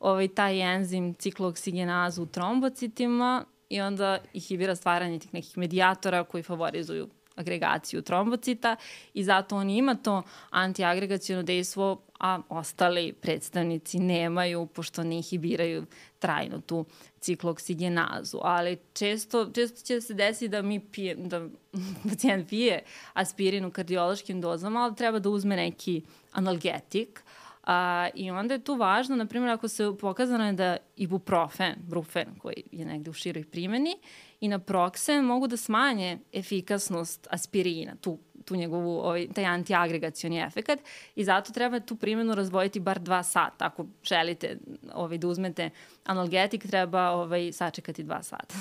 [0.00, 7.08] ovaj, taj enzim cikloksigenazu u trombocitima i onda inhibira stvaranje tih nekih medijatora koji favorizuju
[7.36, 8.76] agregaciju trombocita
[9.14, 15.86] i zato on ima to antiagregacijono dejstvo, a ostali predstavnici nemaju, pošto ne inhibiraju
[16.18, 16.84] trajno tu
[17.20, 18.38] cikloksigenazu.
[18.42, 21.48] Ali često, često će se desiti da mi pije, da
[22.08, 22.82] pacijent pije
[23.12, 26.02] aspirin u kardiološkim dozama, ali treba da uzme neki
[26.32, 27.23] analgetik,
[27.66, 32.34] A, I onda je tu važno, na primjer, ako se pokazano je da ibuprofen, brufen,
[32.38, 33.96] koji je negde u široj primjeni,
[34.40, 40.78] i na proksen mogu da smanje efikasnost aspirina, tu, tu njegovu, ovaj, taj antiagregacioni efekat
[41.14, 43.66] i zato treba tu primjenu razvojiti bar dva sata.
[43.66, 44.58] Ako želite
[44.94, 45.70] ovaj, da uzmete
[46.04, 48.54] analgetik, treba ovaj, sačekati dva sata.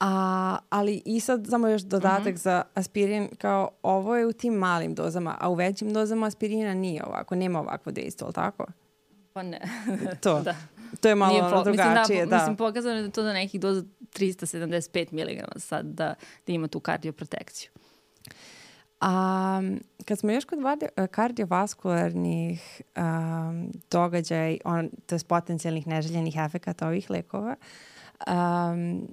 [0.00, 2.42] A, ali i sad samo još dodatak mm -hmm.
[2.42, 7.04] za aspirin, kao ovo je u tim malim dozama, a u većim dozama aspirina nije
[7.04, 8.66] ovako, nema ovakvo dejstvo, ali tako?
[9.32, 9.60] Pa ne.
[10.20, 10.40] to.
[10.44, 10.54] da.
[11.00, 12.36] To je malo Nije ono drugačije, mislim, da, da.
[12.36, 16.14] Mislim, pokazano je da to da nekih doza 375 mg sad da,
[16.46, 17.70] da ima tu kardioprotekciju.
[19.00, 19.62] A
[20.04, 20.58] kad smo još kod
[21.10, 27.56] kardiovaskularnih um, događaja, on, to je potencijalnih neželjenih efekata ovih lekova,
[28.26, 29.08] um,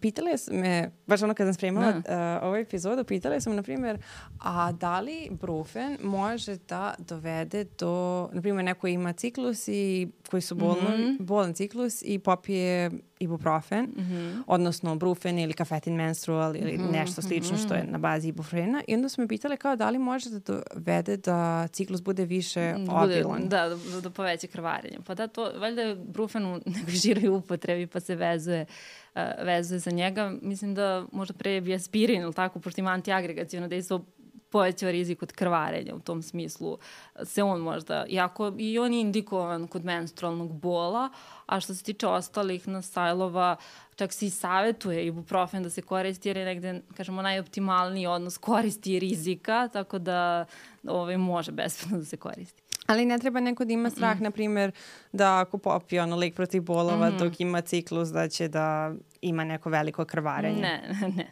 [0.00, 2.38] pitale su me, baš ono kad sam spremala da.
[2.40, 3.98] uh, ovu epizodu, pitale su me, na primjer,
[4.38, 10.40] a da li brufen može da dovede do, na primjer, neko ima ciklus i koji
[10.40, 11.22] su bolno, mm -hmm.
[11.22, 14.42] bolan ciklus i popije ibuprofen, mm -hmm.
[14.46, 16.92] odnosno brufen ili kafetin menstrual ili mm -hmm.
[16.92, 17.92] nešto slično što je mhm.
[17.92, 18.82] na bazi ibuprofena.
[18.88, 22.74] I onda su me pitale kao da li može da dovede da ciklus bude više
[22.78, 23.48] bude, obilan.
[23.48, 24.98] Da, da, da poveće krvarenje.
[25.06, 28.99] Pa da, to, valjda je brufen u nekoj žiroj upotrebi pa se vezuje uh,
[29.42, 30.32] vezuje za njega.
[30.42, 34.04] Mislim da možda pre bi aspirin ili tako, pošto ima antiagregacijono dejstvo
[34.50, 36.78] povećava rizik od krvarenja u tom smislu
[37.24, 41.08] se on možda, iako i on je indikovan kod menstrualnog bola,
[41.46, 43.56] a što se tiče ostalih nasajlova,
[43.96, 48.94] čak se i savjetuje ibuprofen da se koristi jer je negde, kažemo, najoptimalniji odnos koristi
[48.94, 50.44] i rizika, tako da
[50.88, 52.59] ovaj, može bespredno da se koristi.
[52.90, 54.22] Ali ne treba neko da ima strah, mm.
[54.22, 54.72] na primjer,
[55.12, 57.18] da ako popije ono lik protiv bolova mm.
[57.18, 60.60] dok ima ciklus, da će da ima neko veliko krvarenje.
[60.60, 60.82] Ne,
[61.16, 61.26] ne,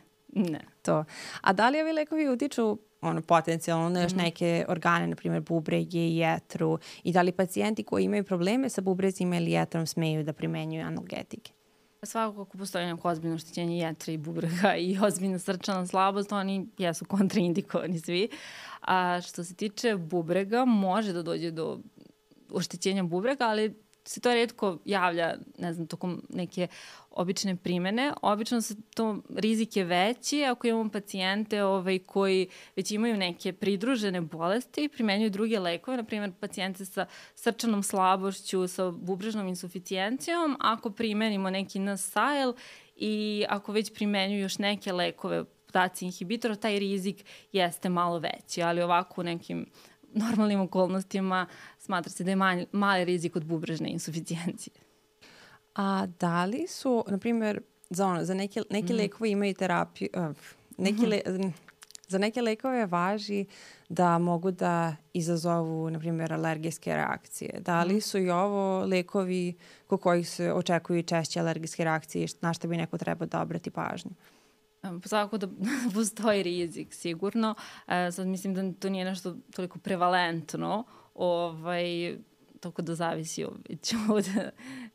[0.50, 0.60] ne.
[0.82, 1.04] To.
[1.40, 5.42] A da li ovi lekovi utiču ono, potencijalno na još mm neke organe, na primjer
[5.42, 10.22] bubrege i jetru i da li pacijenti koji imaju probleme sa bubrezima ili jetrom smeju
[10.22, 11.52] da primenjuju analgetike?
[12.02, 17.04] Svakako ako postoji neko ozbiljno oštećenje jetra i bubrega i ozbiljna srčana slabost, oni jesu
[17.04, 18.28] kontraindikovani svi.
[18.80, 21.80] A što se tiče bubrega, može da dođe do
[22.50, 23.74] oštećenja bubrega, ali
[24.08, 26.66] se to redko javlja, ne znam, tokom neke
[27.10, 28.12] obične primene.
[28.22, 34.20] Obično se to rizik je veći ako imamo pacijente ovaj, koji već imaju neke pridružene
[34.20, 40.90] bolesti i primenjuju druge lekove, na primjer pacijente sa srčanom slabošću, sa bubrežnom insuficijencijom, ako
[40.90, 42.52] primenimo neki NSAIL
[42.96, 48.82] i ako već primenjuju još neke lekove podaci inhibitora, taj rizik jeste malo veći, ali
[48.82, 49.66] ovako u nekim
[50.14, 51.46] normalnim okolnostima
[51.78, 54.74] smatra se da je mali, mali rizik od bubrežne insuficijencije.
[55.74, 57.60] A da li su, na primjer,
[57.90, 58.96] za, ono, za neke, neke mm.
[58.96, 60.36] lekove imaju terapiju, uh,
[60.78, 61.40] neki mm -hmm.
[61.40, 61.52] le,
[62.08, 63.44] za neke lekove važi
[63.88, 67.60] da mogu da izazovu, na primjer, alergijske reakcije.
[67.60, 68.00] Da li mhm.
[68.00, 69.54] su i ovo lekovi
[69.86, 74.10] ko kojih se očekuju češće alergijske reakcije na što bi neko trebao da obrati pažnju?
[75.04, 75.48] Svako da
[75.94, 77.54] postoji rizik, sigurno.
[77.88, 80.84] E, sad mislim da to nije nešto toliko prevalentno,
[81.14, 82.16] ovaj,
[82.60, 83.44] toko da zavisi
[84.16, 84.26] od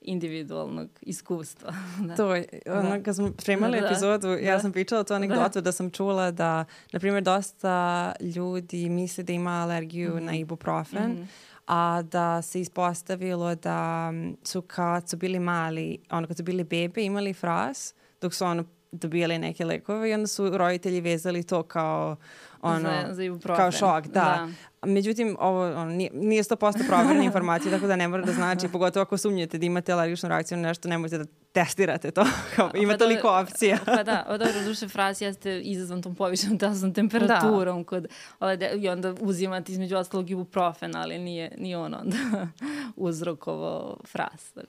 [0.02, 1.74] individualnog iskustva.
[2.08, 2.16] da.
[2.16, 3.04] To je, ono, da.
[3.04, 4.36] kad smo spremali da, epizodu, da.
[4.36, 5.62] ja sam pričala to anegdotu da.
[5.62, 10.24] da sam čula da, na primjer, dosta ljudi misle da ima alergiju mm -hmm.
[10.24, 10.42] na mhm.
[10.42, 16.38] ibuprofen, mm -hmm a da se ispostavilo da su kad su bili mali, ono kad
[16.38, 18.64] su bili bebe imali fras, dok su ono
[18.94, 22.16] dobijali neke lekove i onda su roditelji vezali to kao
[22.62, 23.56] ono, za, za ibuprofen.
[23.56, 24.12] kao šok, da.
[24.12, 24.48] da.
[24.88, 29.02] Međutim, ovo ono, nije, nije 100% proverena informacija, tako da ne mora da znači, pogotovo
[29.02, 32.26] ako sumnjate da imate alergičnu reakciju na nešto, nemojte da testirate to.
[32.56, 33.78] Kao, ima pa toliko da, opcija.
[33.86, 37.88] pa da, o dobro, duše fraz jeste izazvan tom povišenom telesnom temperaturom da.
[37.88, 38.08] kod,
[38.40, 42.18] ovaj, de, i onda uzimate između ostalog ibuprofen, ali nije, nije on onda
[42.96, 44.66] uzrokovo fraz.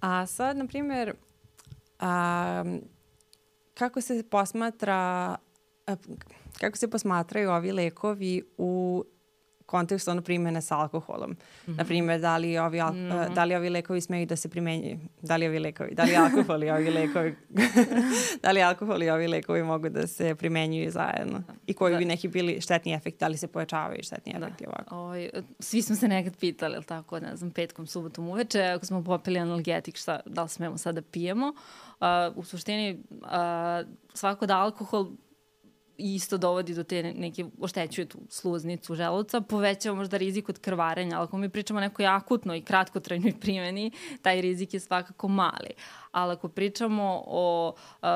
[0.00, 1.14] A sad, na primjer,
[1.98, 2.64] a,
[3.78, 5.36] kako se posmatra
[5.86, 5.96] a,
[6.60, 9.04] kako se posmatraju ovi lekovi u
[9.66, 11.30] kontekstu ono primene sa alkoholom.
[11.30, 11.36] Mm
[11.66, 11.76] -hmm.
[11.76, 13.34] Naprimjer, da li, ovi, al, mm -hmm.
[13.34, 16.62] da li ovi lekovi smeju da se primenjuju, da li ovi lekovi, da li alkohol
[16.62, 17.36] i ovi lekovi,
[18.42, 21.98] da li alkohol i ovi lekovi mogu da se primenjuju zajedno i koji da.
[21.98, 24.46] bi neki bili štetni efekti, da li se pojačavaju štetni da.
[24.46, 24.96] efekti ovako.
[24.96, 25.30] Oj, ovaj,
[25.60, 29.38] svi smo se nekad pitali, ili tako, ne znam, petkom, subotom uveče, ako smo popili
[29.38, 31.48] analgetik, šta, da li smemo sada da pijemo.
[31.48, 31.85] Uh,
[32.34, 33.04] u suštini,
[34.14, 35.06] svako da alkohol
[35.98, 41.24] isto dovodi do te neke, oštećuje tu sluznicu želuca, povećava možda rizik od krvarenja, ali
[41.24, 43.90] ako mi pričamo o nekoj akutnoj i kratkotrajnoj primjeni,
[44.22, 45.70] taj rizik je svakako mali.
[46.12, 48.08] Ali ako pričamo o uh,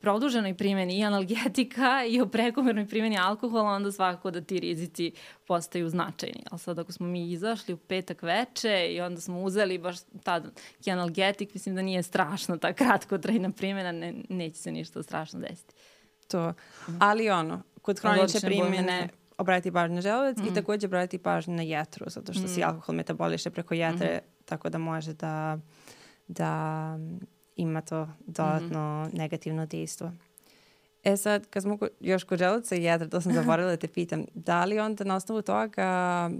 [0.00, 5.12] produženoj primjeni i analgetika i o prekomernoj primjeni alkohola, onda svakako da ti rizici
[5.46, 6.42] postaju značajni.
[6.50, 10.60] Ali sad ako smo mi izašli u petak veče i onda smo uzeli baš tad
[10.86, 15.74] analgetik, mislim da nije strašno ta kratkotrajna primjena, ne, neće se ništa strašno desiti
[16.28, 16.52] to.
[17.00, 19.08] Ali ono, kod hronične primjene
[19.38, 20.46] obratiti pažnju na želudac mm.
[20.46, 22.48] i takođe obratiti pažnju na jetru, zato što mm.
[22.48, 24.44] se alkohol metaboliše preko jetre, mm.
[24.44, 25.58] tako da može da,
[26.28, 26.98] da
[27.58, 29.16] ima to dodatno mm.
[29.16, 30.12] negativno dejstvo.
[31.04, 34.24] E sad, kad smo još kod želuca i jedra, to sam zaboravila da te pitam,
[34.34, 36.30] da li onda na osnovu toga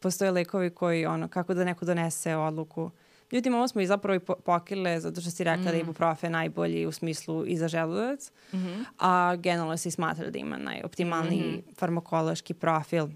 [0.00, 2.90] postoje lekovi koji, ono, kako da neko donese odluku
[3.32, 5.64] Međutim, ovo smo i zapravo i pokrile zato što si rekla mm.
[5.64, 5.80] da je mm.
[5.80, 8.84] ibuprofen najbolji u smislu i za želudac, mm -hmm.
[8.98, 11.78] a generalno se smatra da ima najoptimalniji mm -hmm.
[11.78, 13.08] farmakološki profil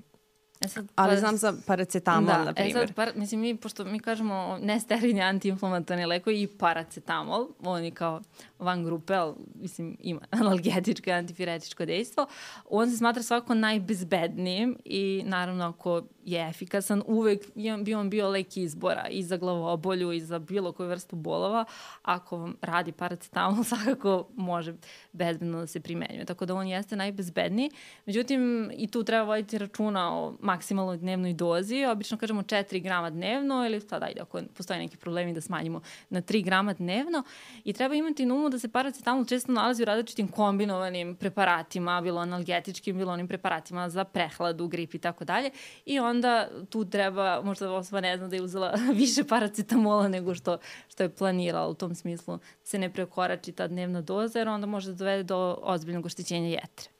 [0.60, 2.76] E sad, Ali pa, znam za paracetamol, da, na primjer.
[2.76, 7.90] E sad, par, mislim, mi, pošto mi kažemo nesterilni antiinflamatorni leko i paracetamol, on je
[7.90, 8.22] kao
[8.58, 12.26] van grupe, ali, mislim, ima analgetičko i antifiretičko dejstvo,
[12.70, 17.46] on se smatra svako najbezbednijim i naravno ako je efikasan, uvek
[17.82, 21.64] bi on bio lek izbora i za glavobolju i za bilo koju vrstu bolova.
[22.02, 24.74] Ako vam radi paracetamol, svakako može
[25.12, 26.24] bezbedno da se primenjuje.
[26.24, 27.70] Tako da on jeste najbezbedniji.
[28.06, 31.84] Međutim, i tu treba voditi računa o maksimalnoj dnevnoj dozi.
[31.84, 35.80] Obično kažemo 4 grama dnevno ili sad ajde, ako postoje neki problemi da smanjimo
[36.10, 37.22] na 3 grama dnevno.
[37.64, 42.20] I treba imati na umu da se paracetamol često nalazi u različitim kombinovanim preparatima, bilo
[42.20, 45.50] analgetičkim, bilo onim preparatima za prehladu, grip i tako dalje.
[45.84, 50.34] I on onda tu treba, možda osoba ne zna da je uzela više paracetamola nego
[50.34, 54.66] što, što je planirala u tom smislu se ne prekorači ta dnevna doza jer onda
[54.66, 56.90] može da dovede do ozbiljnog oštećenja jetre.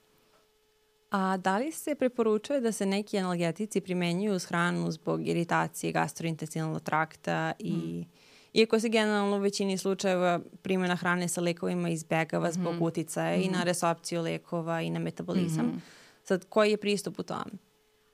[1.11, 6.81] A da li se preporučuje da se neki analgetici primenjuju uz hranu zbog iritacije gastrointestinalnog
[6.81, 8.05] trakta i mm.
[8.53, 12.87] Iako se generalno u većini slučajeva primjena hrane sa lekovima izbegava zbog mm -hmm.
[12.87, 13.45] uticaja mm -hmm.
[13.45, 13.67] i na mhm.
[13.67, 15.65] resorpciju lekova i na metabolizam.
[15.65, 15.79] Mm -hmm.
[16.23, 17.51] Sad, koji je pristup u tome?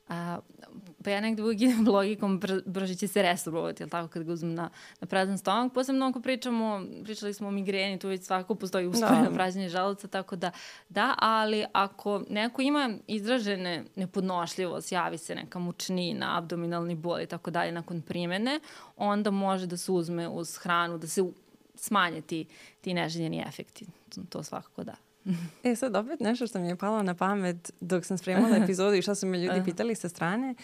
[0.07, 0.39] A,
[1.03, 4.34] pa ja negde uvijek idem logikom br brže će se restorovati, jel tako, kad ga
[4.34, 4.69] uzmem na,
[5.01, 5.73] na prazan stomak.
[5.73, 9.35] Posebno ako pričamo, pričali smo o migreni, tu već svako postoji usporeno da.
[9.35, 10.51] pražnje želuca, tako da
[10.89, 17.51] da, ali ako neko ima izražene nepodnošljivost, javi se neka mučnina, abdominalni bol i tako
[17.51, 18.59] dalje nakon primene,
[18.97, 21.23] onda može da se uzme uz hranu, da se
[21.75, 22.45] smanje ti,
[22.81, 23.85] ti neželjeni efekti.
[24.30, 24.95] To svakako da.
[25.63, 29.01] E sad opet nešto što mi je palo na pamet dok sam spremala epizodu i
[29.01, 30.55] što su me ljudi pitali sa strane.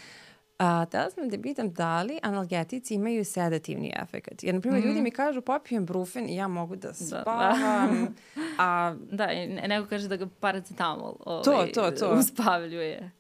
[0.60, 4.44] A, tela sam da pitam da li analgetici imaju sedativni efekt.
[4.44, 4.88] Jer, na primjer, mm.
[4.88, 6.94] ljudi mi kažu popijem brufen i ja mogu da, da, da.
[7.22, 8.16] spavam.
[8.36, 8.96] Da, a...
[9.12, 12.16] da i neko kaže da ga paracetamol ovaj, to, to, to.
[12.20, 13.12] uspavljuje.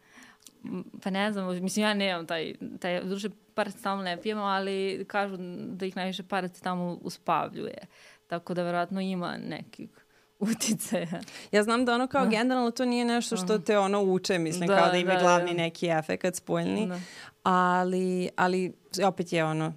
[1.03, 5.38] Pa ne znam, mislim ja nemam taj, taj duše paracetamol ne pijem, ali kažu
[5.68, 7.78] da ih najviše paracetamol uspavljuje.
[8.28, 9.90] Tako da verovatno ima nekih
[10.52, 11.22] uticaja.
[11.52, 12.30] Ja znam da ono kao da.
[12.30, 15.52] generalno to nije nešto što te ono uče, mislim, da, kao da ima da, glavni
[15.52, 15.57] da.
[15.57, 16.99] neki efekt spoljni, da.
[17.44, 18.74] ali, ali
[19.06, 19.74] opet je ono,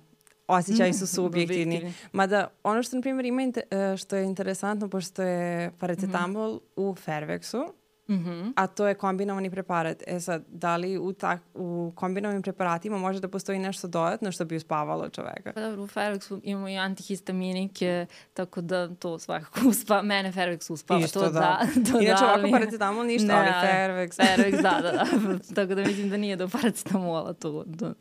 [0.47, 1.93] osjećaji su subjektivni.
[2.13, 6.61] Mada ono što, na primjer, ima, e, što je interesantno, pošto je paracetamol mm -hmm.
[6.77, 7.69] u Fairvexu,
[8.09, 8.53] Mm -hmm.
[8.57, 10.03] A to je kombinovani preparat.
[10.07, 14.45] E sad, da li u, tak, u kombinovanim preparatima može da postoji nešto dodatno što
[14.45, 15.53] bi uspavalo čoveka?
[15.55, 21.01] Pa dobro, u Fervexu imamo i antihistaminike, tako da to svakako uspa, mene Fervex uspava.
[21.01, 21.41] Isto, to da.
[21.41, 24.17] da to Inače, da, ovako paracetamol ništa, ne, ali Fervex.
[24.17, 25.05] Fervex, da, da, da.
[25.57, 27.65] tako da mislim da nije do paracetamola to.
[27.67, 27.95] Da.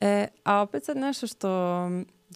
[0.00, 1.48] E, a opet sad nešto što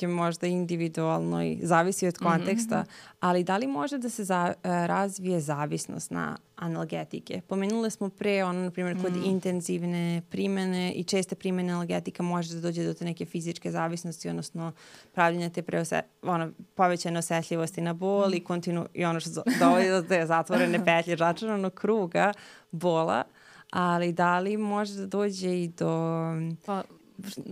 [0.01, 3.15] je možda individualno i zavisi od konteksta, mm -hmm.
[3.21, 7.41] ali da li može da se za, uh, razvije zavisnost na analgetike?
[7.49, 9.25] Pomenule smo pre, ono, na primjer, kod mm.
[9.25, 14.73] intenzivne primene i česte primene analgetika može da dođe do te neke fizičke zavisnosti, odnosno
[15.13, 18.35] pravljenja te preose, ono, povećane osetljivosti na bol mm.
[18.35, 22.33] i, kontinu, i ono što dovodi do te zatvorene petlje začaranog kruga
[22.71, 23.25] bola,
[23.71, 26.33] ali da li može da dođe i do...
[26.67, 26.83] Pa,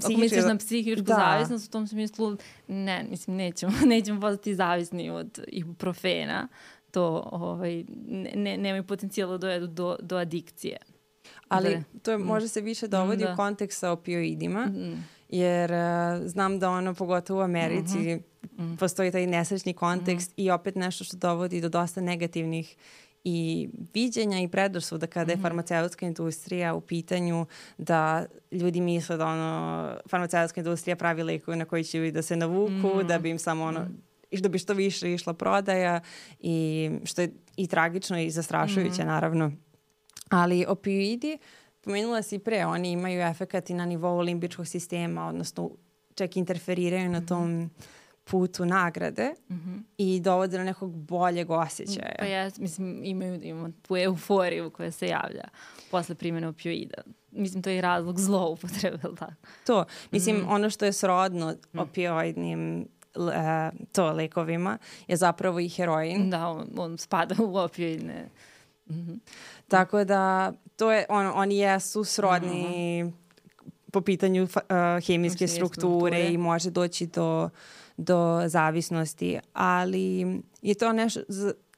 [0.04, 1.14] ako misliš na psihičku da.
[1.14, 2.36] zavisnost u tom smislu,
[2.68, 6.48] ne, mislim, nećemo, nećemo postati zavisni od ibuprofena.
[6.90, 7.84] To ovaj,
[8.34, 10.76] ne, nemaju potencijala da dojedu do, do adikcije.
[11.48, 12.00] Ali da.
[12.02, 12.22] to je, mm.
[12.22, 13.32] može se više dovodi da.
[13.32, 15.04] u kontekst sa opioidima, mm.
[15.28, 18.22] jer uh, znam da ono, pogotovo u Americi, mm
[18.58, 18.78] -hmm.
[18.78, 20.34] postoji taj nesrećni kontekst mm.
[20.36, 22.76] i opet nešto što dovodi do dosta negativnih
[23.24, 25.42] i viđenja i predrasuda kada je mhm.
[25.42, 27.46] farmaceutska industrija u pitanju
[27.78, 32.72] da ljudi misle da ono farmaceutska industrija pravi lekove na koji će da se navuku,
[32.72, 33.06] mm -hmm.
[33.06, 33.80] da bi im samo ono
[34.30, 34.40] -hmm.
[34.40, 36.00] da bi što više išla prodaja
[36.40, 39.06] i što je i tragično i zastrašujuće mm -hmm.
[39.06, 39.52] naravno.
[40.28, 41.38] Ali opioidi,
[41.80, 45.70] pomenula si pre, oni imaju efekat i na nivou limbičkog sistema, odnosno
[46.14, 47.26] čak interferiraju na mhm.
[47.26, 47.99] tom mm -hmm
[48.30, 49.82] putu nagrade mm -hmm.
[49.98, 52.14] i dovode do nekog boljeg osjećaja.
[52.18, 55.44] Pa ja, mislim, imaju, imamo tu euforiju koja se javlja
[55.90, 57.02] posle primjene opioida.
[57.30, 59.32] Mislim, to je razlog zloupotrebe, ili tako?
[59.66, 59.84] To.
[60.10, 60.48] Mislim, mm.
[60.48, 61.78] ono što je srodno mm.
[61.78, 63.32] opioidnim uh,
[63.92, 64.78] to lekovima
[65.08, 66.30] je zapravo i heroin.
[66.30, 68.28] Da, on, on spada u opioidne.
[68.86, 69.18] Mm -hmm.
[69.68, 73.12] Tako da, to je, on, oni jesu srodni mm -hmm.
[73.92, 74.50] po pitanju uh,
[75.06, 77.50] hemijske strukture, strukture i može doći do
[78.00, 81.20] do zavisnosti, ali je to nešto,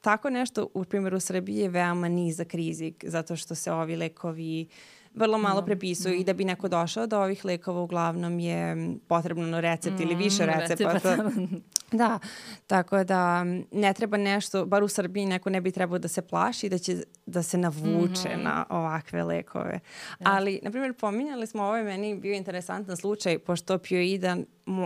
[0.01, 4.67] tako nešto u primjeru Srbije je veoma nizak rizik zato što se ovi lekovi
[5.15, 6.19] vrlo malo mm, prepisuju mm.
[6.19, 8.75] i da bi neko došao do ovih lekova uglavnom je
[9.07, 11.17] potrebno recept mm, ili više recepata.
[11.91, 12.19] da,
[12.67, 16.69] tako da ne treba nešto, bar u Srbiji neko ne bi trebao da se plaši
[16.69, 18.43] da će da se navuče mm -hmm.
[18.43, 19.79] na ovakve lekove.
[20.19, 20.27] Ja.
[20.31, 24.37] Ali, na primjer, pominjali smo ovo je meni bio interesantan slučaj, pošto opioida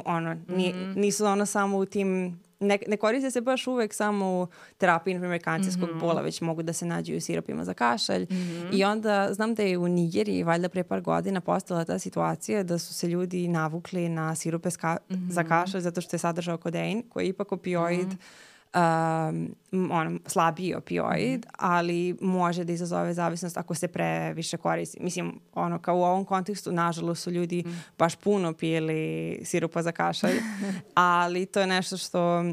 [0.06, 0.98] ono, ni, mm -hmm.
[0.98, 4.48] nisu ono samo u tim ne, ne koriste se baš uvek samo u
[4.78, 6.00] terapiji, na primjer, kancerskog mm -hmm.
[6.00, 8.24] bola, već mogu da se nađu u sirupima za kašalj.
[8.24, 8.70] Mm -hmm.
[8.72, 12.80] I onda znam da je u Nigeriji, valjda pre par godina, postala ta situacija da
[12.80, 15.32] su se ljudi navukli na sirupe ska mm -hmm.
[15.32, 18.48] za kašalj zato što je sadržao kodein, koji je ipak opioid mm -hmm
[18.78, 19.56] um,
[19.92, 21.50] on, slabiji opioid, mm.
[21.58, 24.98] ali može da izazove zavisnost ako se previše koristi.
[25.02, 27.82] Mislim, ono, kao u ovom kontekstu, nažalost su ljudi mm.
[27.98, 30.36] baš puno pili sirupa za kašalj,
[30.94, 32.44] ali to je nešto što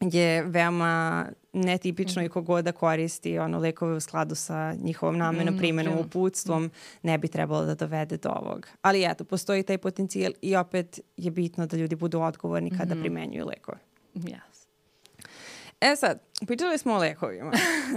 [0.00, 2.24] je veoma netipično mm.
[2.24, 6.70] i kogod da koristi ono lekove u skladu sa njihovom namenom, mm, primenom, uputstvom, mm.
[7.02, 8.66] ne bi trebalo da dovede do ovog.
[8.82, 13.00] Ali eto, postoji taj potencijal i opet je bitno da ljudi budu odgovorni kada mm
[13.00, 13.78] primenjuju lekove.
[14.14, 14.55] Yes.
[15.80, 17.52] E sad, pričali smo o lekovima,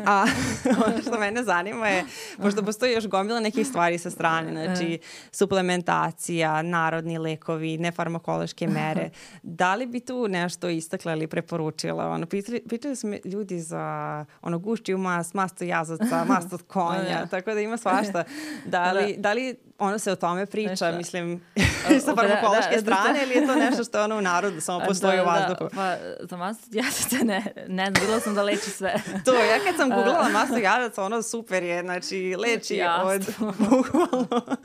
[0.06, 0.26] a
[0.86, 2.06] ono što mene zanima je,
[2.38, 5.00] pošto postoji još gomila nekih stvari sa strane, znači
[5.32, 9.10] suplementacija, narodni lekovi, nefarmakološke mere,
[9.44, 12.08] da li bi tu nešto istakla ili preporučila?
[12.08, 17.54] Ono, pitali, pitali smo ljudi za ono, gušćiju mas, masto jazaca, masto od konja, tako
[17.54, 18.24] da ima svašta.
[18.66, 19.22] Da li, da.
[19.22, 20.98] da li ono se o tome priča, Nešto.
[20.98, 21.42] mislim,
[22.06, 24.62] sa farmakološke da, da, strane da, ili je to nešto što je ono u narodu,
[24.62, 25.64] samo postoji da, u vazduhu?
[25.64, 25.96] Da, pa
[26.30, 28.94] za masto jazaca ne, ne znam, bilo sam da leči sve.
[29.26, 33.10] to, ja kad sam googlala masto jazaca, ono super je, znači leči Jasno.
[33.10, 33.26] od
[33.70, 34.58] bukvalno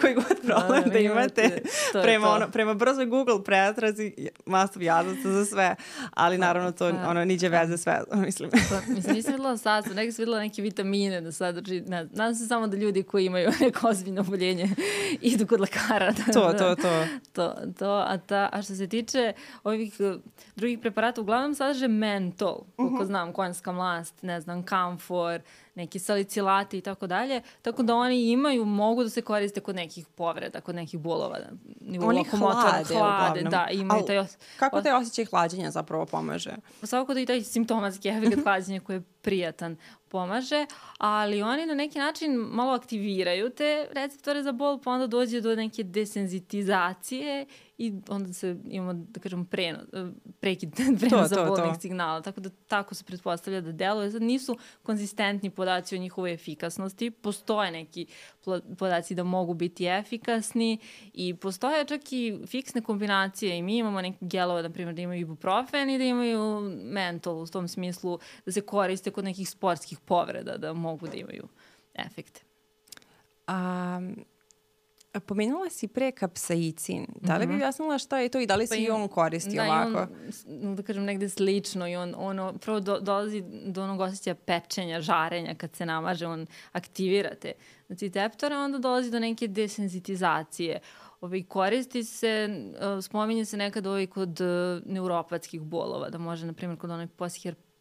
[0.00, 1.62] koji god problem da, da imate
[1.92, 2.32] to prema, to.
[2.32, 4.12] Ono, prema brzoj Google pretrazi
[4.46, 5.76] masto jazaca za sve,
[6.14, 7.08] ali naravno to da.
[7.08, 8.50] ono niđe veze sve, mislim.
[8.50, 12.46] pa, mislim, nisam videla sastav, nekaj sam videla neke vitamine da sadrži, ne, nadam se
[12.46, 14.74] samo da ljudi koji imaju neko ozbiljno oboljenje lečenje,
[15.32, 16.12] idu kod lekara.
[16.18, 17.04] Da, to, to, to.
[17.32, 19.32] to, to a, ta, a što se tiče
[19.64, 20.20] ovih uh,
[20.56, 23.06] drugih preparata, uglavnom sadrže mentol, koliko uh -huh.
[23.06, 25.40] znam, konjska mlast, ne znam, kamfor,
[25.74, 30.06] neki salicilati i tako dalje, tako da oni imaju, mogu da se koriste kod nekih
[30.06, 31.38] povreda, kod nekih bolova.
[32.02, 34.36] Oni hlade, hlade da, imaju Al, taj os...
[34.58, 36.56] Kako taj osjećaj hlađenja zapravo pomaže?
[36.82, 39.76] Svakako da i taj simptomatski efekt hlađenja koji je prijatan
[40.08, 40.66] pomaže,
[40.98, 45.54] ali oni na neki način malo aktiviraju te receptore za bol, pa onda dođe do
[45.54, 47.46] neke desenzitizacije
[47.78, 49.78] i onda se imamo, da kažem, preno,
[50.40, 52.22] prekid prenosa bolnih signala.
[52.22, 54.10] Tako da tako se pretpostavlja da deluje.
[54.10, 57.10] Sad nisu konzistentni podaci o njihovoj efikasnosti.
[57.10, 58.06] Postoje neki
[58.78, 60.78] podaci da mogu biti efikasni
[61.12, 65.20] i postoje čak i fiksne kombinacije i mi imamo neke gelove, na primjer, da imaju
[65.20, 70.56] ibuprofen i da imaju mentol u tom smislu da se koriste kod nekih sportskih povreda
[70.56, 71.48] da mogu da imaju
[71.94, 72.40] efekte.
[73.48, 74.24] Um,
[75.16, 77.06] Pomenula si pre kapsaicin.
[77.16, 77.54] Da li bi Mhm.
[77.54, 79.98] objasnila šta je to i da li se Pa i on koristi da, ovako?
[80.00, 80.44] on, s-
[80.76, 85.54] da kažem, negde slično i on, ono, prvo do, dolazi do onog osjećaja pečenja, žarenja
[85.54, 87.52] kad se namaže, on aktivira te
[87.90, 90.80] receptore, a onda dolazi do neke desenzitizacije.
[91.20, 94.46] Ovaj, koristi se, uh, spominje se nekad ovaj kod uh,
[94.86, 97.06] neuropatskih bolova, da može, na primjer, kod onoj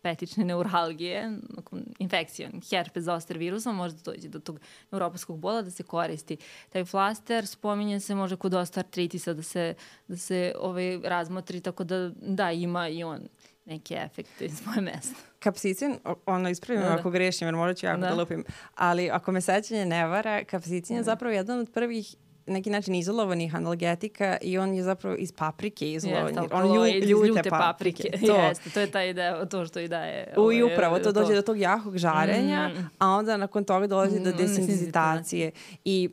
[0.08, 4.60] postherpetične neuralgije, nakon infekcije, herpes zoster virusom, može da dođe do tog
[4.92, 6.38] neuropatskog bola da se koristi.
[6.70, 9.74] Taj flaster spominje se može kod osteoartritisa da se,
[10.08, 13.28] da se ovaj, razmotri, tako da da, ima i on
[13.66, 15.16] neke efekte iz moje mesta.
[15.40, 16.96] Kapsicin, ono ispravim Da, da.
[16.96, 18.08] ako grešim, jer morat ću jako da.
[18.08, 18.16] Da.
[18.16, 18.44] lupim,
[18.76, 21.06] ali ako me sećanje ne vara, kapsicin je Da.
[21.06, 22.16] zapravo jedan od prvih
[22.48, 26.28] neki način izolovanih analgetika i on je zapravo iz paprike izolovan.
[26.28, 28.04] Jeste, on lju, ljute, ljute paprike.
[28.04, 28.26] paprike.
[28.28, 28.36] To.
[28.44, 30.34] Jeste, to je ta ideja, to što i daje.
[30.38, 32.90] U, I ovaj, upravo, to dođe do tog jakog žarenja, Mm.
[33.00, 35.52] a onda nakon toga dolazi do Mm, desenzitacije.
[35.86, 36.10] I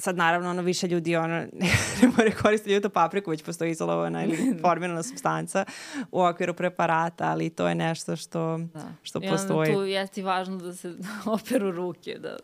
[0.00, 1.38] sad naravno ono više ljudi ono
[2.02, 5.64] ne more koristiti ljutu papriku, već postoji izolovana ili formirana substanca
[6.10, 8.92] u okviru preparata, ali to je nešto što, Da.
[9.02, 9.74] što I onda postoji.
[9.74, 10.94] tu jeste i važno da se
[11.26, 12.36] operu ruke, da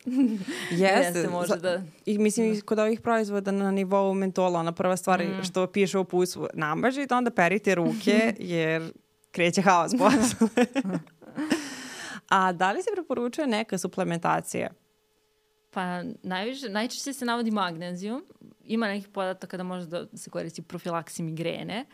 [0.71, 1.83] Jeste, se može da...
[2.07, 5.45] I mislim i kod ovih proizvoda na nivou mentola, ona prva stvar Mm.
[5.45, 8.93] što piše u pusu, namažite, onda perite ruke, jer
[9.31, 10.49] kreće haos posle.
[12.29, 14.71] A da li se preporučuje neka suplementacija?
[15.77, 18.25] Pa najviše, najčešće se navodi magnezijum.
[18.65, 21.85] Ima nekih podataka da može da se koristi profilaksi migrene.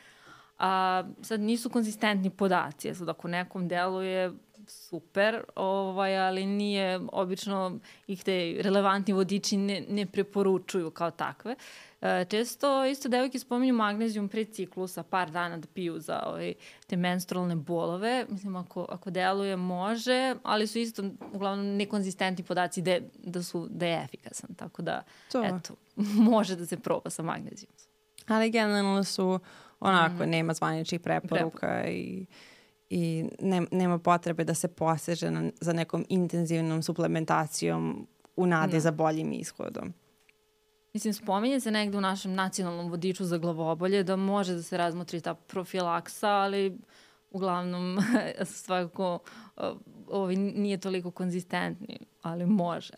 [0.58, 2.94] A, sad nisu konzistentni podaci.
[2.94, 4.32] Sad ako nekom deluje
[4.66, 11.54] super, ovaj, ali nije obično ih te relevantni vodiči ne, ne preporučuju kao takve.
[12.00, 16.54] E, često isto devojke spominju magnezijum pre ciklusa, par dana da piju za ovaj,
[16.86, 18.26] te menstrualne bolove.
[18.28, 21.02] Mislim, ako, ako deluje, može, ali su isto
[21.32, 24.54] uglavnom nekonzistentni podaci da, da, su, da je efikasan.
[24.54, 25.02] Tako da,
[25.32, 25.44] To.
[25.44, 25.74] eto,
[26.30, 27.72] može da se proba sa magnezijom.
[28.26, 29.40] Ali generalno su
[29.80, 30.30] onako, Mhm.
[30.30, 32.26] nema zvaničnih preporuka i,
[32.94, 38.06] i ne, nema potrebe da se poseže na, za nekom intenzivnom suplementacijom
[38.36, 38.80] u nadi Da.
[38.80, 39.94] za boljim ishodom.
[40.92, 45.20] Mislim, spominje se negde u našem nacionalnom vodiču za glavobolje da može da se razmotri
[45.20, 46.78] ta profilaksa, ali
[47.30, 47.98] uglavnom
[48.44, 49.18] svakako
[49.56, 49.64] uh,
[50.08, 52.94] ovaj, nije toliko konzistentni, ali može.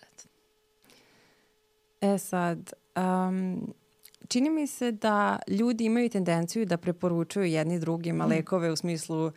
[2.01, 3.75] E sad, um,
[4.29, 9.33] čini mi se da ljudi imaju tendenciju da preporučuju jedni drugima lekove u smislu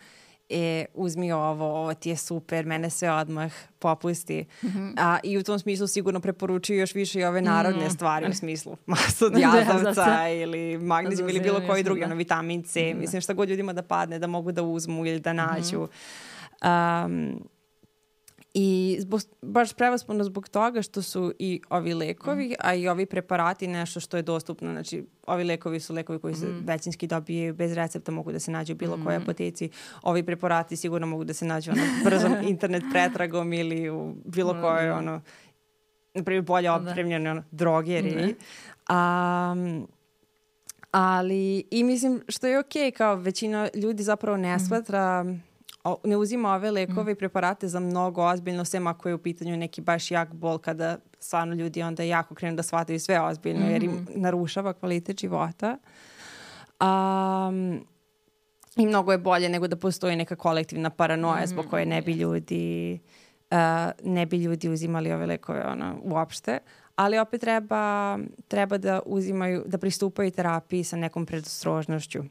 [0.49, 4.45] e, uzmi ovo, ovo ti je super, mene sve odmah popusti.
[4.97, 8.77] A, I u tom smislu sigurno preporučuju još više i ove narodne stvari u smislu
[8.85, 12.05] masa od Da, jazavca ili magnezijum ili bilo koji drugi, da.
[12.05, 15.33] ono vitamin C, mislim šta god ljudima da padne, da mogu da uzmu ili da
[15.33, 15.87] nađu.
[16.63, 17.39] Um,
[18.59, 23.67] I zbog, baš prevaspuno zbog toga što su i ovi lekovi, a i ovi preparati
[23.67, 24.71] nešto što je dostupno.
[24.71, 28.73] Znači, ovi lekovi su lekovi koji se većinski dobijaju bez recepta, mogu da se nađu
[28.73, 29.69] u bilo kojoj apoteci.
[30.01, 34.89] Ovi preparati sigurno mogu da se nađu ono, brzom internet pretragom ili u bilo kojoj,
[34.91, 35.21] ono,
[36.13, 38.35] na primjer, bolje opremljene ono, drogeriji.
[38.89, 39.87] Um,
[40.91, 45.46] ali, i mislim, što je okej, kao većina ljudi zapravo ne smatra, o-
[46.03, 49.81] ne uzima ove lekove i preparate za mnogo ozbiljno, sem ako je u pitanju neki
[49.81, 54.07] baš jak bol, kada stvarno ljudi onda jako krenu da shvataju sve ozbiljno, jer im
[54.15, 55.77] narušava kvalitet života.
[56.81, 57.85] Um,
[58.75, 62.99] I mnogo je bolje nego da postoji neka kolektivna paranoja zbog koje ne bi ljudi
[63.51, 63.57] uh,
[64.03, 66.59] ne bi ljudi uzimali ove lekove ono, uopšte.
[66.95, 72.23] Ali opet treba, treba da uzimaju, da pristupaju terapiji sa nekom predostrožnošću.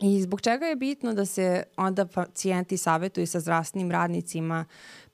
[0.00, 4.64] I zbog čega je bitno da se onda pacijenti savjetuju sa zdravstvenim radnicima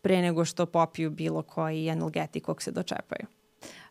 [0.00, 3.26] pre nego što popiju bilo koji analgetik kog se dočepaju?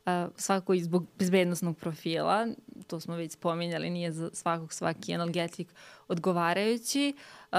[0.06, 2.48] Uh, svakako i zbog bezbednostnog profila,
[2.88, 5.74] to smo već spominjali, nije za svakog svaki analgetik
[6.07, 7.14] odgovarajući.
[7.52, 7.57] Uh,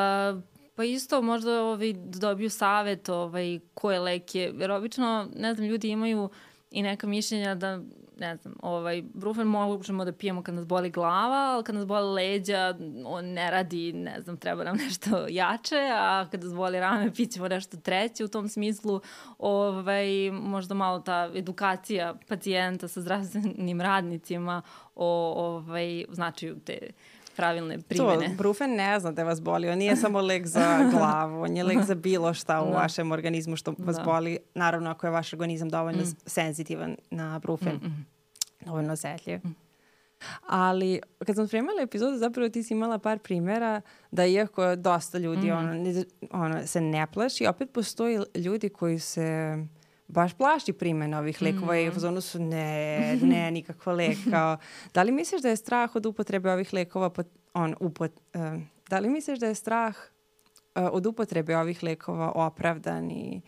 [0.74, 6.31] pa isto možda ovaj, dobiju savet ovaj, koje leke, jer obično, ne znam, ljudi imaju
[6.70, 7.81] i neka mišljenja da
[8.19, 12.15] ne znam, ovaj, brufen možemo da pijemo kad nas boli glava, ali kad nas boli
[12.15, 12.74] leđa,
[13.05, 17.49] on ne radi, ne znam, treba nam nešto jače, a kad nas boli rame, pićemo
[17.49, 18.24] nešto treće.
[18.24, 19.01] U tom smislu,
[19.39, 24.62] ovaj, možda malo ta edukacija pacijenta sa zdravstvenim radnicima
[24.95, 26.78] o ovaj, značaju te
[27.36, 28.28] pravilne primene.
[28.28, 30.61] To, brufen ne zna da vas boli, on nije samo lek za
[30.93, 32.73] glavu, on je lek za bilo šta u Da.
[32.73, 34.02] vašem organizmu što vas Da.
[34.05, 34.39] boli.
[34.55, 36.16] Naravno, ako je vaš organizam dovoljno Mm.
[36.27, 38.06] senzitivan na brufen, Mm,
[38.61, 39.40] dovoljno osetljiv.
[40.43, 43.81] Ali kad sam spremala epizodu, zapravo ti si imala par primjera
[44.11, 45.56] da iako dosta ljudi Mhm.
[45.59, 49.56] ono, ne, ono, se ne plaši, opet postoji ljudi koji se
[50.09, 51.78] baš plaši primjena ovih lekova mm.
[51.78, 54.18] i u zonu su ne, ne, nikakva lek.
[54.31, 54.56] Kao,
[54.94, 58.98] da li misliš da je strah od upotrebe ovih lekova, pot, on, upot, uh, da
[58.98, 63.40] li misliš da je strah uh, od upotrebe ovih lekova opravdan i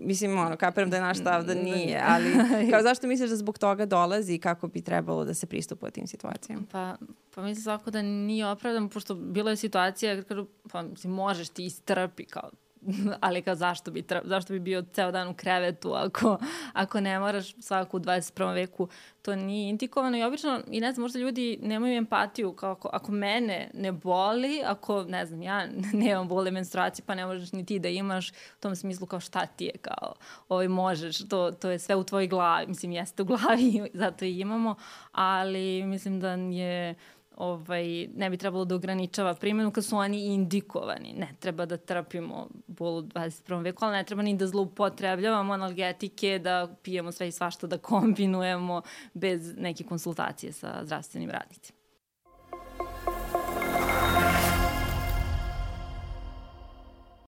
[0.00, 2.32] Mislim, ono, kapiram da je naš stav da nije, ali
[2.70, 6.06] kao zašto misliš da zbog toga dolazi i kako bi trebalo da se pristupa tim
[6.06, 6.62] situacijama?
[6.72, 6.96] Pa,
[7.34, 11.66] pa mislim svako da nije opravdan, pošto bilo je situacija, kada, pa mislim, možeš ti
[11.66, 12.50] istrpi kao
[13.20, 16.38] ali kao zašto bi, zašto bi bio ceo dan u krevetu ako,
[16.72, 18.54] ako ne moraš svako u 21.
[18.54, 18.88] veku
[19.22, 23.12] to nije indikovano i obično i ne znam možda ljudi nemaju empatiju kao ako, ako
[23.12, 27.78] mene ne boli ako ne znam ja nemam bole menstruacije pa ne možeš ni ti
[27.78, 30.14] da imaš u tom smislu kao šta ti je kao
[30.48, 34.40] ovaj možeš to, to je sve u tvojoj glavi mislim jeste u glavi zato i
[34.40, 34.74] imamo
[35.12, 36.94] ali mislim da je
[37.38, 41.12] ovaj, ne bi trebalo da ograničava primjenu kad su oni indikovani.
[41.12, 43.62] Ne treba da trpimo bol u 21.
[43.62, 48.82] veku, ali ne treba ni da zloupotrebljavamo analgetike, da pijemo sve i svašta, da kombinujemo
[49.14, 51.78] bez neke konsultacije sa zdravstvenim radnicima.